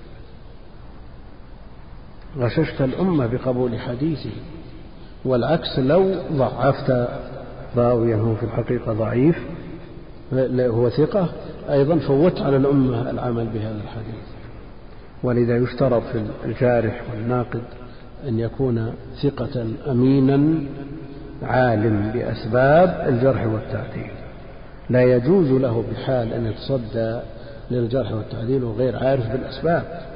غششت 2.38 2.80
الأمة 2.80 3.26
بقبول 3.26 3.78
حديثه 3.78 4.30
والعكس 5.24 5.78
لو 5.78 6.14
ضعفت 6.32 7.08
راويا 7.76 8.16
هو 8.16 8.34
في 8.34 8.42
الحقيقة 8.42 8.92
ضعيف 8.92 9.38
هو 10.52 10.90
ثقة 10.90 11.28
أيضا 11.70 11.98
فوت 11.98 12.40
على 12.40 12.56
الأمة 12.56 13.10
العمل 13.10 13.46
بهذا 13.46 13.80
الحديث. 13.84 14.24
ولذا 15.22 15.56
يشترط 15.56 16.02
في 16.02 16.22
الجارح 16.44 17.02
والناقد 17.12 17.62
أن 18.28 18.38
يكون 18.38 18.92
ثقة 19.22 19.66
أمينا 19.90 20.54
عالم 21.42 22.10
بأسباب 22.14 23.04
الجرح 23.08 23.46
والتعديل. 23.46 24.10
لا 24.90 25.02
يجوز 25.02 25.50
له 25.50 25.84
بحال 25.92 26.32
أن 26.32 26.46
يتصدى 26.46 27.20
للجرح 27.70 28.12
والتعديل 28.12 28.64
وغير 28.64 28.96
عارف 28.96 29.32
بالأسباب. 29.32 30.09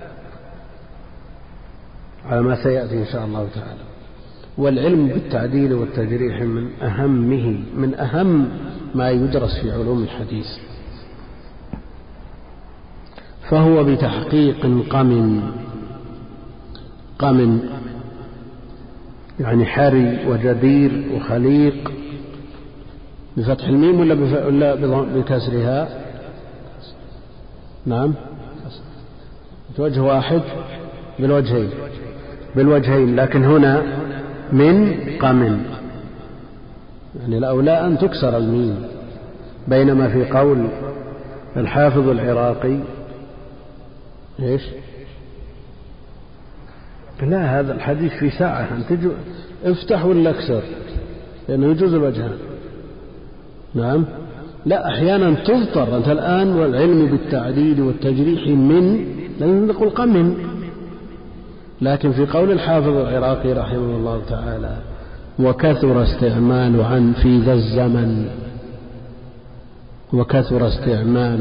على 2.26 2.42
ما 2.42 2.62
سيأتي 2.62 2.98
إن 2.98 3.06
شاء 3.06 3.24
الله 3.24 3.48
تعالى. 3.54 3.80
والعلم 4.58 5.08
بالتعديل 5.08 5.72
والتجريح 5.72 6.42
من 6.42 6.70
أهمه 6.82 7.58
من 7.76 7.94
أهم 7.94 8.48
ما 8.94 9.10
يدرس 9.10 9.58
في 9.62 9.72
علوم 9.72 10.02
الحديث. 10.02 10.46
فهو 13.50 13.84
بتحقيق 13.84 14.60
قم 14.90 15.42
قم 17.18 17.60
يعني 19.40 19.66
حري 19.66 20.26
وجدير 20.26 21.04
وخليق 21.14 21.92
بفتح 23.36 23.64
الميم 23.64 24.00
ولا 24.00 24.46
ولا 24.46 24.74
بكسرها؟ 25.00 26.04
نعم. 27.86 28.14
بوجه 29.78 30.02
واحد 30.02 30.42
بالوجهين. 31.18 31.70
بالوجهين 32.56 33.16
لكن 33.16 33.44
هنا 33.44 33.82
من 34.52 34.94
قم. 35.20 35.60
يعني 37.20 37.38
الأولى 37.38 37.86
أن 37.86 37.98
تكسر 37.98 38.36
الميم 38.36 38.76
بينما 39.68 40.08
في 40.08 40.24
قول 40.24 40.66
الحافظ 41.56 42.08
العراقي 42.08 42.78
إيش؟ 44.40 44.62
لا 47.22 47.60
هذا 47.60 47.72
الحديث 47.72 48.12
في 48.12 48.30
ساعة 48.30 48.68
أنت 48.76 49.00
افتح 49.64 50.04
ولا 50.04 50.30
اكسر؟ 50.30 50.62
لأنه 51.48 51.70
يجوز 51.70 51.94
الوجهان 51.94 52.38
نعم. 53.74 54.04
لا 54.66 54.88
أحيانا 54.88 55.34
تضطر. 55.34 55.96
أنت 55.96 56.08
الآن 56.08 56.56
والعلم 56.56 57.06
بالتعديل 57.06 57.80
والتجريح 57.80 58.48
من 58.48 59.06
لأن 59.40 59.66
نقول 59.66 59.90
قمن 59.90 60.53
لكن 61.82 62.12
في 62.12 62.26
قول 62.26 62.50
الحافظ 62.50 62.96
العراقي 62.96 63.52
رحمه 63.52 63.96
الله 63.96 64.22
تعالى 64.28 64.76
وكثر 65.38 66.02
استعمال 66.02 66.82
عن 66.82 67.12
في 67.12 67.38
ذا 67.38 67.52
الزمن 67.52 68.28
وكثر 70.12 70.68
استعمال 70.68 71.40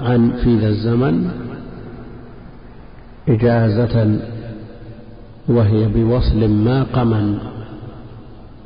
عن 0.00 0.32
في 0.44 0.56
ذا 0.56 0.68
الزمن 0.68 1.30
إجازة 3.28 4.18
وهي 5.48 5.88
بوصل 5.88 6.48
ما 6.48 6.82
قمن. 6.82 7.38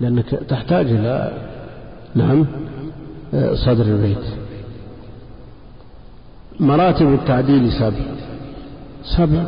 لأنك 0.01 0.29
تحتاج 0.29 0.87
إلى 0.87 1.33
نعم 2.15 2.47
صدر 3.55 3.85
البيت. 3.85 4.25
مراتب 6.61 7.15
التعديل 7.15 7.73
سبع. 7.73 8.05
سبع. 9.17 9.45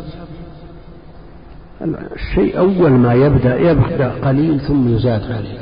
الشيء 1.83 2.59
أول 2.59 2.91
ما 2.91 3.15
يبدأ 3.15 3.71
يبدأ 3.71 4.13
قليل 4.25 4.61
ثم 4.61 4.95
يزاد 4.95 5.23
عليه. 5.33 5.59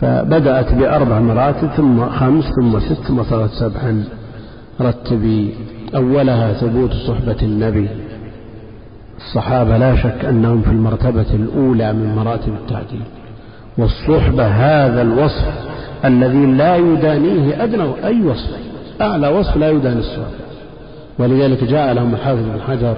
فبدأت 0.00 0.74
بأربع 0.74 1.20
مراتب 1.20 1.68
ثم 1.68 2.08
خمس 2.08 2.44
ثم 2.44 2.80
ست 2.80 3.02
ثم 3.02 3.22
صارت 3.22 3.50
سبعا. 3.50 4.04
رتبي 4.80 5.54
أولها 5.94 6.52
ثبوت 6.52 6.92
صحبة 6.92 7.36
النبي. 7.42 7.88
الصحابة 9.16 9.76
لا 9.78 9.96
شك 9.96 10.24
أنهم 10.24 10.62
في 10.62 10.70
المرتبة 10.70 11.34
الأولى 11.34 11.92
من 11.92 12.14
مراتب 12.16 12.52
التعديل. 12.52 13.02
والصحبة 13.78 14.46
هذا 14.46 15.02
الوصف 15.02 15.72
الذي 16.04 16.46
لا 16.46 16.76
يدانيه 16.76 17.64
أدنى 17.64 18.04
أي 18.04 18.22
وصف؟ 18.22 18.58
أعلى 19.00 19.28
وصف 19.28 19.56
لا 19.56 19.70
يداني 19.70 20.00
الصحبة 20.00 20.42
ولذلك 21.18 21.64
جاء 21.64 21.92
لهم 21.92 22.14
الحافظ 22.14 22.42
بن 22.42 22.60
حجر 22.68 22.96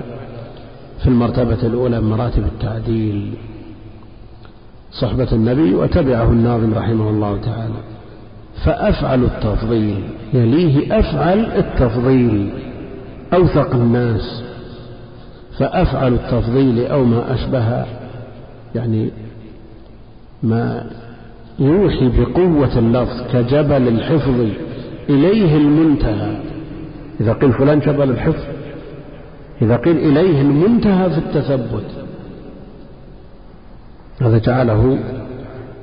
في 1.02 1.06
المرتبة 1.06 1.62
الأولى 1.62 2.00
من 2.00 2.10
مراتب 2.10 2.44
التعديل 2.44 3.34
صحبة 4.92 5.28
النبي 5.32 5.74
وتبعه 5.74 6.30
الناظم 6.30 6.74
رحمه 6.74 7.10
الله 7.10 7.40
تعالى. 7.40 7.74
فأفعل 8.64 9.24
التفضيل 9.24 10.04
يليه 10.34 10.98
أفعل 10.98 11.38
التفضيل 11.38 12.50
أوثق 13.34 13.74
الناس. 13.74 14.42
فأفعل 15.58 16.14
التفضيل 16.14 16.86
أو 16.86 17.04
ما 17.04 17.34
أشبه 17.34 17.84
يعني 18.74 19.10
ما 20.42 20.90
يوحي 21.58 22.08
بقوة 22.08 22.78
اللفظ 22.78 23.22
كجبل 23.32 23.88
الحفظ 23.88 24.46
إليه 25.08 25.56
المنتهى. 25.56 26.36
إذا 27.20 27.32
قيل 27.32 27.52
فلان 27.52 27.80
جبل 27.80 28.10
الحفظ 28.10 28.53
إذا 29.62 29.76
قيل 29.76 29.96
إليه 29.96 30.40
المنتهى 30.40 31.10
في 31.10 31.18
التثبت. 31.18 32.04
هذا 34.20 34.38
جعله 34.38 34.98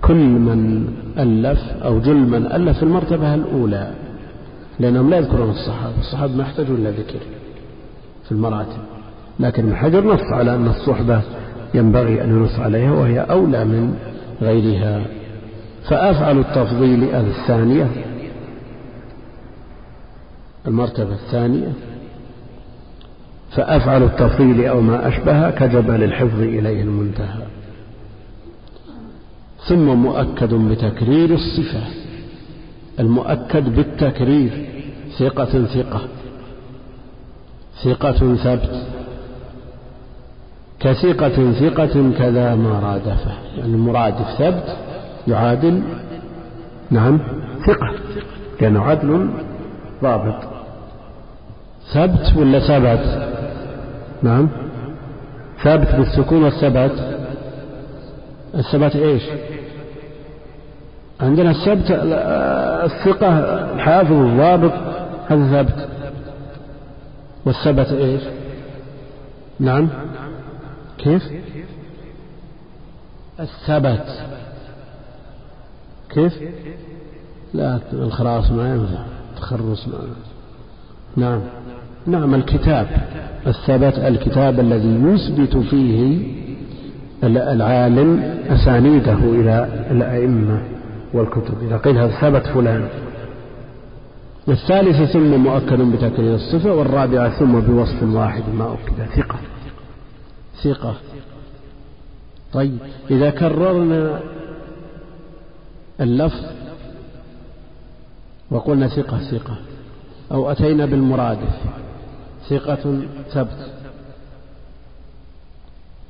كل 0.01 0.26
من 0.26 0.88
ألف 1.19 1.59
أو 1.84 1.99
جل 1.99 2.15
من 2.15 2.45
ألف 2.45 2.78
في 2.78 2.84
المرتبة 2.84 3.34
الأولى 3.34 3.91
لأنهم 4.80 5.09
لا 5.09 5.17
يذكرون 5.17 5.49
الصحابة 5.49 5.99
الصحابة 5.99 6.36
ما 6.36 6.43
يحتاجون 6.43 6.76
إلى 6.76 6.89
ذكر 6.89 7.19
في 8.26 8.32
المراتب 8.32 8.80
لكن 9.39 9.63
ابن 9.63 9.76
حجر 9.76 10.13
نص 10.13 10.34
على 10.34 10.55
أن 10.55 10.67
الصحبة 10.67 11.22
ينبغي 11.74 12.24
أن 12.24 12.30
ينص 12.30 12.59
عليها 12.59 12.91
وهي 12.91 13.19
أولى 13.19 13.65
من 13.65 13.95
غيرها. 14.41 15.05
فأفعل 15.89 16.39
التفضيل 16.39 17.03
الثانية 17.03 17.88
المرتبة 20.67 21.13
الثانية. 21.13 21.74
فأفعل 23.56 24.04
التفضيل 24.04 24.66
أو 24.66 24.82
ما 24.82 25.08
أشبه 25.08 25.49
كجبل 25.49 26.04
الحفظ 26.04 26.39
إليه 26.39 26.82
المنتهى. 26.82 27.43
ثم 29.68 29.86
مؤكد 29.86 30.54
بتكرير 30.54 31.34
الصفة. 31.34 31.84
المؤكد 32.99 33.76
بالتكرير 33.76 34.66
ثقة 35.20 35.66
ثقة. 35.66 36.02
ثقة 37.84 38.36
ثبت. 38.36 38.86
كثقة 40.80 41.52
ثقة 41.52 42.12
كذا 42.18 42.56
ما 42.56 42.80
رادفه 42.80 43.32
يعني 43.58 43.78
مرادف 43.78 44.28
ثبت 44.38 44.78
يعادل. 45.28 45.82
نعم. 46.91 47.20
ثقة. 47.68 47.93
لأنه 48.62 48.84
عدل 48.84 49.30
ضابط. 50.04 50.36
ثبت 51.93 52.34
ولا 52.38 52.60
ثبت 52.60 53.32
نعم. 54.24 54.49
ثابت 55.63 55.95
بالسكون 55.95 56.43
والثبات. 56.43 56.91
الثبات 58.55 58.95
إيش؟ 58.95 59.24
عندنا 61.22 61.51
الثبت 61.51 61.91
الثقة 62.86 63.39
الحافظ 63.74 64.11
الضابط 64.11 64.74
هذا 65.28 65.63
ثبت 65.63 65.88
والثبت 67.45 67.91
إيش؟ 67.91 68.22
نعم. 69.59 69.89
كيف؟ 70.97 71.24
الثبت 73.39 74.05
كيف؟ 76.09 76.34
لا 77.53 77.80
الخراص 77.93 78.51
ما 78.51 78.69
ينفع. 78.69 79.03
تخرص 79.38 79.88
ما 79.88 79.99
نعم. 81.15 81.41
نعم 82.06 82.36
الكتاب 82.36 82.88
الثبت 83.47 83.99
الكتاب 83.99 84.60
الذي 84.60 85.02
يثبت 85.04 85.58
فيه 85.58 86.18
العالم 87.24 88.20
أسانيده 88.49 89.14
إلى 89.14 89.88
الأئمة 89.91 90.62
والكتب. 91.14 91.54
إذا 91.62 91.78
قيل 91.78 91.97
هذا 91.97 92.12
ثبت 92.22 92.47
فلان. 92.47 92.88
الثالثة 94.47 95.06
ثم 95.06 95.36
مؤكد 95.43 95.82
بتكرير 95.82 96.36
الصفة 96.36 96.74
والرابعة 96.74 97.39
ثم 97.39 97.60
بوصف 97.60 98.04
واحد. 98.04 98.43
ما 98.58 98.74
أكد. 98.74 99.22
ثقة. 99.22 99.39
ثقة. 100.64 100.95
طيب. 102.54 102.78
إذا 103.12 103.30
كررنا 103.30 104.20
اللفظ 106.02 106.45
وقلنا 108.52 108.88
ثقة 108.88 109.18
ثقة 109.18 109.56
أو 110.32 110.52
أتينا 110.52 110.86
بالمرادف. 110.86 111.60
ثقة 112.50 113.02
ثبت 113.34 113.72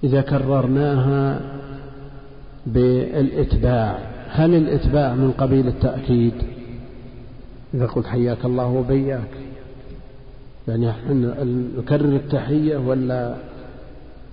إذا 0.04 0.22
كررناها 0.22 1.42
بالإتباع 2.66 4.00
هل 4.30 4.56
الإتباع 4.56 5.14
من 5.14 5.32
قبيل 5.32 5.68
التأكيد؟ 5.68 6.34
إذا 7.74 7.86
قلت 7.86 8.06
حياك 8.06 8.46
الله 8.46 8.66
وبياك. 8.66 9.30
يعني 10.68 10.92
نكرر 11.78 12.16
التحية 12.16 12.78
ولا 12.78 13.36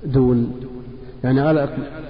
دون؟ 0.05 0.53
يعني 1.25 1.41
على 1.41 1.69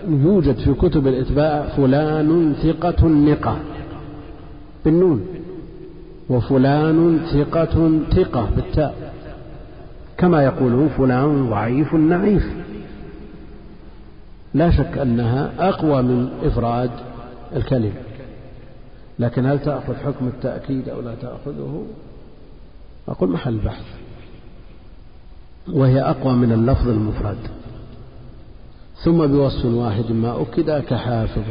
يوجد 0.08 0.56
في 0.56 0.74
كتب 0.74 1.06
الإتباع 1.06 1.66
فلان 1.76 2.54
ثقة 2.62 3.06
نقة 3.06 3.58
بالنون 4.84 5.26
وفلان 6.30 7.20
ثقة 7.32 8.00
ثقة 8.16 8.50
بالتاء. 8.56 9.07
كما 10.18 10.42
يقولون 10.44 10.88
فلان 10.88 11.50
ضعيف 11.50 11.94
نعيف. 11.94 12.46
لا 14.54 14.70
شك 14.70 14.98
أنها 14.98 15.52
أقوى 15.58 16.02
من 16.02 16.28
إفراد 16.42 16.90
الكلمة. 17.56 17.92
لكن 19.18 19.46
هل 19.46 19.58
تأخذ 19.58 19.96
حكم 19.96 20.28
التأكيد 20.28 20.88
أو 20.88 21.00
لا 21.00 21.14
تأخذه؟ 21.14 21.86
أقول 23.08 23.30
محل 23.30 23.58
بحث. 23.58 23.84
وهي 25.68 26.02
أقوى 26.02 26.32
من 26.32 26.52
اللفظ 26.52 26.88
المفرد. 26.88 27.50
ثم 29.04 29.26
بوصف 29.26 29.64
واحد 29.64 30.12
ما 30.12 30.42
أكد 30.42 30.70
كحافظ. 30.70 31.44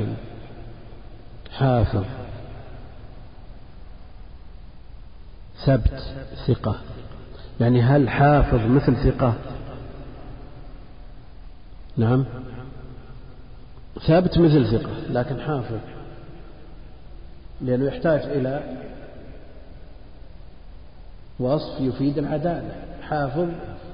حافظ. 1.52 2.04
ثبت 5.66 6.04
ثقة. 6.48 6.76
يعني 7.62 7.82
هل 7.82 8.10
حافظ 8.10 8.60
مثل 8.66 8.96
ثقة؟ 8.96 9.34
نعم. 11.98 12.26
ثابت 14.08 14.38
مثل 14.38 14.68
ثقة 14.68 14.92
لكن 15.10 15.40
حافظ 15.40 15.78
لأنه 17.62 17.86
يحتاج 17.86 18.22
إلى 18.22 18.64
وصف 21.40 21.82
يفيد 21.82 22.18
العدالة. 22.18 22.72
حافظ 23.02 23.48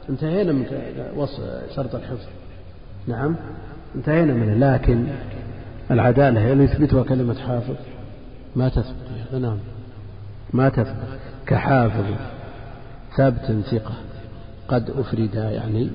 انتهينا 0.09 0.51
من 0.51 0.66
وصف 1.16 1.41
شرط 1.76 1.95
الحفظ. 1.95 2.28
نعم 3.07 3.36
انتهينا 3.95 4.34
منه 4.34 4.74
لكن 4.74 5.07
العدالة 5.91 6.53
هل 6.53 6.61
يثبتها 6.61 7.03
كلمة 7.03 7.36
حافظ. 7.36 7.76
ما 8.55 8.70
تثبت 8.70 9.34
نعم. 9.34 9.57
ما 10.53 10.70
تثبت 10.70 11.20
كحافظ. 11.47 12.05
ثابت 13.18 13.64
ثقة 13.72 13.93
قد 14.68 14.89
أفرد 14.89 15.36
يعني. 15.36 15.89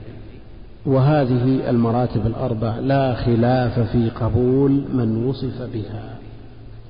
وهذه 0.87 1.71
المراتب 1.71 2.27
الأربع 2.27 2.79
لا 2.79 3.15
خلاف 3.15 3.81
في 3.81 4.11
قبول 4.11 4.85
من 4.95 5.25
وصف 5.25 5.63
بها. 5.75 6.19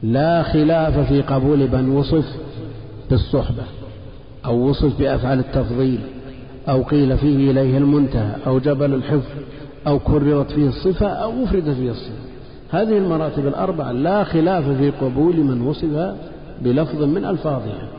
لا 0.03 0.43
خلاف 0.43 0.99
في 0.99 1.23
قبول 1.23 1.59
من 1.59 1.89
وصف 1.89 2.25
بالصحبة 3.11 3.63
أو 4.47 4.69
وصف 4.69 4.99
بأفعال 4.99 5.39
التفضيل 5.39 5.99
أو 6.69 6.83
قيل 6.83 7.19
فيه 7.19 7.51
إليه 7.51 7.79
المنتهى 7.79 8.37
أو 8.47 8.59
جبل 8.59 8.95
الحفظ 8.95 9.31
أو 9.87 9.99
كررت 9.99 10.51
فيه 10.51 10.69
الصفة 10.69 11.07
أو 11.07 11.45
أفردت 11.45 11.69
فيه 11.69 11.91
الصفة. 11.91 12.29
هذه 12.71 12.99
المراتب 12.99 13.47
الأربع 13.47 13.91
لا 13.91 14.25
خلاف 14.25 14.65
في 14.69 14.91
قبول 14.91 15.37
من 15.37 15.61
وصف 15.61 16.15
بلفظ 16.63 17.03
من 17.03 17.25
ألفاظها. 17.25 17.98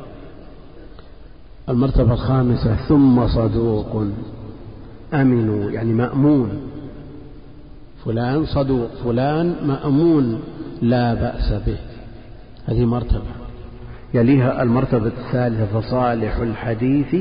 المرتبة 1.70 2.14
الخامسة 2.14 2.76
ثم 2.76 3.28
صدوق. 3.28 4.06
أمنوا 5.14 5.72
يعني 5.72 5.94
مأمون. 5.94 6.50
فلان 8.06 8.46
صدوق 8.46 8.90
فلان 9.04 9.56
مأمون 9.68 10.42
لا 10.82 11.14
بأس 11.14 11.54
به. 11.54 11.78
هذه 12.66 12.86
مرتبة. 12.86 13.22
يليها 14.14 14.64
المرتبة 14.64 15.08
الثالثة 15.08 15.80
فصالح 15.80 16.38
الحديث 16.38 17.16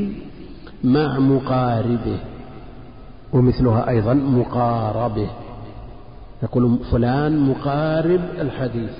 مع 0.85 1.19
مقاربه. 1.19 2.19
ومثلها 3.33 3.89
أيضا 3.89 4.15
مقاربه. 4.15 5.29
يقول 6.43 6.79
فلان 6.91 7.39
مقارب 7.39 8.21
الحديث 8.41 8.91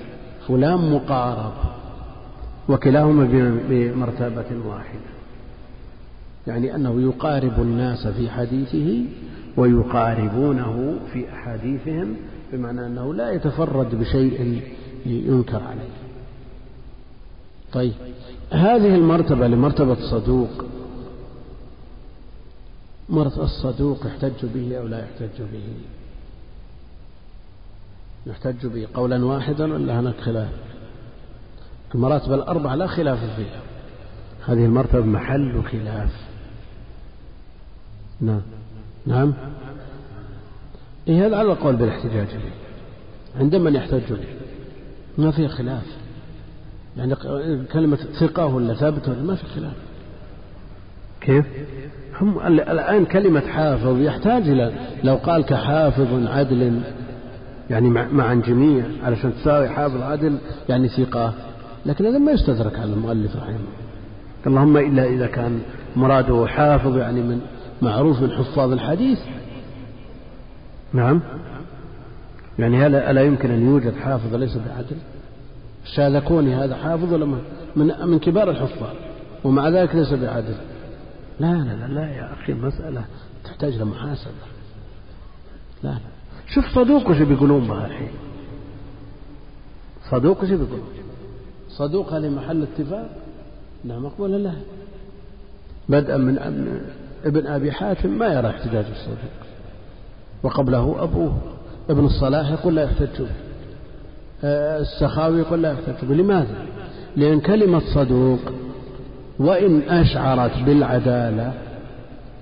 فلان 0.47 0.91
مقارب. 0.93 1.53
وكلاهما 2.69 3.27
بمرتبة 3.69 4.67
واحدة. 4.67 5.18
يعني 6.49 6.75
أنه 6.75 7.01
يقارب 7.01 7.61
الناس 7.61 8.07
في 8.07 8.29
حديثه 8.29 9.05
ويقاربونه 9.57 10.99
في 11.13 11.33
أحاديثهم 11.33 12.15
بمعنى 12.53 12.85
أنه 12.85 13.13
لا 13.13 13.31
يتفرد 13.31 13.95
بشيء 13.95 14.61
ينكر 15.05 15.63
عليه. 15.63 15.89
طيب 17.73 17.93
هذه 18.51 18.95
المرتبة 18.95 19.47
لمرتبة 19.47 19.97
صدوق 20.11 20.65
مرتبة 23.09 23.43
الصدوق 23.43 24.05
يحتج 24.05 24.45
به 24.53 24.77
أو 24.77 24.87
لا 24.87 24.99
يحتج 24.99 25.41
به؟ 25.41 25.63
يحتج 28.25 28.65
به 28.65 28.87
قولا 28.93 29.25
واحدا 29.25 29.73
ولا 29.73 29.99
هناك 29.99 30.19
خلاف؟ 30.19 30.49
المراتب 31.95 32.33
الأربع 32.33 32.73
لا 32.73 32.87
خلاف 32.87 33.19
فيها. 33.35 33.61
هذه 34.45 34.65
المرتبة 34.65 35.05
محل 35.05 35.63
خلاف. 35.71 36.28
نعم. 38.21 38.41
نعم. 39.05 39.33
إيه 41.07 41.25
هذا 41.25 41.37
على 41.37 41.51
القول 41.51 41.75
بالاحتجاج 41.75 42.27
به 42.27 42.51
عند 43.39 43.55
من 43.55 43.75
يحتج 43.75 44.13
به. 44.13 44.23
ما 45.17 45.31
في 45.31 45.47
خلاف. 45.47 45.83
يعني 46.97 47.15
كلمة 47.73 47.97
ثقة 48.19 48.45
ولا 48.45 48.73
ثابت 48.73 49.09
ولا 49.09 49.21
ما 49.21 49.35
في 49.35 49.45
خلاف. 49.45 49.73
كيف؟ 51.21 51.45
هم 52.21 52.47
الآن 52.47 53.05
كلمة 53.05 53.39
حافظ 53.39 54.01
يحتاج 54.01 54.49
إلى 54.49 54.73
لو 55.03 55.15
قال 55.15 55.45
كحافظ 55.45 56.27
عدل 56.27 56.81
يعني 57.69 57.89
مع 57.89 58.33
جميع 58.33 58.85
علشان 59.03 59.33
تساوي 59.33 59.69
حافظ 59.69 60.01
عدل 60.01 60.37
يعني 60.69 60.87
ثقة. 60.87 61.33
لكن 61.85 62.05
هذا 62.05 62.17
ما 62.17 62.31
يستدرك 62.31 62.79
على 62.79 62.93
المؤلف 62.93 63.35
رحمه 63.35 63.49
الله. 63.49 63.79
اللهم 64.47 64.77
إلا 64.77 65.03
إذا 65.03 65.27
كان 65.27 65.61
مراده 65.95 66.47
حافظ 66.47 66.97
يعني 66.97 67.21
من 67.21 67.41
معروف 67.81 68.21
من 68.21 68.31
حفاظ 68.31 68.71
الحديث. 68.71 69.19
نعم. 70.93 71.21
يعني 72.59 72.85
هل 72.85 72.95
ألا 72.95 73.21
يمكن 73.21 73.51
أن 73.51 73.65
يوجد 73.65 73.95
حافظ 73.95 74.35
ليس 74.35 74.57
بعدل؟ 74.57 74.97
الشاذ 75.85 76.19
كوني 76.19 76.55
هذا 76.55 76.75
حافظ 76.75 77.13
ولا 77.13 77.25
من, 77.25 77.91
من 78.05 78.19
كبار 78.19 78.49
الحفاظ 78.49 78.95
ومع 79.43 79.69
ذلك 79.69 79.95
ليس 79.95 80.13
بعدل. 80.13 80.55
لا 81.39 81.53
لا 81.53 81.73
لا, 81.73 81.93
لا 81.93 82.09
يا 82.09 82.33
أخي 82.33 82.51
المسألة 82.51 83.05
تحتاج 83.43 83.73
لمحاسبة 83.73 84.31
لا 85.83 85.89
لا. 85.89 85.99
شوف 86.47 86.65
صدوق 86.75 87.09
وش 87.09 87.17
بيقولون 87.17 87.67
بها 87.67 87.85
الحين؟ 87.85 88.11
صدوق 90.11 90.43
وش 90.43 90.49
بيقولون؟ 90.49 90.89
صدوق 91.69 92.13
هذه 92.13 92.29
محل 92.29 92.63
اتفاق؟ 92.63 93.09
نعم 93.83 94.09
لا. 94.19 94.53
بدءا 95.89 96.17
من 96.17 96.79
ابن 97.25 97.47
أبي 97.47 97.71
حاتم 97.71 98.09
ما 98.09 98.27
يرى 98.27 98.47
احتجاج 98.49 98.85
الصدوق 98.91 99.17
وقبله 100.43 101.03
أبوه. 101.03 101.37
ابن 101.89 102.05
الصلاح 102.05 102.51
يقول 102.51 102.75
لا 102.75 102.83
يحتج 102.83 103.19
به 103.19 103.29
آه، 104.43 104.79
السخاوي 104.79 105.39
يقول 105.39 105.61
لا 105.61 105.71
يحتج 105.71 106.07
به 106.07 106.15
لماذا؟ 106.15 106.65
لأن 107.15 107.39
كلمة 107.39 107.81
صدوق 107.95 108.39
وإن 109.39 109.81
أشعرت 109.81 110.63
بالعدالة 110.65 111.53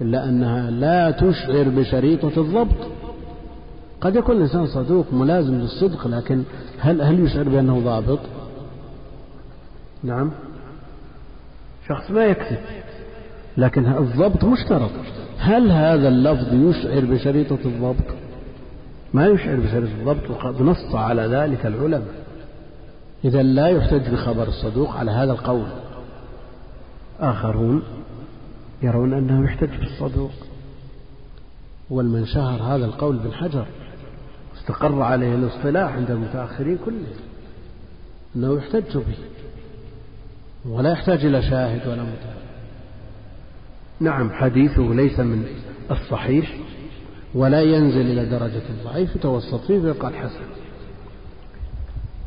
إلا 0.01 0.29
أنها 0.29 0.71
لا 0.71 1.11
تشعر 1.11 1.63
بشريطة 1.63 2.41
الضبط. 2.41 2.91
قد 4.01 4.15
يكون 4.15 4.35
الإنسان 4.35 4.67
صدوق 4.67 5.05
ملازم 5.13 5.53
للصدق 5.53 6.07
لكن 6.07 6.43
هل 6.79 7.01
هل 7.01 7.19
يشعر 7.19 7.43
بأنه 7.43 7.79
ضابط؟ 7.79 8.19
نعم. 10.03 10.31
شخص 11.89 12.11
ما 12.11 12.25
يكذب. 12.25 12.57
لكن 13.57 13.85
الضبط 13.85 14.43
مشترط. 14.43 14.91
هل 15.37 15.71
هذا 15.71 16.07
اللفظ 16.07 16.53
يشعر 16.53 17.05
بشريطة 17.05 17.59
الضبط؟ 17.65 18.15
ما 19.13 19.27
يشعر 19.27 19.55
بشريطة 19.55 19.93
الضبط 19.99 20.29
وقد 20.29 20.61
نص 20.61 20.95
على 20.95 21.21
ذلك 21.21 21.65
العلماء. 21.65 22.25
إذا 23.25 23.43
لا 23.43 23.67
يحتج 23.67 24.09
بخبر 24.09 24.47
الصدوق 24.47 24.97
على 24.97 25.11
هذا 25.11 25.31
القول. 25.31 25.67
آخرون 27.19 27.83
يرون 28.83 29.13
أنه 29.13 29.45
يحتج 29.45 29.69
بالصدوق. 29.79 30.31
والمن 31.89 32.25
شهر 32.25 32.63
هذا 32.63 32.85
القول 32.85 33.17
بالحجر 33.17 33.65
استقر 34.57 35.01
عليه 35.01 35.35
الاصطلاح 35.35 35.93
عند 35.93 36.11
المتأخرين 36.11 36.77
كلهم 36.85 37.03
أنه 38.35 38.57
يحتج 38.57 38.97
به 38.97 39.17
ولا 40.65 40.91
يحتاج 40.91 41.25
إلى 41.25 41.41
شاهد 41.41 41.87
ولا 41.87 42.03
متابع 42.03 42.46
نعم 43.99 44.31
حديثه 44.31 44.93
ليس 44.93 45.19
من 45.19 45.45
الصحيح 45.91 46.57
ولا 47.35 47.61
ينزل 47.61 48.01
إلى 48.01 48.25
درجة 48.25 48.61
الضعيف 48.69 49.15
يتوسط 49.15 49.61
فيه 49.67 49.79
ويقال 49.79 50.15
حسن. 50.15 50.45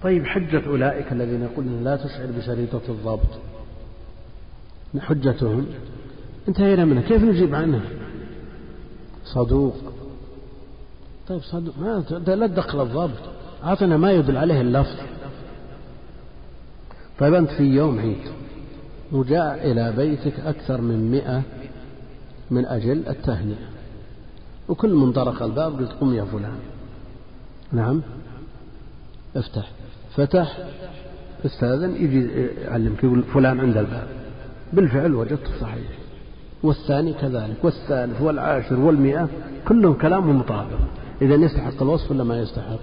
طيب 0.03 0.27
حجة 0.27 0.67
أولئك 0.67 1.13
الذين 1.13 1.43
يقولون 1.43 1.85
لا 1.85 1.97
تشعر 1.97 2.27
بشريطة 2.39 2.81
الضبط. 2.89 3.41
حجتهم 4.99 5.67
انتهينا 6.49 6.85
منها. 6.85 7.03
كيف 7.03 7.23
نجيب 7.23 7.55
عنها؟ 7.55 7.83
صدوق. 9.25 9.77
طيب 11.29 11.41
صدوق. 11.41 11.79
ما 11.79 12.05
لا 12.27 12.47
تدخل 12.47 12.83
الضبط. 12.83 13.21
أعطنا 13.65 13.97
ما 13.97 14.13
يدل 14.13 14.37
عليه 14.37 14.61
اللفظ. 14.61 14.97
طيب 17.19 17.35
أنت 17.35 17.51
في 17.51 17.63
يوم 17.63 17.99
عيد 17.99 18.23
وجاء 19.13 19.71
إلى 19.71 19.93
بيتك 19.97 20.41
أكثر 20.41 20.81
من 20.81 21.11
مئة 21.11 21.43
من 22.51 22.67
أجل 22.67 23.09
التهنئة. 23.09 23.69
وكل 24.69 24.95
من 24.95 25.13
طرق 25.13 25.43
الباب 25.43 25.79
قلت 25.79 25.93
قم 26.01 26.15
يا 26.15 26.25
فلان. 26.25 26.59
نعم. 27.73 28.03
افتح. 29.37 29.71
فتح. 30.17 30.59
استاذن 31.47 31.97
يجي 31.97 32.27
يعلمك 32.65 33.05
يقول 33.05 33.23
فلان 33.23 33.61
عند 33.61 33.77
الباب. 33.77 34.09
بالفعل 34.73 35.15
وجدت 35.15 35.49
صحيح. 35.61 35.89
والثاني 36.63 37.13
كذلك. 37.13 37.57
والثالث 37.65 38.21
والعاشر 38.21 38.81
والمئة 38.81 39.29
كلهم 39.69 39.95
كلامهم 39.95 40.39
مطابق. 40.39 40.79
إذا 41.23 41.35
يستحق 41.35 41.83
الوصف 41.83 42.11
ولا 42.11 42.25
ما 42.25 42.41
يستحق؟ 42.41 42.79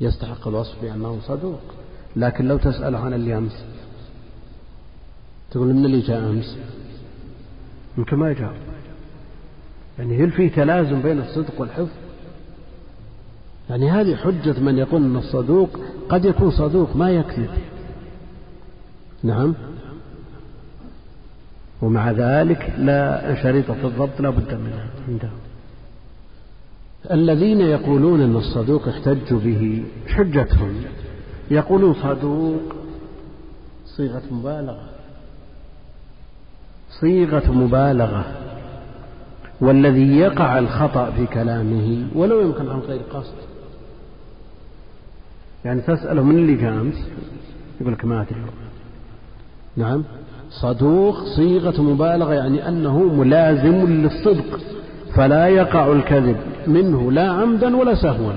يستحق 0.00 0.48
الوصف 0.48 0.82
بأنه 0.82 1.18
صدوق. 1.26 1.60
لكن 2.16 2.48
لو 2.48 2.56
تسأله 2.58 2.98
عن 2.98 3.14
اللي 3.14 3.38
أمس. 3.38 3.64
تقول 5.50 5.74
من 5.74 5.84
اللي 5.84 6.00
جاء 6.00 6.18
أمس. 6.18 6.56
يمكن 7.98 8.16
ما 8.16 8.30
يجاوب 8.30 8.52
يعني 9.98 10.24
هل 10.24 10.30
في 10.30 10.48
تلازم 10.48 11.02
بين 11.02 11.20
الصدق 11.20 11.60
والحفظ؟ 11.60 11.88
يعني 13.70 13.90
هذه 13.90 14.16
حجة 14.16 14.60
من 14.60 14.78
يقول 14.78 15.04
أن 15.04 15.16
الصدوق 15.16 15.80
قد 16.08 16.24
يكون 16.24 16.50
صدوق 16.50 16.96
ما 16.96 17.10
يكذب. 17.10 17.50
نعم. 19.22 19.54
ومع 21.82 22.10
ذلك 22.10 22.74
لا 22.78 23.34
شريطة 23.42 23.76
الضبط 23.84 24.20
لا 24.20 24.30
بد 24.30 24.54
منها 24.54 24.86
عندهم 25.08 25.38
الذين 27.10 27.60
يقولون 27.60 28.20
أن 28.20 28.36
الصدوق 28.36 28.88
احتج 28.88 29.34
به 29.34 29.84
حجتهم. 30.08 30.84
يقولون 31.50 31.94
صدوق 31.94 32.60
صيغة 33.86 34.22
مبالغة. 34.30 34.93
صيغة 37.00 37.52
مبالغة 37.52 38.24
والذي 39.60 40.16
يقع 40.18 40.58
الخطأ 40.58 41.10
في 41.10 41.26
كلامه 41.26 42.06
ولو 42.14 42.40
يمكن 42.40 42.68
عن 42.70 42.78
غير 42.78 43.00
قصد. 43.14 43.34
يعني 45.64 45.80
تسأله 45.80 46.22
من 46.22 46.36
اللي 46.38 46.54
جاء 46.54 46.72
أمس؟ 46.72 47.08
يقول 47.80 47.92
لك 47.92 48.04
ما 48.04 48.22
أدري. 48.22 48.40
نعم. 49.76 50.04
صدوق 50.50 51.24
صيغة 51.36 51.82
مبالغة 51.82 52.32
يعني 52.34 52.68
أنه 52.68 52.98
ملازم 52.98 53.86
للصدق 53.86 54.60
فلا 55.14 55.46
يقع 55.48 55.92
الكذب 55.92 56.36
منه 56.66 57.12
لا 57.12 57.30
عمدا 57.30 57.76
ولا 57.76 57.94
سهوا. 57.94 58.32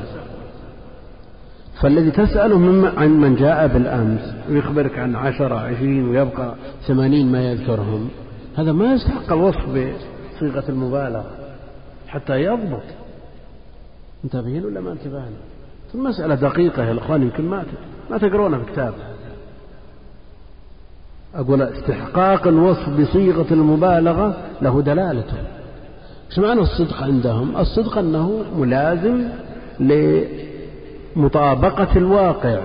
فالذي 1.82 2.12
تسأله 2.12 2.58
من 2.58 2.86
عن 2.98 3.10
من 3.10 3.36
جاء 3.36 3.68
بالأمس 3.68 4.34
ويخبرك 4.50 5.00
عن 5.00 5.16
عشرة 5.16 5.56
عشرين 5.56 6.10
ويبقى 6.10 6.56
ثمانين 6.88 7.32
ما 7.32 7.52
يذكرهم 7.52 8.10
هذا 8.58 8.72
ما 8.72 8.94
يستحق 8.94 9.34
الوصف 9.34 9.66
بصيغة 9.70 10.64
المبالغة 10.70 11.32
حتى 12.08 12.44
يضبط. 12.44 12.84
انتبهين 14.24 14.66
ولا 14.66 14.82
ما 14.82 14.92
انتبهنا 14.92 15.38
المسألة 15.96 16.36
دقيقة 16.36 16.84
يا 16.84 16.92
الأخوان 16.92 17.22
يمكن 17.22 17.46
ما 17.50 17.64
ما 18.12 18.18
تقرونها 18.18 18.60
في 18.60 18.72
كتاب. 18.72 18.94
أقول 21.36 21.62
استحقاق 21.62 22.48
الوصف 22.48 22.90
بصيغة 22.90 23.46
المبالغة 23.52 24.38
له 24.62 24.82
دلالته 24.82 25.38
إيش 26.30 26.40
معنى 26.40 26.62
الصدق 26.62 27.04
عندهم؟ 27.04 27.58
الصدق 27.58 27.98
أنه 27.98 28.44
ملازم 28.58 29.30
لمطابقة 31.16 31.98
الواقع 31.98 32.60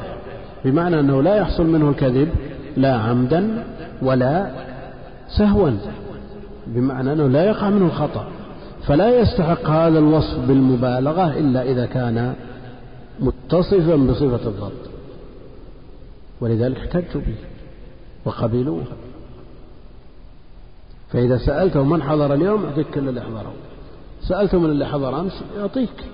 بمعنى 0.64 1.00
أنه 1.00 1.22
لا 1.22 1.36
يحصل 1.36 1.66
منه 1.66 1.88
الكذب 1.88 2.28
لا 2.76 2.94
عمدا 2.96 3.64
ولا 4.02 4.50
سهوا 5.38 5.70
بمعنى 6.66 7.12
أنه 7.12 7.26
لا 7.26 7.44
يقع 7.44 7.70
منه 7.70 7.86
الخطأ. 7.86 8.26
فلا 8.86 9.20
يستحق 9.20 9.66
هذا 9.66 9.98
الوصف 9.98 10.38
بالمبالغة 10.38 11.38
إلا 11.38 11.62
إذا 11.62 11.86
كان 11.86 12.34
متصفا 13.20 13.96
بصفة 13.96 14.48
الضبط. 14.48 14.90
ولذلك 16.40 16.76
احتجوا 16.76 17.20
به 17.20 17.34
وقبلوه. 18.24 18.82
فإذا 21.12 21.38
سألته 21.38 21.82
من 21.82 22.02
حضر 22.02 22.34
اليوم 22.34 22.64
يعطيك 22.64 22.86
كل 22.94 23.08
اللي 23.08 23.20
حضره. 23.20 23.52
سألته 24.28 24.58
من 24.58 24.70
اللي 24.70 24.86
حضر 24.86 25.20
أمس 25.20 25.42
يعطيك 25.56 26.04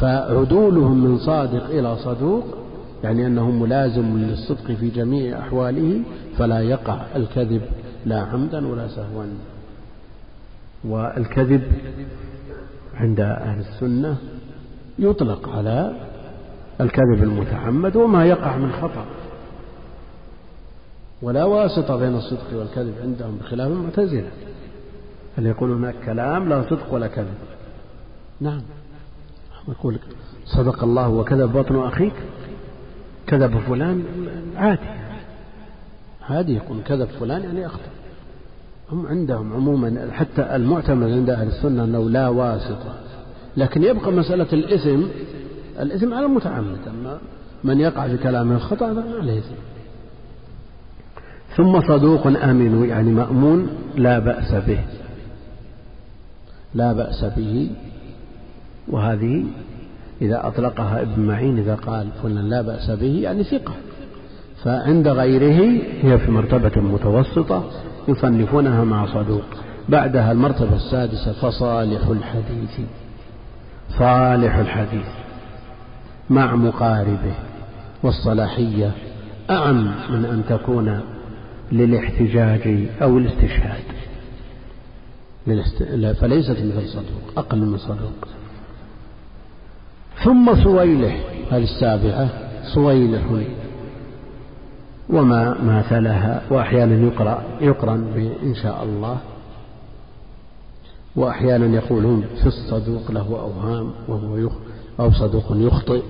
فعدولهم 0.00 1.04
من 1.04 1.18
صادق 1.18 1.64
إلى 1.64 1.96
صدوق 1.96 2.44
يعني 3.04 3.26
أنه 3.26 3.50
ملازم 3.50 4.18
للصدق 4.18 4.72
في 4.72 4.88
جميع 4.88 5.38
أحواله 5.38 6.00
فلا 6.38 6.60
يقع 6.60 7.00
الكذب 7.16 7.62
لا 8.06 8.20
عمدا 8.20 8.66
ولا 8.68 8.88
سهوا. 8.88 9.24
والكذب 10.84 11.62
عند 12.94 13.20
أهل 13.20 13.60
السنة 13.60 14.16
يطلق 14.98 15.48
على 15.48 15.92
الكذب 16.80 17.22
المتعمد 17.22 17.96
وما 17.96 18.26
يقع 18.26 18.56
من 18.56 18.72
خطأ. 18.72 19.06
ولا 21.22 21.44
واسطة 21.44 21.96
بين 21.96 22.14
الصدق 22.14 22.58
والكذب 22.58 22.94
عندهم 23.02 23.36
بخلاف 23.36 23.72
المعتزلة. 23.72 24.30
اللي 25.38 25.48
يقول 25.48 25.70
هناك 25.72 25.94
كلام 26.04 26.48
لا 26.48 26.62
صدق 26.70 26.94
ولا 26.94 27.06
كذب؟ 27.06 27.34
نعم. 28.40 28.62
يقول 29.68 29.98
صدق 30.44 30.84
الله 30.84 31.08
وكذب 31.08 31.52
بطن 31.52 31.76
أخيك؟ 31.76 32.14
كذب 33.26 33.58
فلان 33.58 34.04
عادي. 34.56 34.80
عادي 36.30 36.54
يقول 36.54 36.78
كذب 36.86 37.08
فلان 37.20 37.42
يعني 37.42 37.66
أخطأ. 37.66 37.90
هم 38.92 39.06
عندهم 39.06 39.52
عموما 39.52 40.08
حتى 40.12 40.56
المعتمد 40.56 41.10
عند 41.10 41.30
أهل 41.30 41.46
السنة 41.46 41.84
أنه 41.84 42.10
لا 42.10 42.28
واسطة. 42.28 42.94
لكن 43.56 43.82
يبقى 43.82 44.12
مسألة 44.12 44.52
الإثم 44.52 45.02
الإثم 45.80 46.14
على 46.14 46.26
المتعمد. 46.26 46.78
أما 46.88 47.18
من 47.64 47.80
يقع 47.80 48.08
في 48.08 48.16
كلامه 48.16 48.54
الخطأ 48.54 48.92
ما 48.92 49.04
عليه. 49.20 49.38
إثم 49.38 49.54
ثم 51.56 51.80
صدوق 51.80 52.26
آمن 52.26 52.88
يعني 52.88 53.10
مأمون 53.10 53.68
لا 53.96 54.18
بأس 54.18 54.54
به. 54.54 54.80
لا 56.74 56.92
بأس 56.92 57.24
به. 57.24 57.70
وهذه 58.88 59.44
إذا 60.22 60.46
أطلقها 60.46 61.02
ابن 61.02 61.22
معين 61.22 61.58
إذا 61.58 61.74
قال 61.74 62.08
فلان 62.22 62.48
لا 62.48 62.62
بأس 62.62 62.90
به 62.90 63.20
يعني 63.22 63.44
ثقة. 63.44 63.72
فعند 64.64 65.08
غيره 65.08 65.82
هي 66.02 66.18
في 66.18 66.30
مرتبة 66.30 66.80
متوسطة 66.80 67.70
يصنفونها 68.08 68.84
مع 68.84 69.06
صدوق. 69.06 69.44
بعدها 69.88 70.32
المرتبة 70.32 70.76
السادسة 70.76 71.32
فصالح 71.32 72.06
الحديث. 72.06 72.80
صالح 73.98 74.56
الحديث 74.56 75.06
مع 76.30 76.54
مقاربه. 76.54 77.34
والصلاحية 78.02 78.90
أعم 79.50 79.94
من 80.10 80.24
أن 80.24 80.42
تكون 80.48 81.00
للاحتجاج 81.72 82.88
أو 83.02 83.18
الاستشهاد. 83.18 83.84
فليست 86.14 86.50
مثل 86.50 86.88
صدوق 86.88 87.32
أقل 87.36 87.58
من 87.58 87.78
صدوق. 87.78 88.28
ثم 90.22 90.64
سويلح 90.64 91.20
هذه 91.50 91.62
السابعة 91.62 92.28
سويلح 92.74 93.22
وما 95.10 95.62
ماثلها 95.62 96.42
وأحيانا 96.50 97.06
يقرأ 97.06 97.42
يقرن 97.60 98.04
بإن 98.14 98.54
شاء 98.54 98.84
الله. 98.84 99.18
وأحيانا 101.16 101.76
يقولون 101.76 102.24
في 102.40 102.46
الصدوق 102.46 103.10
له 103.10 103.26
أوهام 103.40 103.90
وهو 104.08 104.36
يخ 104.36 104.52
أو 105.00 105.12
صدوق 105.12 105.44
يخطئ. 105.50 106.02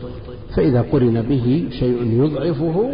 فإذا 0.57 0.83
قرن 0.93 1.23
به 1.23 1.69
شيء 1.71 2.25
يضعفه 2.25 2.93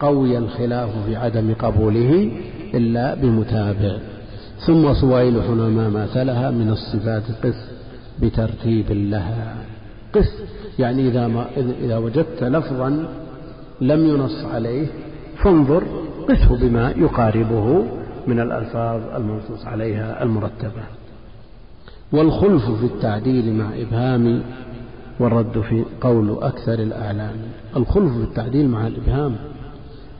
قوي 0.00 0.38
الخلاف 0.38 0.90
في 1.06 1.16
عدم 1.16 1.54
قبوله 1.54 2.30
إلا 2.74 3.14
بمتابع. 3.14 3.98
ثم 4.66 4.94
صويلح 4.94 5.50
ما 5.50 5.88
ماثلها 5.88 6.50
من 6.50 6.70
الصفات 6.70 7.22
قس 7.44 7.70
بترتيب 8.22 8.92
لها. 8.92 9.54
قس 10.12 10.42
يعني 10.78 11.08
إذا, 11.08 11.26
ما 11.26 11.46
إذا 11.56 11.98
وجدت 11.98 12.44
لفظا 12.44 13.08
لم 13.80 14.06
ينص 14.06 14.44
عليه 14.44 14.86
فانظر 15.42 15.84
قسه 16.28 16.56
بما 16.56 16.90
يقاربه 16.90 17.84
من 18.26 18.40
الألفاظ 18.40 19.02
المنصوص 19.14 19.66
عليها 19.66 20.22
المرتبة. 20.22 20.82
والخلف 22.12 22.70
في 22.70 22.86
التعديل 22.86 23.54
مع 23.54 23.70
إبهام 23.76 24.42
والرد 25.20 25.60
في 25.60 25.84
قول 26.00 26.38
أكثر 26.42 26.74
الأعلام. 26.74 27.36
الخلف 27.76 28.12
في 28.12 28.22
التعديل 28.22 28.68
مع 28.68 28.86
الإبهام 28.86 29.36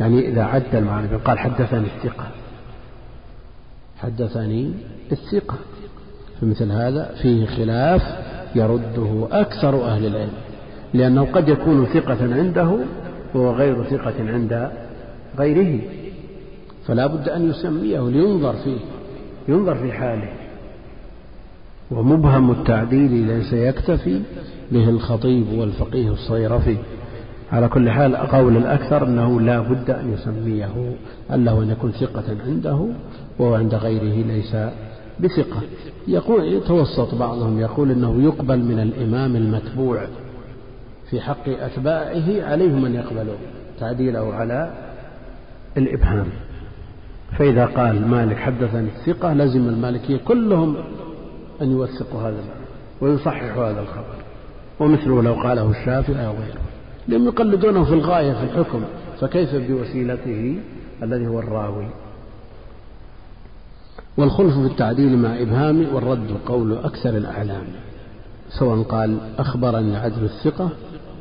يعني 0.01 0.29
إذا 0.29 0.43
عدل 0.43 0.85
مع 0.85 1.01
الإبهام 1.01 1.21
قال 1.21 1.39
حدثني 1.39 1.87
الثقة. 1.87 2.29
حدثني 3.99 4.73
الثقة. 5.13 5.57
فمثل 6.41 6.73
هذا 6.73 7.11
فيه 7.23 7.47
خلاف 7.47 8.03
يرده 8.55 9.29
أكثر 9.33 9.85
أهل 9.85 10.07
العلم 10.07 10.33
لأنه 10.95 11.25
قد 11.33 11.49
يكون 11.49 11.87
ثقة 11.87 12.35
عنده 12.35 12.79
وهو 13.35 13.51
غير 13.51 13.85
ثقة 13.85 14.15
عند 14.19 14.71
غيره 15.39 15.81
فلا 16.87 17.07
بد 17.07 17.29
أن 17.29 17.51
يسميه 17.51 18.09
لينظر 18.09 18.53
فيه 18.53 18.79
ينظر 19.49 19.75
في 19.75 19.93
حاله. 19.93 20.29
ومبهم 21.91 22.51
التعديل 22.51 23.13
ليس 23.13 23.53
يكتفي 23.53 24.21
به 24.73 24.89
الخطيب 24.89 25.53
والفقيه 25.59 26.11
الصيرفي. 26.11 26.77
على 27.53 27.69
كل 27.69 27.91
حال 27.91 28.17
قول 28.17 28.57
الأكثر 28.57 29.07
أنه 29.07 29.41
لا 29.41 29.61
بد 29.61 29.91
أن 29.91 30.13
يسميه 30.13 30.95
ألا 31.33 31.63
أن 31.63 31.71
يكون 31.71 31.91
ثقة 31.91 32.25
عنده 32.47 32.87
وهو 33.39 33.55
عند 33.55 33.75
غيره 33.75 34.27
ليس 34.27 34.57
بثقة. 35.21 35.63
يقول 36.09 36.45
يتوسط 36.45 37.15
بعضهم 37.15 37.61
يقول 37.61 37.91
أنه 37.91 38.23
يقبل 38.23 38.59
من 38.59 38.81
الإمام 38.81 39.37
المتبوع 39.37 40.07
في 41.11 41.21
حق 41.21 41.49
أتباعه 41.49 42.51
عليهم 42.51 42.85
أن 42.85 42.95
يقبلوا 42.95 43.37
تعديله 43.81 44.35
على 44.35 44.73
الإبهام. 45.77 46.27
فإذا 47.39 47.67
قال 47.67 48.09
مالك 48.09 48.37
حدثني 48.37 48.89
الثقة 48.89 49.33
لزم 49.35 49.69
المالكية 49.69 50.17
كلهم 50.17 50.77
أن 51.63 51.71
يوثقوا 51.71 52.21
هذا 52.21 52.45
ويصححوا 53.01 53.71
هذا 53.71 53.81
الخبر. 53.81 54.15
ومثله 54.81 55.23
لو 55.23 55.35
قاله 55.35 55.71
الشافعي 55.71 56.27
أو 56.27 56.33
غيره. 56.33 56.61
لم 57.09 57.27
يقلدونه 57.27 57.85
في 57.85 57.95
الغاية 57.95 58.33
في 58.33 58.45
الحكم. 58.45 58.81
فكيف 59.21 59.55
بوسيلته 59.55 60.59
الذي 61.03 61.27
هو 61.27 61.39
الراوي؟ 61.39 61.87
والخلف 64.19 64.55
في 64.55 64.67
التعديل 64.67 65.19
مع 65.19 65.43
إبهام 65.43 65.87
والرد 65.95 66.37
قول 66.47 66.79
أكثر 66.79 67.17
الأعلام 67.17 67.65
سواء 68.59 68.83
قال 68.83 69.19
أخبرني 69.39 69.91
العدل 69.91 70.25
الثقة 70.25 70.71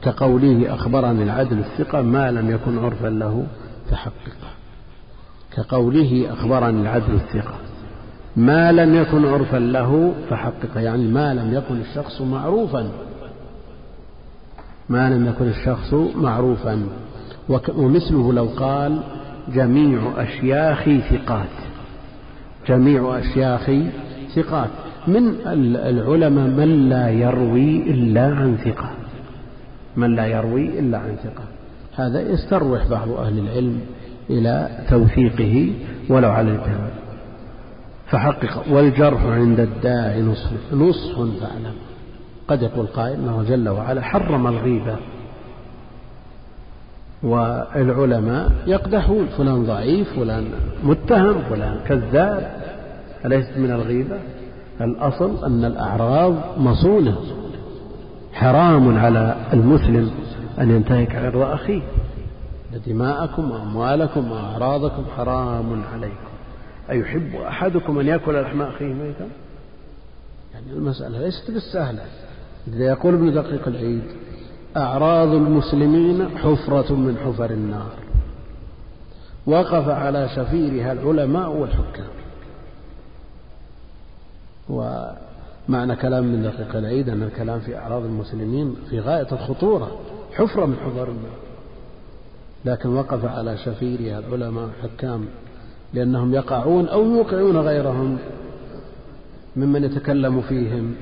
كقوله 0.02 0.74
أخبرني 0.74 1.24
العدل 1.24 1.60
الثقة 1.60 2.02
ما 2.02 2.32
لم 2.32 2.52
يكن 2.52 2.78
عرفا 2.78 3.07
له 3.07 3.48
فحققه. 3.91 4.49
كقوله 5.56 6.34
أخبرني 6.34 6.82
العدل 6.82 7.14
الثقة 7.14 7.53
ما 8.36 8.72
لم 8.72 8.95
يكن 8.95 9.26
عرفا 9.26 9.57
له 9.57 10.14
فحققه 10.30 10.80
يعني 10.80 11.07
ما 11.07 11.34
لم 11.34 11.53
يكن 11.53 11.82
الشخص 11.82 12.22
معروفا. 12.22 12.90
ما 14.90 15.10
لم 15.10 15.28
يكن 15.28 15.48
الشخص 15.48 15.94
معروفا. 16.15 16.88
ومثله 17.76 18.34
لو 18.34 18.45
قال 18.57 18.99
جميع 19.53 20.14
أشياخي 20.18 21.02
ثقات. 21.02 21.66
جميع 22.68 23.19
أشياخي 23.19 23.84
ثقات. 24.35 24.69
من 25.07 25.35
العلماء 25.45 26.48
من 26.48 26.89
لا 26.89 27.10
يروي 27.10 27.81
إلا 27.91 28.26
عن 28.26 28.57
ثقة. 28.65 28.89
من 29.95 30.15
لا 30.15 30.26
يروي 30.26 30.80
إلا 30.80 30.98
عن 30.98 31.15
ثقة. 31.23 31.44
هذا 31.95 32.22
يستروح 32.22 32.88
بعض 32.88 33.10
أهل 33.11 33.39
العلم 33.39 33.80
إلى 34.30 34.69
توثيقه 34.89 35.73
ولو 36.10 36.30
على 36.30 36.52
الابهام 36.52 36.89
فحقق 38.07 38.64
والجرح 38.72 39.23
عند 39.23 39.60
الداعي 39.60 40.22
نصح 40.22 40.52
نصح 40.73 41.15
فاعلم. 41.15 41.76
قد 42.48 42.61
يقول 42.61 42.85
قائل 42.85 43.14
انه 43.14 43.44
جل 43.44 43.69
وعلا 43.69 44.02
حرم 44.02 44.48
الغيبة 44.48 44.95
والعلماء 47.23 48.52
يقدحون 48.68 49.27
فلان 49.27 49.65
ضعيف 49.65 50.14
فلان 50.14 50.45
متهم 50.84 51.41
فلان 51.49 51.80
كذاب 51.88 52.52
أليست 53.26 53.57
من 53.57 53.72
الغيبة؟ 53.72 54.19
الأصل 54.81 55.45
أن 55.45 55.65
الأعراض 55.65 56.34
مصونة. 56.57 57.18
حرام 58.34 58.98
على 58.98 59.35
المسلم 59.53 60.11
أن 60.60 60.72
ينتهك 60.72 61.15
عرض 61.15 61.41
أخيه. 61.41 61.81
دماءكم 62.88 63.52
وأموالكم 63.52 64.31
وأعراضكم 64.31 65.03
حرام 65.18 65.84
عليكم. 65.94 66.27
أيحب 66.89 67.35
أحدكم 67.35 67.99
أن 67.99 68.07
يأكل 68.07 68.41
لحم 68.41 68.61
أخيه 68.61 68.94
ميتا؟ 68.94 69.27
يعني 70.53 70.72
المسألة 70.72 71.19
ليست 71.19 71.52
بالسهلة. 71.52 72.02
إذا 72.68 72.85
يقول 72.85 73.14
ابن 73.14 73.34
دقيق 73.34 73.68
العيد 73.68 74.03
أعراض 74.77 75.27
المسلمين 75.27 76.38
حفرة 76.38 76.94
من 76.94 77.18
حفر 77.18 77.52
النار. 77.52 77.91
وقف 79.45 79.89
على 79.89 80.30
شفيرها 80.35 80.91
العلماء 80.91 81.49
والحكام. 81.52 82.07
ومعنى 84.69 85.95
كلام 85.95 86.23
من 86.23 86.44
دقيق 86.44 86.76
العيد 86.76 87.10
أن 87.10 87.23
الكلام 87.23 87.60
في 87.60 87.77
أعراض 87.77 88.03
المسلمين 88.03 88.76
في 88.89 88.99
غاية 88.99 89.27
الخطورة 89.31 89.99
حفرة 90.34 90.65
من 90.65 90.76
حفر 90.76 91.07
النار. 91.07 91.38
لكن 92.65 92.89
وقف 92.89 93.26
على 93.26 93.57
شفيرها 93.57 94.19
العلماء 94.19 94.69
الحكام 94.69 95.26
لأنهم 95.94 96.34
يقعون 96.34 96.88
أو 96.88 97.06
يوقعون 97.06 97.57
غيرهم 97.57 98.18
ممن 99.56 99.84
يتكلم 99.84 100.41
فيهم. 100.41 100.95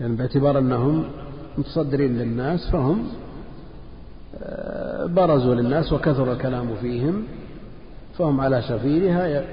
يعني 0.00 0.16
باعتبار 0.16 0.58
أنهم 0.58 1.04
متصدرين 1.58 2.18
للناس 2.18 2.70
فهم 2.70 3.06
آه، 4.42 5.06
برزوا 5.06 5.54
للناس 5.54 5.92
وكثر 5.92 6.32
الكلام 6.32 6.74
فيهم 6.80 7.24
فهم 8.18 8.40
على 8.40 8.62
شفيرها 8.62 9.44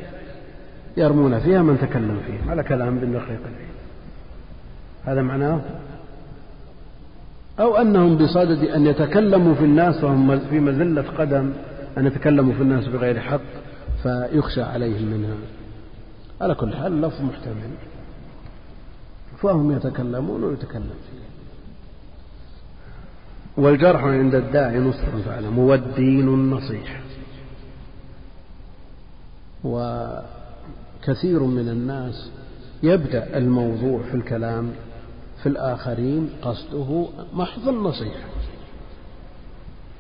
يرمون 0.98 1.40
فيها 1.40 1.62
من 1.62 1.78
تكلم 1.78 2.20
فيهم 2.26 2.50
على 2.50 2.64
كلام 2.64 2.98
ابن 2.98 3.12
دقيق 3.12 3.40
هذا 5.06 5.22
معناه؟ 5.22 5.62
أو 7.60 7.76
أنهم 7.76 8.18
بصدد 8.18 8.64
أن 8.64 8.88
يتكلموا 8.88 9.56
في 9.56 9.66
الناس 9.66 9.96
فهم 10.00 10.40
في 10.40 10.60
مزلة 10.60 11.02
قدم 11.18 11.54
أن 11.98 12.08
يتكلموا 12.08 12.54
في 12.54 12.62
الناس 12.62 12.88
بغير 12.88 13.20
حق 13.20 13.42
فيخشى 14.04 14.62
عليهم 14.62 15.06
منها. 15.06 15.36
على 16.42 16.56
كل 16.56 16.76
حال 16.76 16.94
اللفظ 16.94 17.22
محتمل. 17.22 17.72
فهم 19.42 19.72
يتكلمون 19.72 20.44
ويتكلم 20.44 20.94
فيه. 21.10 21.31
والجرح 23.58 24.04
عند 24.04 24.36
الداعي 24.36 24.80
نصح 24.80 25.06
فعلم 25.26 25.60
والدين 25.60 26.28
النصيحة 26.28 27.00
وكثير 29.64 31.44
من 31.44 31.70
الناس 31.70 32.32
يبدأ 32.84 33.38
الموضوع 33.38 34.02
في 34.04 34.16
الكلام 34.16 34.72
في 35.44 35.50
الآخرين 35.50 36.30
قصده 36.42 37.08
محض 37.34 37.68
النصيحة 37.68 38.28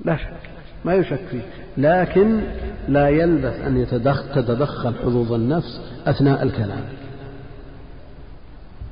لا 0.06 0.18
شك 0.18 0.52
ما 0.86 0.94
يشك 0.94 1.20
فيه. 1.32 1.42
لكن 1.78 2.42
لا 2.88 3.10
يلبث 3.10 3.62
أن 3.62 3.88
تتدخل 4.36 4.96
حظوظ 4.96 5.34
النفس 5.34 5.82
أثناء 6.06 6.44
الكلام. 6.44 6.84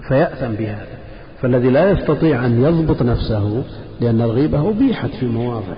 فيأثم 0.07 0.51
بهذا. 0.51 0.97
فالذي 1.41 1.69
لا 1.69 1.91
يستطيع 1.91 2.45
أن 2.45 2.61
يضبط 2.61 3.01
نفسه 3.01 3.63
لأن 4.01 4.21
الغيبة 4.21 4.69
أبيحت 4.69 5.09
في 5.09 5.25
مواضع. 5.25 5.75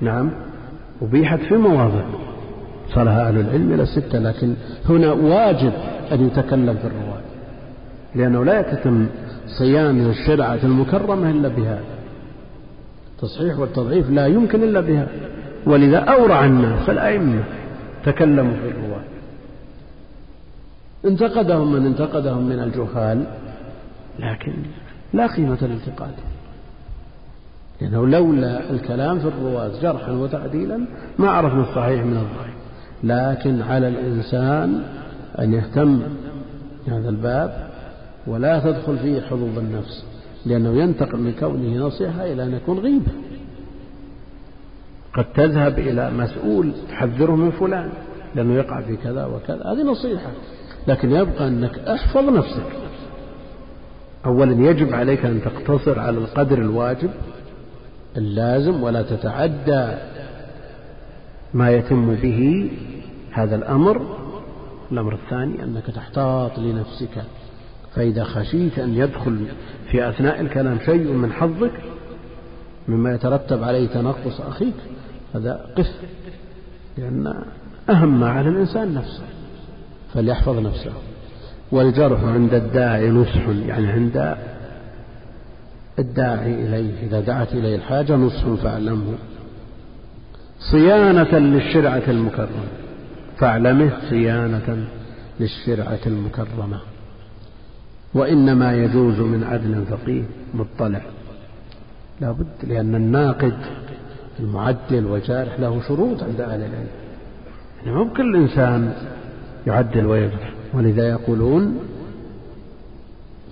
نعم 0.00 0.30
أبيحت 1.02 1.40
في 1.40 1.56
مواضع. 1.56 2.04
صارها 2.94 3.28
أهل 3.28 3.40
العلم 3.40 3.72
إلى 3.72 3.86
ستة 3.86 4.18
لكن 4.18 4.54
هنا 4.88 5.12
واجب 5.12 5.72
أن 6.12 6.26
يتكلم 6.26 6.74
في 6.74 6.86
الرواة 6.86 7.20
لأنه 8.14 8.44
لا 8.44 8.72
يتم 8.72 9.06
صيانة 9.58 10.10
الشرعة 10.10 10.58
المكرمة 10.64 11.30
إلا 11.30 11.48
بهذا 11.48 11.84
التصحيح 13.16 13.58
والتضعيف 13.58 14.10
لا 14.10 14.26
يمكن 14.26 14.62
إلا 14.62 14.80
بها. 14.80 15.08
ولذا 15.66 15.98
أورع 15.98 16.44
الناس 16.44 16.90
الأئمة 16.90 17.44
تكلموا 18.04 18.56
في 18.62 18.68
الرواة 18.68 19.02
انتقدهم 21.04 21.72
من 21.72 21.86
انتقدهم 21.86 22.48
من 22.48 22.58
الجهال. 22.58 23.24
لكن 24.18 24.52
لا 25.12 25.26
قيمة 25.26 25.58
لانتقاد 25.60 26.14
لأنه 27.80 28.06
لولا 28.06 28.70
الكلام 28.70 29.18
في 29.18 29.28
الرواة 29.28 29.80
جرحا 29.82 30.12
وتعديلا 30.12 30.80
ما 31.18 31.30
عرفنا 31.30 31.60
الصحيح 31.60 32.02
من 32.02 32.16
الضعيف 32.16 32.56
لكن 33.04 33.62
على 33.62 33.88
الإنسان 33.88 34.82
أن 35.38 35.52
يهتم 35.52 36.02
بهذا 36.86 37.08
الباب 37.08 37.70
ولا 38.26 38.58
تدخل 38.60 38.98
فيه 38.98 39.20
حظوظ 39.20 39.58
النفس 39.58 40.04
لأنه 40.46 40.82
ينتقل 40.82 41.18
من 41.18 41.32
كونه 41.32 41.86
نصيحة 41.86 42.24
إلى 42.24 42.42
أن 42.42 42.54
يكون 42.54 42.78
غيبة. 42.78 43.12
قد 45.14 45.24
تذهب 45.34 45.78
إلى 45.78 46.10
مسؤول 46.10 46.72
تحذره 46.90 47.36
من 47.36 47.50
فلان 47.50 47.90
لأنه 48.34 48.54
يقع 48.54 48.80
في 48.80 48.96
كذا 48.96 49.26
وكذا. 49.26 49.72
هذه 49.72 49.82
نصيحة. 49.82 50.30
لكن 50.88 51.10
يبقى 51.10 51.48
أنك 51.48 51.78
أحفظ 51.78 52.28
نفسك. 52.28 52.66
أولا 54.26 54.70
يجب 54.70 54.94
عليك 54.94 55.24
أن 55.24 55.40
تقتصر 55.42 55.98
على 55.98 56.18
القدر 56.18 56.58
الواجب 56.58 57.10
اللازم 58.16 58.82
ولا 58.82 59.02
تتعدى 59.02 59.94
ما 61.54 61.70
يتم 61.70 62.14
به 62.14 62.70
هذا 63.32 63.56
الأمر. 63.56 64.16
الأمر 64.92 65.14
الثاني 65.14 65.62
أنك 65.62 65.86
تحتاط 65.86 66.58
لنفسك 66.58 67.22
فإذا 67.94 68.24
خشيت 68.24 68.78
أن 68.78 68.94
يدخل 68.94 69.46
في 69.90 70.08
أثناء 70.08 70.40
الكلام 70.40 70.78
شيء 70.84 71.12
من 71.12 71.32
حظك 71.32 71.72
مما 72.88 73.14
يترتب 73.14 73.62
عليه 73.62 73.88
تنقص 73.88 74.40
أخيك 74.40 74.74
هذا 75.34 75.66
قف 75.76 75.90
لأن 76.98 77.44
أهم 77.90 78.20
ما 78.20 78.28
على 78.28 78.48
الإنسان 78.48 78.94
نفسه 78.94 79.24
فليحفظ 80.14 80.58
نفسه. 80.58 80.92
والجرح 81.72 82.24
عند 82.24 82.54
الداعي 82.54 83.10
نصح 83.10 83.48
يعني 83.66 83.86
عند 83.86 84.36
الداعي 85.98 86.54
إليه 86.54 87.06
إذا 87.06 87.20
دعت 87.20 87.52
إليه 87.52 87.76
الحاجة 87.76 88.16
نصح 88.16 88.62
فاعلمه. 88.62 89.14
صيانة 90.70 91.38
للشرعة 91.38 92.02
المكرمة. 92.08 92.66
فاعلمه 93.38 93.90
صيانة 94.10 94.86
للشرعة 95.40 95.98
المكرمة. 96.06 96.80
وإنما 98.14 98.74
يجوز 98.74 99.20
من 99.20 99.44
عدل 99.44 99.84
فقيه 99.90 100.22
مطلع. 100.54 101.00
لا 102.20 102.32
بد 102.32 102.46
لأن 102.62 102.94
الناقد 102.94 103.56
المعدل 104.40 105.06
وجارح 105.06 105.60
له 105.60 105.82
شروط 105.88 106.22
عند 106.22 106.40
أهل 106.40 106.60
العلم. 106.60 106.86
يعني 107.84 107.96
مو 107.96 108.12
كل 108.12 108.36
إنسان 108.36 108.92
يعدل 109.66 110.06
ويجرح. 110.06 110.55
ولذا 110.74 111.08
يقولون 111.08 111.78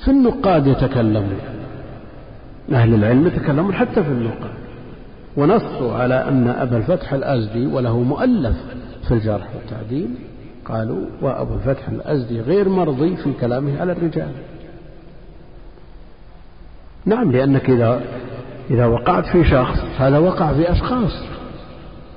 في 0.04 0.10
النقاد 0.10 0.66
يتكلمون 0.66 1.38
أهل 2.72 2.94
العلم 2.94 3.26
يتكلمون 3.26 3.74
حتى 3.74 4.02
في 4.02 4.08
النقاد. 4.08 4.54
ونصوا 5.36 5.92
على 5.92 6.28
أن 6.28 6.48
أبا 6.48 6.76
الفتح 6.76 7.12
الأزدي 7.12 7.66
وله 7.66 8.00
مؤلف 8.00 8.56
في 9.08 9.14
الجرح 9.14 9.46
والتعديل 9.54 10.08
قالوا 10.64 11.06
وأبو 11.22 11.54
الفتح 11.54 11.88
الأزدي 11.88 12.40
غير 12.40 12.68
مرضي 12.68 13.16
في 13.16 13.32
كلامه 13.40 13.80
على 13.80 13.92
الرجال. 13.92 14.30
نعم 17.06 17.32
لأنك 17.32 17.70
إذا 17.70 18.00
إذا 18.70 18.86
وقعت 18.86 19.26
في 19.26 19.44
شخص 19.44 19.78
هذا 19.98 20.18
وقع 20.18 20.52
في 20.52 20.72
أشخاص. 20.72 21.12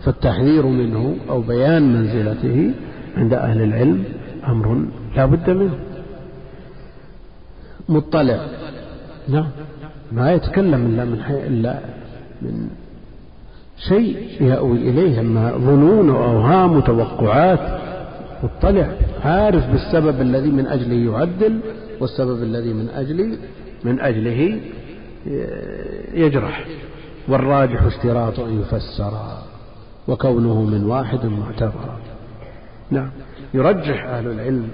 فالتحذير 0.06 0.66
منه 0.66 1.16
أو 1.30 1.42
بيان 1.42 1.94
منزلته 1.94 2.72
عند 3.18 3.34
أهل 3.34 3.62
العلم 3.62 4.04
أمر 4.48 4.86
لا 5.16 5.26
بد 5.26 5.50
منه. 5.50 5.80
مطلع. 7.90 8.40
نعم 9.28 9.48
ما 10.12 10.32
يتكلم 10.34 10.86
إلا 10.86 11.06
من 11.06 11.24
حي... 11.24 11.48
إلا 11.48 11.80
من 12.42 12.70
شيء 13.78 14.18
يأوي 14.42 14.78
إليه 14.78 15.20
أما 15.20 15.52
ظنون 15.52 16.10
وأوهام 16.10 16.78
وتوقعات. 16.78 17.80
مطلع. 18.44 18.88
عارف 19.24 19.72
بالسبب 19.72 20.22
الذي 20.22 20.50
من 20.50 20.68
أجله 20.68 21.12
يعدل 21.12 21.60
والسبب 22.00 22.44
الذي 22.44 22.74
من 22.74 22.90
أجل 22.90 23.38
من 23.84 24.00
أجله 24.00 24.60
يجرح. 26.14 26.66
والراجح 27.28 27.84
اشتراط 27.84 28.40
أن 28.40 28.62
يفسر 28.62 29.14
وكونه 30.08 30.62
من 30.62 30.86
واحد 30.86 31.26
معتبر. 31.26 31.90
نعم. 32.92 33.12
يرجح 33.54 34.06
أهل 34.06 34.28
العلم 34.28 34.70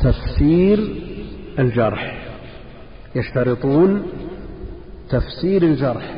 تفسير 0.00 0.78
الجرح. 1.58 2.28
يشترطون 3.14 4.02
تفسير 5.08 5.62
الجرح. 5.62 6.16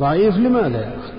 ضعيف 0.00 0.34
لماذا؟ 0.34 0.80
يا 0.80 0.94
أخي 0.96 1.12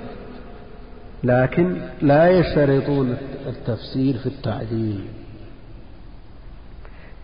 لكن 1.23 1.81
لا 2.01 2.29
يشترطون 2.29 3.17
التفسير 3.47 4.17
في 4.17 4.25
التعديل. 4.25 5.05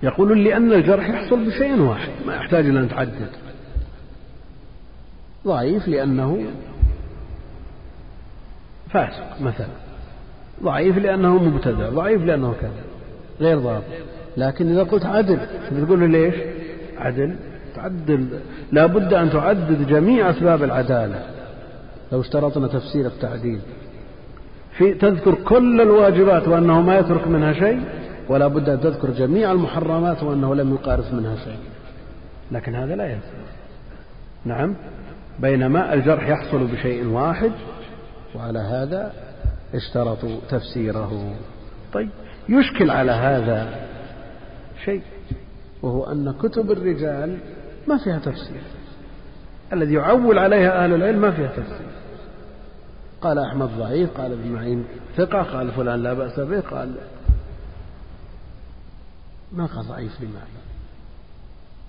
يقولون 0.04 0.44
لأن 0.44 0.74
الجرح 0.74 1.10
يحصل 1.10 1.46
بشيء 1.46 1.80
واحد 1.80 2.10
ما 2.26 2.36
يحتاج 2.36 2.66
إلى 2.66 2.80
أن 2.80 2.90
تعدد 2.90 3.30
ضعيف 5.46 5.88
لأنه 5.88 6.46
فاسق 8.90 9.42
مثلا. 9.42 9.85
ضعيف 10.64 10.98
لأنه 10.98 11.44
مبتدع 11.44 11.90
ضعيف 11.90 12.24
لأنه 12.24 12.54
كذا 12.62 12.84
غير 13.42 13.60
ضابط. 13.60 13.84
لكن 14.38 14.72
إذا 14.72 14.84
قلت 14.84 15.06
عدل 15.06 15.40
تقول 15.86 16.00
له 16.00 16.06
ليش؟ 16.06 16.36
عدل. 16.98 17.36
تعدل 17.76 18.28
لا 18.72 18.86
بد 18.86 19.14
أن 19.14 19.30
تعدد 19.30 19.88
جميع 19.88 20.30
أسباب 20.30 20.64
العدالة. 20.64 21.24
لو 22.12 22.22
اشترطنا 22.22 22.68
تفسير 22.68 23.06
التعديل. 23.06 23.60
في 24.78 24.94
تذكر 24.94 25.34
كل 25.36 25.82
الواجبات 25.82 26.48
وأنه 26.48 26.82
ما 26.82 27.00
يترك 27.00 27.28
منها 27.28 27.54
شيء 27.54 27.82
ولا 28.30 28.48
بد 28.48 28.70
أن 28.70 28.82
تذكر 28.82 29.12
جميع 29.12 29.52
المحرمات 29.52 30.24
وأنه 30.24 30.56
لم 30.56 30.74
يقارف 30.74 31.14
منها 31.14 31.36
شيء. 31.36 31.58
لكن 32.52 32.76
هذا 32.76 32.96
لا 32.96 33.06
ينفع. 33.06 33.28
نعم. 34.46 34.76
بينما 35.40 35.94
الجرح 35.94 36.28
يحصل 36.30 36.68
بشيء 36.68 37.08
واحد 37.08 37.52
وعلى 38.36 38.60
هذا 38.60 39.14
اشترطوا 39.74 40.40
تفسيره. 40.50 41.36
طيب 41.94 42.10
يشكل 42.50 42.90
على 42.90 43.12
هذا 43.12 43.88
شيء 44.86 45.02
وهو 45.82 46.04
أن 46.04 46.34
كتب 46.34 46.72
الرجال 46.72 47.38
ما 47.88 47.98
فيها 47.98 48.20
تفسير. 48.20 48.62
الذي 49.74 49.94
يعول 49.94 50.40
عليها 50.40 50.84
أهل 50.84 50.94
العلم 50.94 51.22
ما 51.22 51.32
فيها 51.32 51.48
تفسير. 51.48 51.88
قال 53.22 53.40
أحمد 53.40 53.70
ضعيف 53.78 54.18
قال 54.18 54.32
ابن 54.32 54.52
معين 54.52 54.86
ثقة 55.18 55.42
قال 55.42 55.72
فلان 55.72 56.04
لا 56.04 56.14
بأس 56.14 56.40
به 56.40 56.60
قال 56.60 56.96
ما 59.52 59.66
قال 59.66 59.88
ضعيف 59.88 60.22
لمعنى 60.22 60.66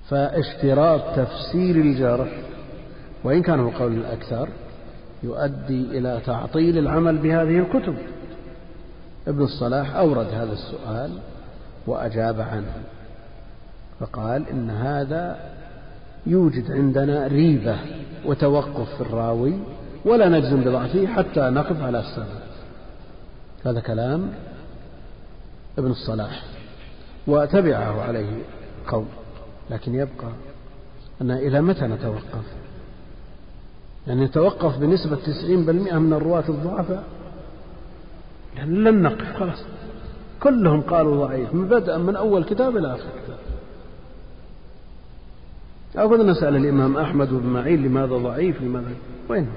فاشتراط 0.09 1.17
تفسير 1.17 1.77
الجرح 1.77 2.29
وإن 3.25 3.43
كان 3.43 3.61
هو 3.61 3.71
قول 3.71 3.93
الأكثر 3.93 4.49
يؤدي 5.23 5.99
إلى 5.99 6.21
تعطيل 6.27 6.79
العمل 6.79 7.19
بهذه 7.19 7.59
الكتب. 7.59 7.97
ابن 9.29 9.43
الصلاح 9.43 9.95
أورد 9.95 10.27
هذا 10.27 10.53
السؤال 10.53 11.19
وأجاب 11.87 12.41
عنه 12.41 12.73
فقال 14.01 14.49
إن 14.49 14.71
هذا 14.71 15.39
يوجد 16.27 16.73
عندنا 16.73 17.27
ريبة 17.27 17.77
وتوقف 18.25 18.95
في 18.95 19.01
الراوي 19.01 19.55
ولا 20.05 20.29
نجزم 20.29 20.61
بضعفه 20.65 21.07
حتى 21.07 21.41
نقف 21.41 21.83
على 21.83 22.01
السبب 22.01 22.41
هذا 23.67 23.81
كلام 23.81 24.31
ابن 25.79 25.91
الصلاح 25.91 26.43
وتبعه 27.27 28.03
عليه 28.03 28.31
قوم 28.89 29.09
لكن 29.71 29.95
يبقى 29.95 30.29
أن 31.21 31.31
إلى 31.31 31.61
متى 31.61 31.87
نتوقف؟ 31.87 32.45
يعني 34.07 34.25
نتوقف 34.25 34.79
بنسبة 34.79 35.17
تسعين 35.17 35.65
بالمئة 35.65 35.99
من 35.99 36.13
الرواة 36.13 36.45
الضعفاء؟ 36.49 37.05
يعني 38.57 38.75
لن 38.75 39.03
نقف 39.03 39.37
خلاص. 39.37 39.65
كلهم 40.43 40.81
قالوا 40.81 41.27
ضعيف. 41.27 41.55
من 41.55 41.69
بدءا 41.69 41.99
من 41.99 42.17
أول 42.17 42.45
كتاب 42.45 42.77
إلى 42.77 42.95
آخر 42.95 43.09
كتاب. 43.25 43.39
أو 45.97 46.17
نسأل 46.17 46.57
الإمام 46.57 46.97
أحمد 46.97 47.29
بن 47.29 47.47
معين 47.47 47.83
لماذا 47.83 48.17
ضعيف؟ 48.17 48.63
لماذا؟ 48.63 48.95
وين؟ 49.29 49.49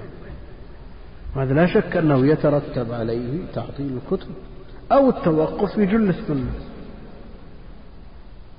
هذا 1.36 1.54
لا 1.54 1.66
شك 1.66 1.98
أنه 1.98 2.26
يترتب 2.26 2.92
عليه 2.92 3.46
تعطيل 3.54 3.98
الكتب 4.04 4.28
أو 4.92 5.10
التوقف 5.10 5.76
في 5.76 5.86
جل 5.86 6.10
السنة. 6.10 6.52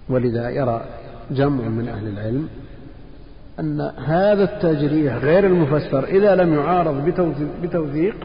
ولذا 0.09 0.51
يرى 0.51 0.85
جمع 1.31 1.69
من 1.69 1.89
أهل 1.89 2.09
العلم 2.09 2.49
أن 3.59 3.81
هذا 3.81 4.45
التجريح 4.45 5.17
غير 5.17 5.47
المفسر 5.47 6.05
إذا 6.05 6.35
لم 6.35 6.55
يعارض 6.55 7.05
بتوثيق 7.63 8.17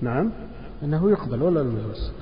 نعم. 0.00 0.30
أنه 0.82 1.10
يقبل 1.10 1.42
ولا 1.42 1.60
لم 1.60 1.78
يفسر 1.78 2.12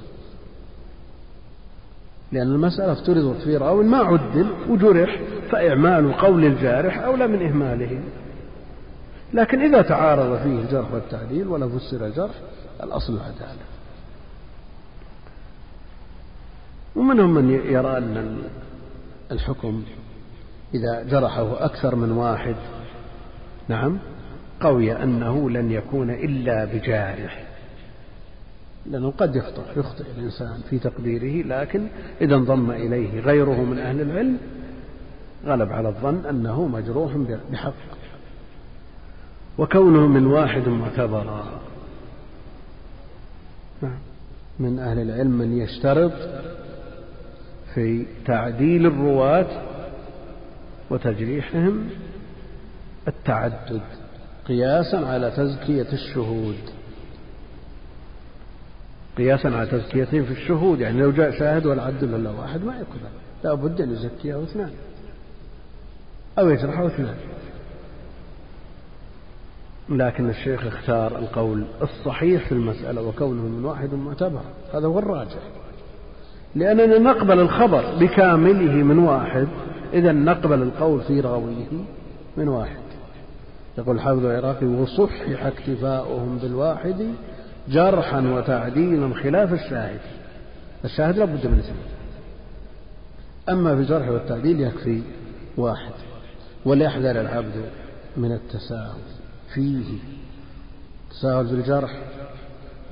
لأن 2.33 2.47
المسألة 2.47 2.93
افترضت 2.93 3.43
في 3.43 3.57
رأو 3.57 3.83
ما 3.83 3.99
عدل 3.99 4.47
وجرح 4.69 5.21
فإعمال 5.51 6.12
قول 6.12 6.45
الجارح 6.45 6.99
أولى 6.99 7.27
من 7.27 7.47
إهماله. 7.47 8.01
لكن 9.35 9.61
إذا 9.61 9.83
تعارض 9.83 10.39
فيه 10.43 10.59
الجرح 10.59 10.93
والتعديل 10.93 11.49
ولا 11.49 11.69
فسر 11.69 12.07
الجرح 12.07 12.35
الأصل 12.83 13.15
العدالة 13.15 13.61
ومنهم 16.97 17.35
من 17.35 17.51
يرى 17.51 17.99
أن 17.99 18.39
الحكم 19.31 19.83
إذا 20.75 21.03
جرحه 21.03 21.65
أكثر 21.65 21.95
من 21.95 22.13
واحد. 22.13 22.57
نعم. 23.69 23.99
قوي 24.61 24.93
أنه 25.03 25.51
لن 25.51 25.73
يكون 25.73 26.11
إلا 26.11 26.65
بجارح. 26.65 27.45
لأنه 28.87 29.11
قد 29.11 29.37
يخطئ 29.37 29.79
يخطئ 29.79 30.05
الإنسان 30.19 30.61
في 30.71 30.79
تقديره 30.79 31.47
لكن 31.47 31.87
إذا 32.21 32.35
انضم 32.35 32.71
إليه 32.71 33.21
غيره 33.21 33.65
من 33.65 33.79
أهل 33.79 34.01
العلم 34.01 34.39
غلب 35.47 35.73
على 35.73 35.89
الظن 35.89 36.27
أنه 36.27 36.67
مجروح 36.67 37.17
بحق. 37.53 37.73
وكونه 39.59 40.07
من 40.07 40.27
واحد 40.27 40.69
معتبر. 40.69 41.45
نعم. 43.83 43.99
من 44.59 44.79
أهل 44.79 44.99
العلم 44.99 45.31
من 45.31 45.59
يشترط 45.59 46.13
في 47.75 48.07
تعديل 48.27 48.87
الرواة 48.87 49.70
وتجريحهم 50.91 51.89
التعدد 53.09 53.81
قياسا 54.49 54.97
على 54.97 55.31
تزكية 55.31 55.93
الشهود. 55.93 56.59
قياسا 59.19 59.49
على 59.49 59.67
تزكيتهم 59.67 60.25
في 60.25 60.31
الشهود 60.31 60.81
يعني 60.81 61.01
لو 61.01 61.11
جاء 61.11 61.31
شاهد 61.31 61.67
ولا 61.67 61.83
عدل 61.83 62.15
إلا 62.15 62.31
واحد 62.31 62.65
ما 62.65 62.75
يقبل. 62.75 63.01
لا 63.45 63.55
بد 63.55 63.81
أن 63.81 63.93
يزكيه 63.93 64.43
اثنان. 64.43 64.71
أو 66.39 66.49
يجرحه 66.49 66.87
اثنان. 66.87 67.17
لكن 69.89 70.31
الشيخ 70.31 70.67
اختار 70.67 71.19
القول 71.19 71.65
الصحيح 71.83 72.49
في 72.49 72.53
المسألة 72.53 73.03
وكونه 73.03 73.43
من 73.43 73.65
واحد 73.65 73.95
معتبر. 73.95 74.43
هذا 74.75 74.87
هو 74.87 74.99
الراجح. 74.99 75.41
لأننا 76.55 76.99
نقبل 76.99 77.41
الخبر 77.41 77.85
بكامله 78.01 78.73
من 78.73 78.99
واحد 78.99 79.49
إذا 79.93 80.12
نقبل 80.12 80.62
القول 80.62 81.01
في 81.01 81.21
راويه 81.21 81.69
من 82.37 82.49
واحد. 82.49 82.81
يقول 83.79 83.97
الحافظ 83.97 84.25
العراقي 84.25 84.67
وصحح 84.67 85.47
اكتفاؤهم 85.47 86.39
بالواحد 86.39 87.15
جرحا 87.69 88.21
وتعديلا 88.21 89.15
خلاف 89.15 89.53
الشاهد. 89.53 90.01
الشاهد 90.85 91.19
لا 91.19 91.25
بد 91.25 91.47
من 91.47 91.59
اثنين 91.59 91.85
أما 93.49 93.75
في 93.75 93.81
الجرح 93.81 94.09
والتعديل 94.09 94.61
يكفي 94.61 95.03
واحد 95.57 95.93
وليحذر 96.65 97.21
العبد 97.21 97.65
من 98.17 98.33
التساهل 98.33 99.01
فيه. 99.55 99.99
تساهل 101.11 101.47
في 101.47 101.55
الجرح 101.55 101.99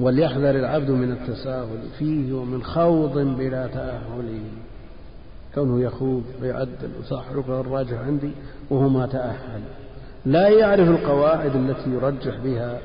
وليحذر 0.01 0.51
العبد 0.51 0.91
من 0.91 1.13
التساهل 1.13 1.81
فيه 1.99 2.33
ومن 2.33 2.63
خوض 2.63 3.19
بلا 3.19 3.67
تأهل. 3.67 4.41
كونه 5.59 5.81
يخوض 5.81 6.23
ويعدل 6.43 6.91
وصح 7.01 7.25
الراجح 7.31 7.99
عندي 7.99 8.31
وهو 8.71 8.89
ما 8.89 9.07
تأهل. 9.07 9.61
لا 10.27 10.49
يعرف 10.49 10.89
القواعد 10.89 11.57
التي 11.57 11.91
يرجح 11.91 12.37
بها 12.45 12.81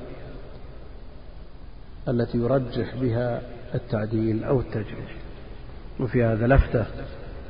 التي 2.07 2.37
يرجح 2.37 2.95
بها 3.01 3.41
التعديل 3.75 4.43
أو 4.43 4.59
التجريح. 4.59 5.15
وفي 5.99 6.23
هذا 6.23 6.47
لفتة 6.47 6.85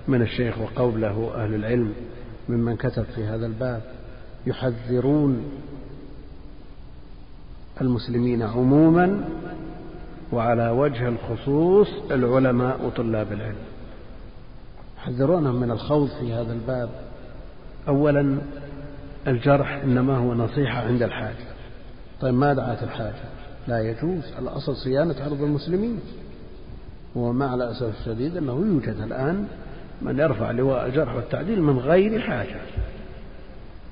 من 0.07 0.21
الشيخ 0.21 0.57
وقوله 0.57 1.31
أهل 1.35 1.55
العلم 1.55 1.93
ممن 2.49 2.75
كتب 2.75 3.03
في 3.03 3.23
هذا 3.23 3.45
الباب 3.45 3.81
يحذرون 4.47 5.43
المسلمين 7.81 8.41
عموما 8.41 9.25
وعلى 10.31 10.69
وجه 10.69 11.07
الخصوص 11.07 11.87
العلماء 12.11 12.85
وطلاب 12.85 13.33
العلم. 13.33 13.72
يحذرونهم 15.03 15.55
من 15.55 15.71
الخوض 15.71 16.09
في 16.19 16.34
هذا 16.34 16.53
الباب. 16.53 16.89
أولا 17.88 18.38
الجرح 19.27 19.81
إنما 19.84 20.17
هو 20.17 20.34
نصيحة 20.34 20.81
عند 20.81 21.03
الحاجة. 21.03 21.45
طيب 22.21 22.34
ما 22.34 22.53
دعت 22.53 22.84
الحاجة؟ 22.84 23.23
لا 23.67 23.80
يجوز. 23.80 24.23
الأصل 24.39 24.75
صيانة 24.75 25.15
عرض 25.25 25.43
المسلمين. 25.43 25.99
ومع 27.15 27.53
الأسف 27.53 27.99
الشديد 27.99 28.38
أنه 28.38 28.53
يوجد 28.53 28.95
الآن 29.03 29.47
من 30.01 30.19
يرفع 30.19 30.51
لواء 30.51 30.85
الجرح 30.85 31.15
والتعديل 31.15 31.61
من 31.61 31.80
غير 31.80 32.19
حاجة. 32.19 32.61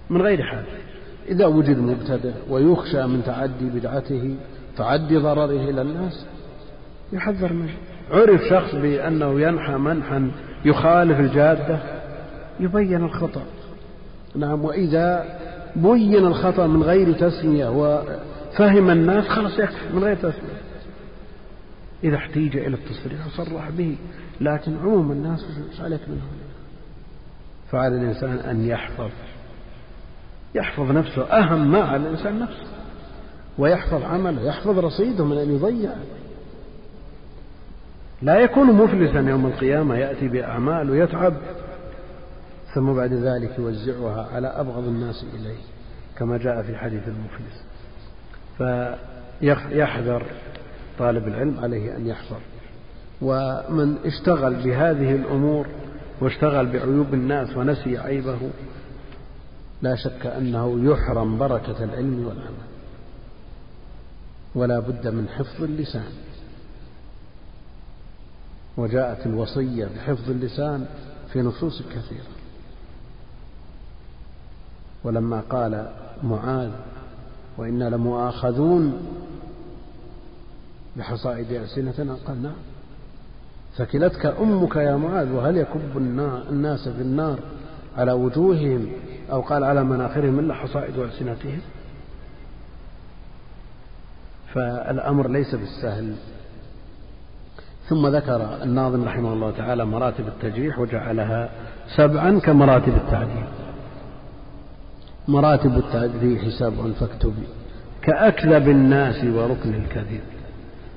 من 0.10 0.22
غير 0.22 0.44
حاجة. 0.44 0.82
إذا 1.28 1.46
وجد 1.46 1.78
مبتدع 1.78 2.32
ويخشى 2.50 3.08
من 3.08 3.24
تعدي 3.26 3.70
بدعته 3.70 4.36
تعدي 4.78 5.18
ضرره 5.18 5.70
إلى 5.70 5.82
الناس 5.82 6.26
يحذر 7.14 7.54
منه. 7.54 7.74
عرف 8.12 8.42
شخص 8.50 8.76
بأنه 8.76 9.42
ينحى 9.42 9.74
منحا 9.74 10.32
يخالف 10.66 11.20
الجادة. 11.20 11.80
يبين 12.60 13.04
الخطأ. 13.04 13.44
نعم 14.36 14.66
وإذا 14.66 15.26
بين 15.76 16.26
الخطأ 16.26 16.68
من 16.68 16.84
غير 16.84 17.14
تسمية 17.14 17.70
وفهم 17.70 18.90
الناس 18.90 19.28
خلاص 19.28 19.60
يكفي 19.60 19.94
من 19.94 20.04
غير 20.04 20.16
تسمية. 20.16 20.62
إذا 22.04 22.16
احتيج 22.16 22.58
إلى 22.58 22.76
التصريح 22.76 23.28
صرح 23.38 23.70
به 23.70 23.98
لكن 24.42 24.78
عموم 24.78 25.12
الناس 25.12 25.46
إيش 25.72 25.82
عليك 25.82 26.02
منهم 26.08 26.28
فعلى 27.72 27.96
الإنسان 27.96 28.38
أن 28.38 28.66
يحفظ. 28.66 29.10
يحفظ 30.56 30.92
نفسه 30.92 31.24
أهم 31.24 31.72
ما 31.72 31.84
على 31.84 32.04
الإنسان 32.04 32.40
نفسه. 32.40 32.68
ويحفظ 33.58 34.04
عمله 34.04 34.42
يحفظ 34.42 34.80
رصيده 34.80 35.26
من 35.26 35.38
أن 35.38 35.56
يضيع. 35.56 35.92
لا 38.22 38.40
يكون 38.40 38.68
مفلسا 38.68 39.20
يوم 39.20 39.46
القيامة 39.46 39.96
يأتي 39.96 40.28
بأعمال 40.28 40.92
ويتعب 40.92 41.34
ثم 42.74 42.94
بعد 42.94 43.14
ذلك 43.14 43.60
يوزعها 43.60 44.30
على 44.34 44.48
أبغض 44.48 44.88
الناس 44.88 45.26
إليه 45.34 45.60
كما 46.18 46.38
جاء 46.38 46.62
في 46.62 46.78
حديث 46.78 47.02
المفلس. 47.08 47.64
فيحذر 48.58 50.26
طالب 51.00 51.28
العلم 51.28 51.60
عليه 51.60 51.98
أن 51.98 52.08
يحذر. 52.08 52.40
ومن 53.22 53.98
اشتغل 54.06 54.56
بهذه 54.56 55.16
الأمور 55.16 55.66
واشتغل 56.22 56.66
بعيوب 56.66 57.14
الناس 57.14 57.58
ونسي 57.58 57.98
عيبه 57.98 58.40
لا 59.82 59.96
شك 59.96 60.26
أنه 60.26 60.92
يحرم 60.92 61.38
بركة 61.38 61.84
العلم 61.84 62.26
والعمل. 62.28 62.72
ولا 64.56 64.80
بد 64.80 65.08
من 65.08 65.30
حفظ 65.30 65.64
اللسان. 65.64 66.12
وجاءت 68.78 69.26
الوصية 69.26 69.86
بحفظ 69.86 70.30
اللسان 70.30 70.86
في 71.34 71.42
نصوص 71.42 71.82
كثيرة. 71.82 72.32
ولما 75.04 75.42
قال 75.50 75.90
معاذ 76.24 76.70
وإنا 77.58 77.90
لمؤاخذون 77.90 79.08
بحصائد 80.98 81.52
ألسنتنا 81.52 82.18
قال 82.28 82.44
نعم. 82.44 82.54
ثكلتك 83.78 84.26
أمك 84.26 84.76
يا 84.76 84.96
معاذ 84.96 85.32
وهل 85.32 85.58
يكب 85.58 85.98
الناس 86.50 86.90
في 86.90 87.02
النار 87.02 87.40
على 87.98 88.12
وجوههم 88.12 88.92
أو 89.32 89.42
قال 89.42 89.64
على 89.64 89.84
مناخرهم 89.84 90.40
إلا 90.40 90.54
حصائد 90.54 90.98
ألسنتهم؟ 91.00 91.60
فالأمر 94.54 95.28
ليس 95.28 95.56
بالسهل. 95.56 96.16
ثم 97.90 98.08
ذكر 98.08 98.64
الناظم 98.64 99.04
رحمه 99.04 99.34
الله 99.34 99.52
تعالى 99.52 99.86
مراتب 99.86 100.28
التجريح 100.28 100.80
وجعلها 100.80 101.50
سبعا 101.96 102.40
كمراتب 102.40 102.96
التعديل. 102.96 103.46
مراتب 105.28 105.78
التجريح 105.78 106.50
سبع 106.60 106.92
فاكتب 107.00 107.34
كأكذب 108.02 108.70
الناس 108.70 109.24
وركن 109.24 109.74
الكذب. 109.74 110.22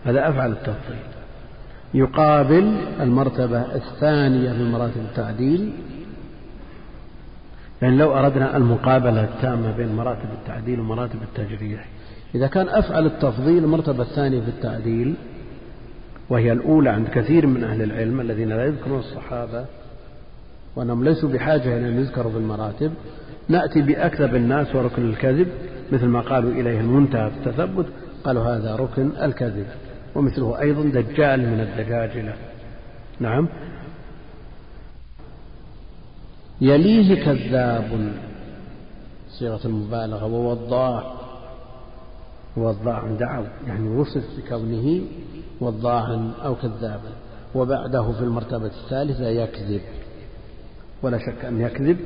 هذا 0.05 0.29
أفعل 0.29 0.53
التفضيل. 0.53 1.05
يقابل 1.95 2.77
المرتبة 3.01 3.61
الثانية 3.75 4.53
من 4.53 4.73
مراتب 4.73 5.01
التعديل. 5.01 5.73
يعني 7.83 7.97
لو 7.97 8.19
أردنا 8.19 8.57
المقابلة 8.57 9.25
التامة 9.25 9.77
بين 9.77 9.97
مراتب 9.97 10.29
التعديل 10.33 10.81
ومراتب 10.81 11.19
التجريح. 11.23 11.89
إذا 12.35 12.47
كان 12.47 12.69
أفعل 12.69 13.07
التفضيل 13.07 13.65
المرتبة 13.65 14.03
الثانية 14.03 14.41
في 14.41 14.49
التعديل 14.49 15.15
وهي 16.31 16.53
الأولى 16.53 16.91
عند 16.91 17.09
كثير 17.09 17.47
من 17.47 17.65
أهل 17.65 17.83
العلم 17.83 18.21
الذين 18.21 18.49
لا 18.49 18.65
يذكرون 18.65 18.99
الصحابة 18.99 19.65
وأنهم 20.77 21.05
ليسوا 21.05 21.29
بحاجة 21.29 21.79
إلى 21.79 21.89
أن 21.89 21.99
يذكروا 21.99 22.33
في 22.33 22.39
المراتب 22.39 22.93
نأتي 23.49 23.83
بأكذب 23.83 24.35
الناس 24.35 24.75
وركن 24.75 25.09
الكذب 25.11 25.49
مثل 25.93 26.07
ما 26.07 26.21
قالوا 26.21 26.51
إليه 26.51 26.81
المنتهى 26.81 27.31
في 27.31 27.37
التثبت 27.37 27.87
قالوا 28.25 28.45
هذا 28.45 28.77
ركن 28.77 29.11
الكذب 29.23 29.67
ومثله 30.15 30.61
أيضا 30.61 30.83
دجال 30.83 31.41
من 31.41 31.61
الدجاجلة. 31.61 32.35
نعم. 33.21 33.49
يليه 36.61 37.25
كذاب 37.25 38.13
صيغة 39.29 39.61
المبالغة 39.65 40.25
ووضاع 40.25 41.15
وضاع 42.57 43.09
دعوا 43.21 43.47
يعني 43.67 43.89
وصف 43.89 44.25
بكونه 44.39 45.01
وضاعا 45.61 46.33
أو 46.45 46.55
كذابا 46.55 47.13
وبعده 47.55 48.13
في 48.13 48.21
المرتبة 48.21 48.67
الثالثة 48.67 49.29
يكذب. 49.29 49.81
ولا 51.03 51.19
شك 51.19 51.45
أن 51.45 51.61
يكذب. 51.61 51.99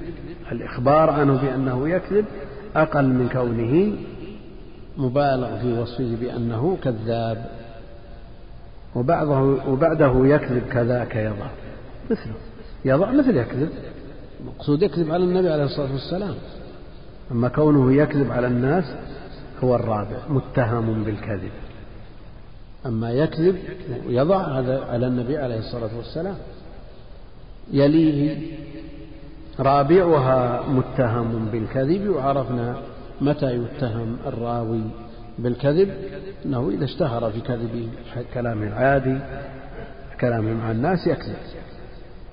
الإخبار 0.52 1.10
عنه 1.10 1.42
بأنه 1.42 1.88
يكذب 1.88 2.24
أقل 2.76 3.04
من 3.04 3.28
كونه 3.28 3.96
مبالغ 4.96 5.58
في 5.58 5.72
وصفه 5.80 6.16
بأنه 6.20 6.78
كذاب. 6.82 7.50
وبعضه 8.94 9.40
وبعده 9.68 10.26
يكذب 10.26 10.62
كذاك 10.72 11.16
يضع. 11.16 11.50
مثله. 12.10 12.34
يضع 12.84 13.10
مثل 13.10 13.36
يكذب. 13.36 13.70
المقصود 14.40 14.82
يكذب 14.82 15.12
على 15.12 15.24
النبي 15.24 15.48
عليه 15.48 15.64
الصلاة 15.64 15.92
والسلام. 15.92 16.34
أما 17.30 17.48
كونه 17.48 17.92
يكذب 17.92 18.32
على 18.32 18.46
الناس 18.46 18.84
هو 19.64 19.76
الرابع. 19.76 20.18
متهم 20.28 21.04
بالكذب. 21.04 21.50
أما 22.86 23.10
يكذب 23.10 23.56
يضع 24.08 24.58
هذا 24.58 24.84
على 24.84 25.06
النبي 25.06 25.38
عليه 25.38 25.58
الصلاة 25.58 25.96
والسلام. 25.96 26.36
يليه 27.72 28.38
رابعها 29.60 30.68
متهم 30.68 31.48
بالكذب 31.52 32.08
وعرفنا 32.08 32.76
متى 33.20 33.54
يتهم 33.54 34.16
الراوي 34.26 34.82
بالكذب. 35.38 35.90
أنه 36.46 36.68
إذا 36.68 36.84
اشتهر 36.84 37.30
في 37.30 37.40
كذب 37.40 37.88
كلامه 38.34 38.66
العادي 38.66 39.18
كلامه 40.20 40.52
مع 40.52 40.70
الناس 40.70 41.06
يكذب. 41.06 41.36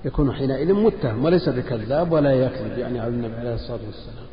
يكون 0.04 0.32
حينئذ 0.32 0.72
متهم 0.74 1.24
وليس 1.24 1.48
بكذاب 1.48 2.12
ولا 2.12 2.32
يكذب 2.32 2.78
يعني 2.78 3.00
على 3.00 3.10
النبي 3.10 3.34
عليه 3.34 3.54
الصلاة 3.54 3.80
والسلام. 3.86 4.26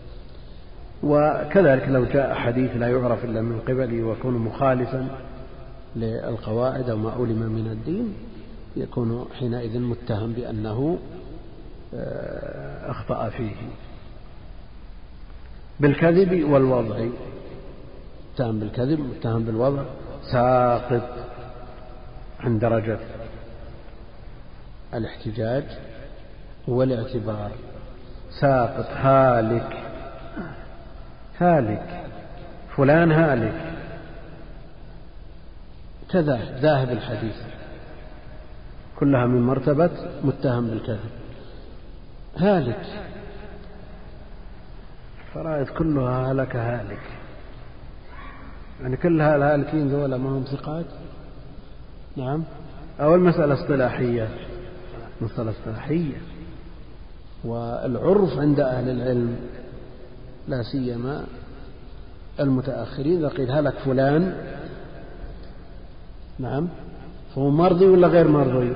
وكذلك 1.04 1.88
لو 1.90 2.06
جاء 2.06 2.34
حديث 2.34 2.72
لا 2.76 2.88
يعرف 2.88 3.26
إلا 3.26 3.42
من 3.42 3.60
قبله 3.60 4.04
ويكون 4.04 4.34
مخالفا 4.34 5.08
للقواعد 5.96 6.90
أو 6.90 6.98
ما 6.98 7.12
علم 7.12 7.40
من 7.40 7.72
الدين 7.72 8.14
يكون 8.76 9.26
حينئذ 9.40 9.80
متهم 9.80 10.34
بأنه 10.34 11.00
آه، 11.96 12.92
أخطأ 12.92 13.30
فيه. 13.30 13.56
بالكذب 15.80 16.50
والوضع. 16.52 17.06
متهم 18.34 18.60
بالكذب 18.60 19.00
متهم 19.00 19.44
بالوضع. 19.44 19.84
ساقط 20.32 21.10
عن 22.40 22.60
درجة 22.60 23.00
الاحتجاج 24.94 25.64
والاعتبار. 26.68 27.52
ساقط 28.42 28.88
هالك. 28.92 29.84
هالك. 31.40 32.04
فلان 32.76 33.12
هالك. 33.12 33.73
كذا 36.14 36.60
ذاهب 36.62 36.90
الحديث. 36.90 37.36
كلها 39.00 39.26
من 39.26 39.42
مرتبة 39.42 39.90
متهم 40.24 40.68
بالكذب 40.68 41.10
هالك. 42.38 42.86
فرائض 45.34 45.68
كلها 45.68 46.32
هلك 46.32 46.56
هالك. 46.56 47.02
يعني 48.82 48.98
كل 48.98 49.22
الهالكين 49.22 49.88
ذولا 49.88 50.18
ما 50.18 50.30
هم 50.30 50.44
ثقات؟ 50.44 50.86
نعم. 52.18 52.44
أو 53.00 53.16
المسألة 53.16 53.54
اصطلاحية. 53.54 54.30
مسألة 55.22 55.52
اصطلاحية. 55.52 56.18
والعرف 57.44 58.40
عند 58.40 58.60
أهل 58.60 58.90
العلم. 58.90 59.36
لا 60.48 60.64
سيما 60.64 61.26
المتأخرين 62.40 63.18
إذا 63.18 63.28
قيل 63.28 63.52
هلك 63.52 63.74
فلان 63.74 64.36
نعم. 66.40 66.68
فهو 67.36 67.50
مرضي 67.50 67.86
ولا 67.86 68.08
غير 68.08 68.28
مرضي؟ 68.28 68.74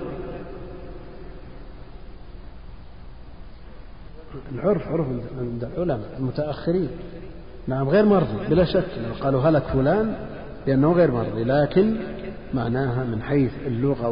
العرف 4.51 4.87
عرف 4.87 5.07
عند 5.39 5.63
العلماء 5.63 6.15
المتأخرين. 6.17 6.89
نعم 7.67 7.89
غير 7.89 8.05
مرضي 8.05 8.47
بلا 8.49 8.65
شك. 8.65 8.87
لو 8.97 9.23
قالوا 9.23 9.41
هلك 9.41 9.63
فلان 9.63 10.15
لأنه 10.67 10.91
غير 10.91 11.11
مرضي 11.11 11.43
لكن 11.43 11.97
معناها 12.53 13.03
من 13.03 13.21
حيث 13.21 13.51
اللغة 13.65 14.09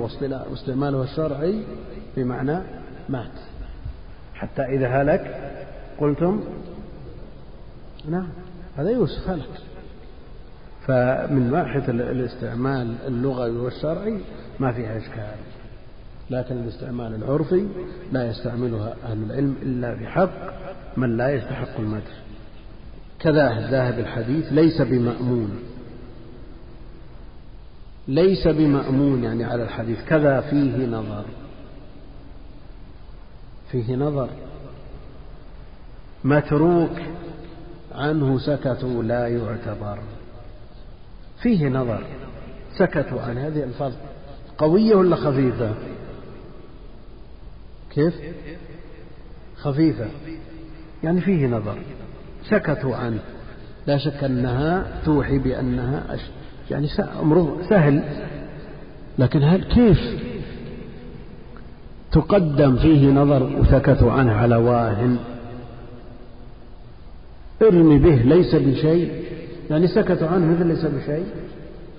واستعماله 0.52 1.04
الشرعي 1.04 1.64
بمعنى 2.18 2.60
مات. 3.10 3.32
حتى 4.34 4.62
إذا 4.62 4.88
هلك 4.88 5.52
قلتم 6.00 6.44
نعم 8.10 8.28
هذا 8.78 8.90
يوسف 8.90 9.30
هلك. 9.30 9.50
فمن 10.88 11.52
ناحية 11.52 11.90
الاستعمال 11.90 12.96
اللغوي 13.08 13.58
والشرعي 13.58 14.20
ما 14.60 14.72
فيها 14.72 14.98
إشكال. 14.98 15.36
لكن 16.30 16.58
الاستعمال 16.58 17.16
العرفي 17.16 17.68
لا 18.12 18.30
يستعملها 18.30 18.96
أهل 19.06 19.24
العلم 19.24 19.56
إلا 19.62 19.94
بحق 19.94 20.30
من 20.98 21.18
لا 21.18 21.30
يستحق 21.30 21.80
المدح. 21.80 22.22
كذا 23.20 23.70
ذاهب 23.72 24.00
الحديث 24.00 24.46
ليس 24.52 24.82
بمأمون. 24.82 25.60
ليس 28.08 28.48
بمأمون 28.48 29.24
يعني 29.24 29.44
على 29.44 29.64
الحديث. 29.64 30.04
كذا 30.06 30.42
فيه 30.42 30.86
نظر. 30.86 31.26
فيه 33.72 33.96
نظر. 33.96 34.30
متروك 36.24 37.02
عنه 37.96 38.40
سكتوا 38.40 39.04
لا 39.04 39.28
يعتبر. 39.28 40.00
فيه 41.42 41.70
نظر. 41.70 42.04
سكتوا 42.78 43.22
عن 43.22 43.38
هذه 43.38 43.58
الألفاظ. 43.58 43.94
قوية 44.58 44.96
ولا 44.96 45.16
خفيفة؟ 45.16 45.74
كيف؟ 47.92 48.14
خفيفة. 49.58 50.08
يعني 51.04 51.22
فيه 51.22 51.48
نظر. 51.48 51.78
سكتوا 52.50 52.96
عنه. 52.96 53.20
لا 53.88 53.98
شك 53.98 54.24
أنها 54.24 55.02
توحي 55.06 55.38
بأنها 55.38 56.18
يعني 56.72 56.88
أمره 57.22 57.58
سهل. 57.70 58.04
لكن 59.20 59.44
هل 59.44 59.64
كيف 59.64 60.00
تقدم 62.12 62.76
فيه 62.76 63.12
نظر 63.12 63.44
وسكتوا 63.44 64.12
عنه 64.12 64.32
على 64.32 64.56
واهن؟ 64.56 65.18
ارمي 67.62 67.98
به 67.98 68.16
ليس 68.16 68.56
بشيء. 68.56 69.26
يعني 69.70 69.88
سكتوا 69.88 70.28
عنه 70.28 70.46
مثل 70.46 70.68
ليس 70.68 70.86
بشيء. 70.86 71.26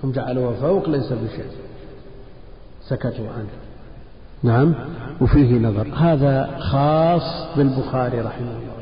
هم 0.05 0.13
جعلوه 0.13 0.55
فوق 0.55 0.89
ليس 0.89 1.13
بشيء. 1.13 1.51
سكتوا 2.83 3.29
عنه. 3.37 3.49
نعم. 4.43 4.75
وفيه 5.21 5.59
نظر. 5.59 5.87
هذا 5.97 6.59
خاص 6.59 7.57
بالبخاري 7.57 8.21
رحمه 8.21 8.51
الله 8.51 8.77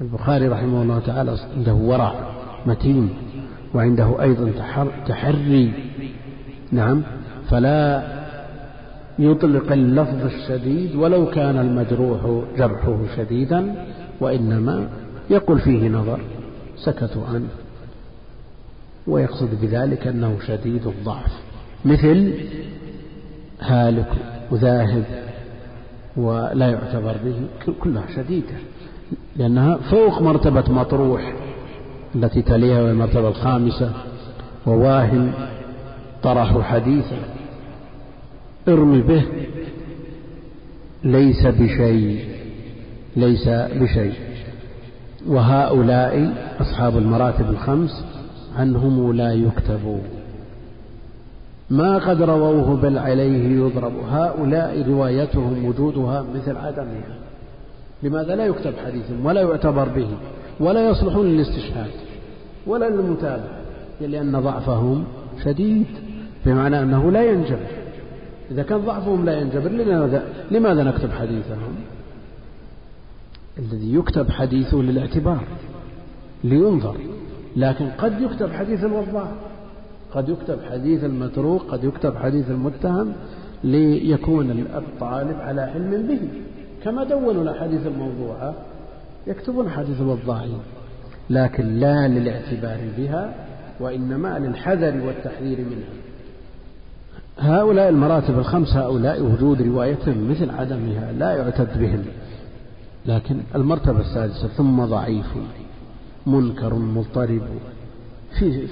البخاري 0.00 0.48
رحمه 0.48 0.82
الله 0.82 0.98
تعالى 0.98 1.36
عنده 1.56 1.74
ورع 1.74 2.14
متين 2.66 3.10
وعنده 3.74 4.22
أيضا 4.22 4.52
تحري. 5.06 5.72
نعم. 6.72 7.02
فلا 7.50 8.02
يطلق 9.18 9.72
اللفظ 9.72 10.24
الشديد 10.24 10.96
ولو 10.96 11.30
كان 11.30 11.58
المجروح 11.58 12.42
جرحه 12.56 12.98
شديدا 13.16 13.74
وإنما 14.20 14.88
يقول 15.30 15.58
فيه 15.58 15.88
نظر. 15.88 16.20
سكتوا 16.76 17.26
عنه. 17.26 17.48
ويقصد 19.06 19.60
بذلك 19.62 20.06
أنه 20.06 20.38
شديد 20.46 20.86
الضعف. 20.86 21.32
مثل 21.84 22.32
هالك 23.60 24.12
وذاهب 24.50 25.04
ولا 26.16 26.70
يعتبر 26.70 27.16
به 27.24 27.34
كلها 27.80 28.04
شديدة. 28.16 28.54
لأنها 29.36 29.76
فوق 29.76 30.22
مرتبة 30.22 30.72
مطروح 30.72 31.34
التي 32.14 32.42
تليها 32.42 32.82
والمرتبة 32.82 33.28
الخامسة. 33.28 33.92
وواهن 34.66 35.32
طرح 36.22 36.60
حديثا 36.60 37.18
ارمي 38.68 39.00
به 39.00 39.22
ليس 41.04 41.46
بشيء 41.46 42.24
ليس 43.16 43.48
بشيء. 43.48 44.12
وهؤلاء 45.28 46.32
أصحاب 46.60 46.98
المراتب 46.98 47.50
الخمس 47.50 48.04
عنهم 48.56 49.12
لا 49.12 49.32
يكتب 49.32 50.00
ما 51.70 51.98
قد 51.98 52.22
رووه 52.22 52.76
بل 52.76 52.98
عليه 52.98 53.60
يضرب. 53.60 53.92
هؤلاء 54.10 54.84
روايتهم 54.88 55.64
وجودها 55.64 56.24
مثل 56.34 56.56
عدمها. 56.56 57.16
لماذا 58.02 58.36
لا 58.36 58.46
يكتب 58.46 58.72
حديثهم 58.86 59.26
ولا 59.26 59.40
يعتبر 59.40 59.88
به 59.88 60.08
ولا 60.60 60.88
يصلحون 60.88 61.26
للاستشهاد 61.26 61.90
ولا 62.66 62.90
للمتابعة؟ 62.90 63.60
لأن 64.00 64.40
ضعفهم 64.40 65.04
شديد 65.44 65.86
بمعنى 66.46 66.82
أنه 66.82 67.10
لا 67.10 67.30
ينجبر. 67.30 67.66
إذا 68.50 68.62
كان 68.62 68.78
ضعفهم 68.78 69.24
لا 69.24 69.40
ينجبر 69.40 69.70
لماذا 70.50 70.84
نكتب 70.84 71.10
حديثهم؟ 71.12 71.74
الذي 73.58 73.94
يكتب 73.94 74.30
حديثه 74.30 74.76
للاعتبار 74.76 75.44
لينظر. 76.44 76.96
لكن 77.56 77.88
قد 77.98 78.20
يكتب 78.20 78.52
حديث 78.52 78.84
الوضاع 78.84 79.32
قد 80.12 80.28
يكتب 80.28 80.58
حديث 80.70 81.04
المتروك 81.04 81.62
قد 81.62 81.84
يكتب 81.84 82.16
حديث 82.16 82.50
المتهم 82.50 83.12
ليكون 83.64 84.50
الطالب 84.50 85.40
على 85.40 85.60
علم 85.60 86.06
به. 86.06 86.28
كما 86.84 87.04
دونوا 87.04 87.42
الأحاديث 87.42 87.86
الموضوعة 87.86 88.54
يكتبون 89.26 89.70
حديث 89.70 90.00
الوضاعين 90.00 90.58
لكن 91.30 91.64
لا 91.66 92.08
للاعتبار 92.08 92.78
بها 92.98 93.34
وإنما 93.80 94.38
للحذر 94.38 95.06
والتحذير 95.06 95.58
منها. 95.58 95.96
هؤلاء 97.38 97.88
المراتب 97.88 98.38
الخمس 98.38 98.76
هؤلاء 98.76 99.22
وجود 99.22 99.62
روايتهم 99.62 100.30
مثل 100.30 100.50
عدمها 100.50 101.12
لا 101.12 101.36
يعتد 101.36 101.78
بهم. 101.78 102.02
لكن 103.06 103.40
المرتبة 103.54 104.00
السادسة 104.00 104.48
ثم 104.48 104.84
ضعيف 104.84 105.26
منكر 106.26 106.74
مضطرب 106.74 107.42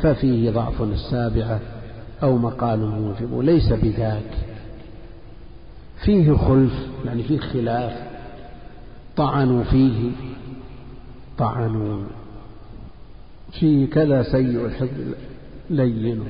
ففيه 0.02 0.50
ضعف 0.50 0.82
السابعة 0.82 1.60
أو 2.22 2.36
مقال 2.38 2.78
موجب 2.78 3.40
ليس 3.40 3.72
بذاك. 3.72 4.38
فيه 6.04 6.32
خلف 6.32 6.72
يعني 7.04 7.22
فيه 7.22 7.38
خلاف 7.38 7.92
طعنوا 9.16 9.64
فيه 9.64 10.10
طعنوا 11.38 12.04
فيه 13.52 13.86
كذا 13.90 14.22
سيء 14.22 14.66
الحفظ 14.66 15.14
لين. 15.70 16.24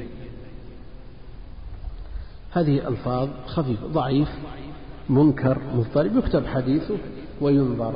هذه 2.53 2.89
ألفاظ 2.89 3.29
خفيفة 3.47 3.87
ضعيف 3.87 4.29
منكر 5.09 5.59
مضطرب 5.75 6.17
يكتب 6.17 6.47
حديثه. 6.47 6.95
وينظر 7.40 7.94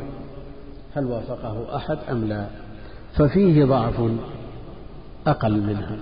هل 0.94 1.04
وافقه 1.04 1.76
أحد 1.76 1.98
أم 2.10 2.24
لا. 2.24 2.46
ففيه 3.14 3.64
ضعف 3.64 4.10
أقل 5.26 5.60
منها 5.60 5.96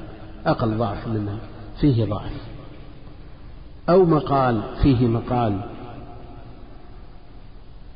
أقل 0.47 0.79
ضعف 0.79 1.09
منها 1.09 1.39
فيه 1.81 2.05
ضعف. 2.05 2.33
أو 3.89 4.05
مقال 4.05 4.63
فيه 4.83 5.07
مقال. 5.07 5.61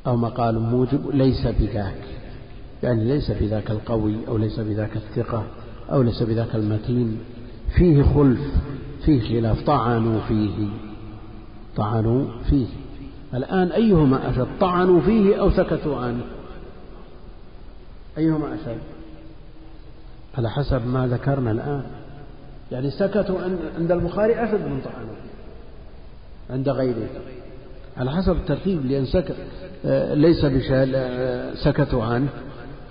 أو 0.07 0.15
مقال 0.17 0.59
موجب 0.59 1.09
ليس 1.13 1.47
بذاك. 1.47 2.03
يعني 2.83 3.03
ليس 3.03 3.31
بذاك 3.31 3.71
القوي 3.71 4.15
أو 4.27 4.37
ليس 4.37 4.59
بذاك 4.59 4.95
الثقة 4.95 5.43
أو 5.91 6.01
ليس 6.01 6.23
بذاك 6.23 6.55
المتين. 6.55 7.19
فيه 7.75 8.03
خلف 8.03 8.41
فيه 9.05 9.21
خلاف. 9.21 9.63
طعنوا 9.65 10.19
فيه. 10.27 10.67
طعنوا 11.75 12.25
فيه. 12.49 12.67
الآن 13.33 13.71
أيهما 13.71 14.29
أشد 14.29 14.47
طعنوا 14.59 15.01
فيه 15.01 15.39
أو 15.39 15.51
سكتوا 15.51 15.97
عنه؟ 15.97 16.23
أيهما 18.17 18.55
أشد 18.55 18.81
على 20.37 20.49
حسب 20.49 20.87
ما 20.87 21.07
ذكرنا 21.07 21.51
الآن. 21.51 21.83
يعني 22.71 22.91
سكتوا 22.91 23.39
عند 23.77 23.91
البخاري 23.91 24.43
أشد 24.43 24.65
من 24.67 24.81
طعنوا 24.81 25.15
عند 26.49 26.69
غيره. 26.69 27.07
على 27.97 28.11
حسب 28.11 28.31
الترتيب 28.31 28.85
لأن 28.85 29.05
سكت 29.05 29.35
ليس 30.13 30.45
بشال 30.45 31.57
سكتوا 31.57 32.03
عنه. 32.03 32.27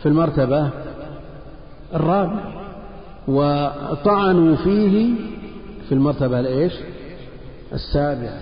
في 0.03 0.07
المرتبة 0.07 0.71
الرابعة 1.95 2.53
وطعنوا 3.29 4.57
فيه 4.57 5.15
في 5.89 5.95
المرتبة 5.95 6.41
الإيش؟ 6.41 6.73
السابعة. 7.73 8.41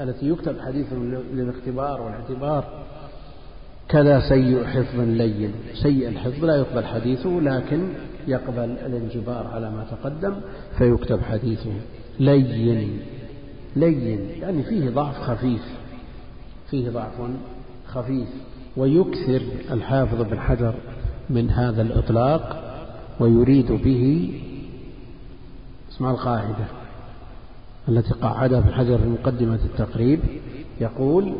التي 0.00 0.28
يكتب 0.28 0.60
حديث 0.60 0.86
للاختبار 1.32 2.00
والاعتبار 2.00 2.64
كذا 3.88 4.20
سيء 4.28 4.64
حفظ 4.64 5.00
لين. 5.00 5.52
سيء 5.82 6.08
الحفظ 6.08 6.44
لا 6.44 6.56
يقبل 6.56 6.84
حديثه 6.84 7.40
لكن 7.40 7.88
يقبل 8.28 8.76
الانجبار 8.86 9.46
على 9.46 9.70
ما 9.70 9.86
تقدم 9.90 10.34
فيكتب 10.78 11.20
حديثه. 11.22 11.72
لين. 12.20 13.00
لين. 13.76 14.30
يعني 14.40 14.62
فيه 14.62 14.90
ضعف 14.90 15.20
خفيف. 15.20 15.62
فيه 16.70 16.90
ضعف 16.90 17.12
خفيف. 17.86 18.28
ويكثر 18.76 19.42
الحافظ 19.70 20.22
بن 20.22 20.40
حجر 20.40 20.74
من 21.30 21.50
هذا 21.50 21.82
الإطلاق 21.82 22.62
ويريد 23.20 23.72
به. 23.72 24.32
اسمع 25.90 26.10
القاعدة. 26.10 26.66
التي 27.88 28.14
قعدها 28.14 28.58
ابن 28.58 28.72
حجر 28.72 28.98
في 28.98 29.08
مقدمة 29.08 29.58
التقريب 29.64 30.20
يقول 30.80 31.34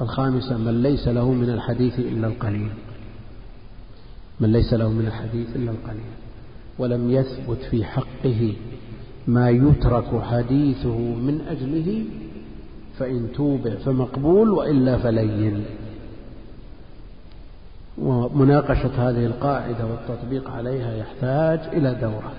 الخامسة 0.00 0.56
من 0.58 0.82
ليس 0.82 1.08
له 1.08 1.32
من 1.32 1.50
الحديث 1.50 1.98
إلا 1.98 2.26
القليل. 2.26 2.70
من 4.40 4.52
ليس 4.52 4.74
له 4.74 4.88
من 4.88 5.06
الحديث 5.06 5.56
إلا 5.56 5.70
القليل. 5.70 6.14
ولم 6.78 7.10
يثبت 7.10 7.58
في 7.70 7.84
حقه 7.84 8.54
ما 9.26 9.50
يترك 9.50 10.22
حديثه 10.22 10.98
من 10.98 11.40
أجله 11.48 12.04
فإن 12.98 13.28
توبع 13.34 13.74
فمقبول 13.74 14.50
وإلا 14.50 14.98
فلين. 14.98 15.64
ومناقشة 17.98 19.10
هذه 19.10 19.26
القاعدة 19.26 19.86
والتطبيق 19.86 20.50
عليها 20.50 20.96
يحتاج 20.96 21.60
إلى 21.76 21.94
دورة. 21.94 22.32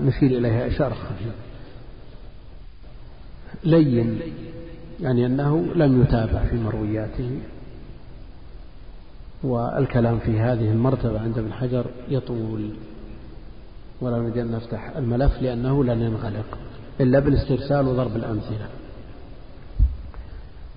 نشير 0.00 0.38
إليها 0.38 0.66
إشارة. 0.66 0.94
خفيفة 0.94 1.32
لين 3.64 4.20
يعني 5.00 5.26
أنه 5.26 5.66
لم 5.74 6.02
يتابع 6.02 6.44
في 6.44 6.56
مروياته 6.56 7.38
والكلام 9.42 10.18
في 10.18 10.40
هذه 10.40 10.70
المرتبة 10.70 11.20
عند 11.20 11.38
ابن 11.38 11.52
حجر 11.52 11.86
يطول. 12.08 12.70
ولا 14.00 14.18
نريد 14.18 14.38
أن 14.38 14.50
نفتح 14.50 14.96
الملف 14.96 15.42
لأنه 15.42 15.84
لن 15.84 16.02
ينغلق 16.02 16.58
إلا 17.00 17.18
بالاسترسال 17.18 17.88
وضرب 17.88 18.16
الأمثلة. 18.16 18.68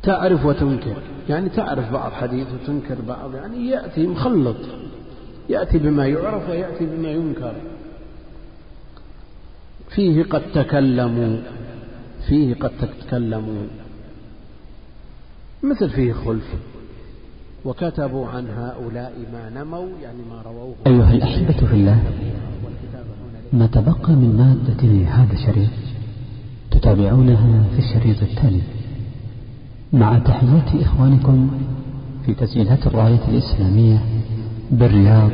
تعرف 0.04 0.46
وتنكر 0.46 0.96
يعني 1.30 1.50
تعرف 1.50 1.92
بعض 1.92 2.12
حديث 2.12 2.48
وتنكر 2.54 2.96
بعض 3.08 3.36
يعني 3.36 3.70
يأتي 3.70 4.08
مخلط 4.08 4.58
يأتي 5.50 5.78
بما 5.78 6.08
يعرف 6.08 6.50
ويأتي 6.50 6.86
بما 6.86 7.10
ينكر. 7.10 7.56
فيه 9.98 10.24
قد 10.24 10.42
تكلموا 10.54 11.38
فيه 12.28 12.56
قد 12.56 12.72
تكلموا. 12.82 13.64
مثل 15.64 15.90
فيه 15.90 16.14
خلف. 16.14 16.54
وكتبوا 17.66 18.28
عن 18.28 18.46
هؤلاء 18.58 19.14
ما 19.34 19.62
نموا 19.62 19.88
يعني 20.04 20.22
ما 20.30 20.42
رووه. 20.46 20.76
أيها 20.88 21.14
الأحبة 21.14 21.68
في 21.68 21.74
الله 21.74 22.04
ما 23.54 23.66
تبقى 23.66 24.14
من 24.14 24.38
مادة 24.38 25.12
هذا 25.12 25.34
الشريط 25.34 25.70
تتابعونها 26.72 27.64
في 27.76 27.80
الشريط 27.80 28.22
التالي. 28.22 28.62
مع 29.94 30.20
تحيات 30.20 30.82
إخوانكم 30.82 31.50
في 32.26 32.34
تسجيلات 32.34 32.88
الراية 32.88 33.28
الإسلامية 33.28 34.00
بالرياض 34.72 35.32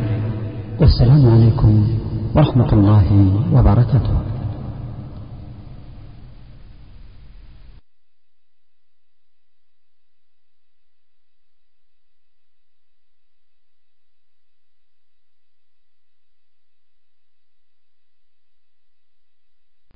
والسلام 0.79 1.29
عليكم 1.29 1.87
ورحمة 2.35 2.73
الله 2.73 3.05
وبركاته. 3.53 4.32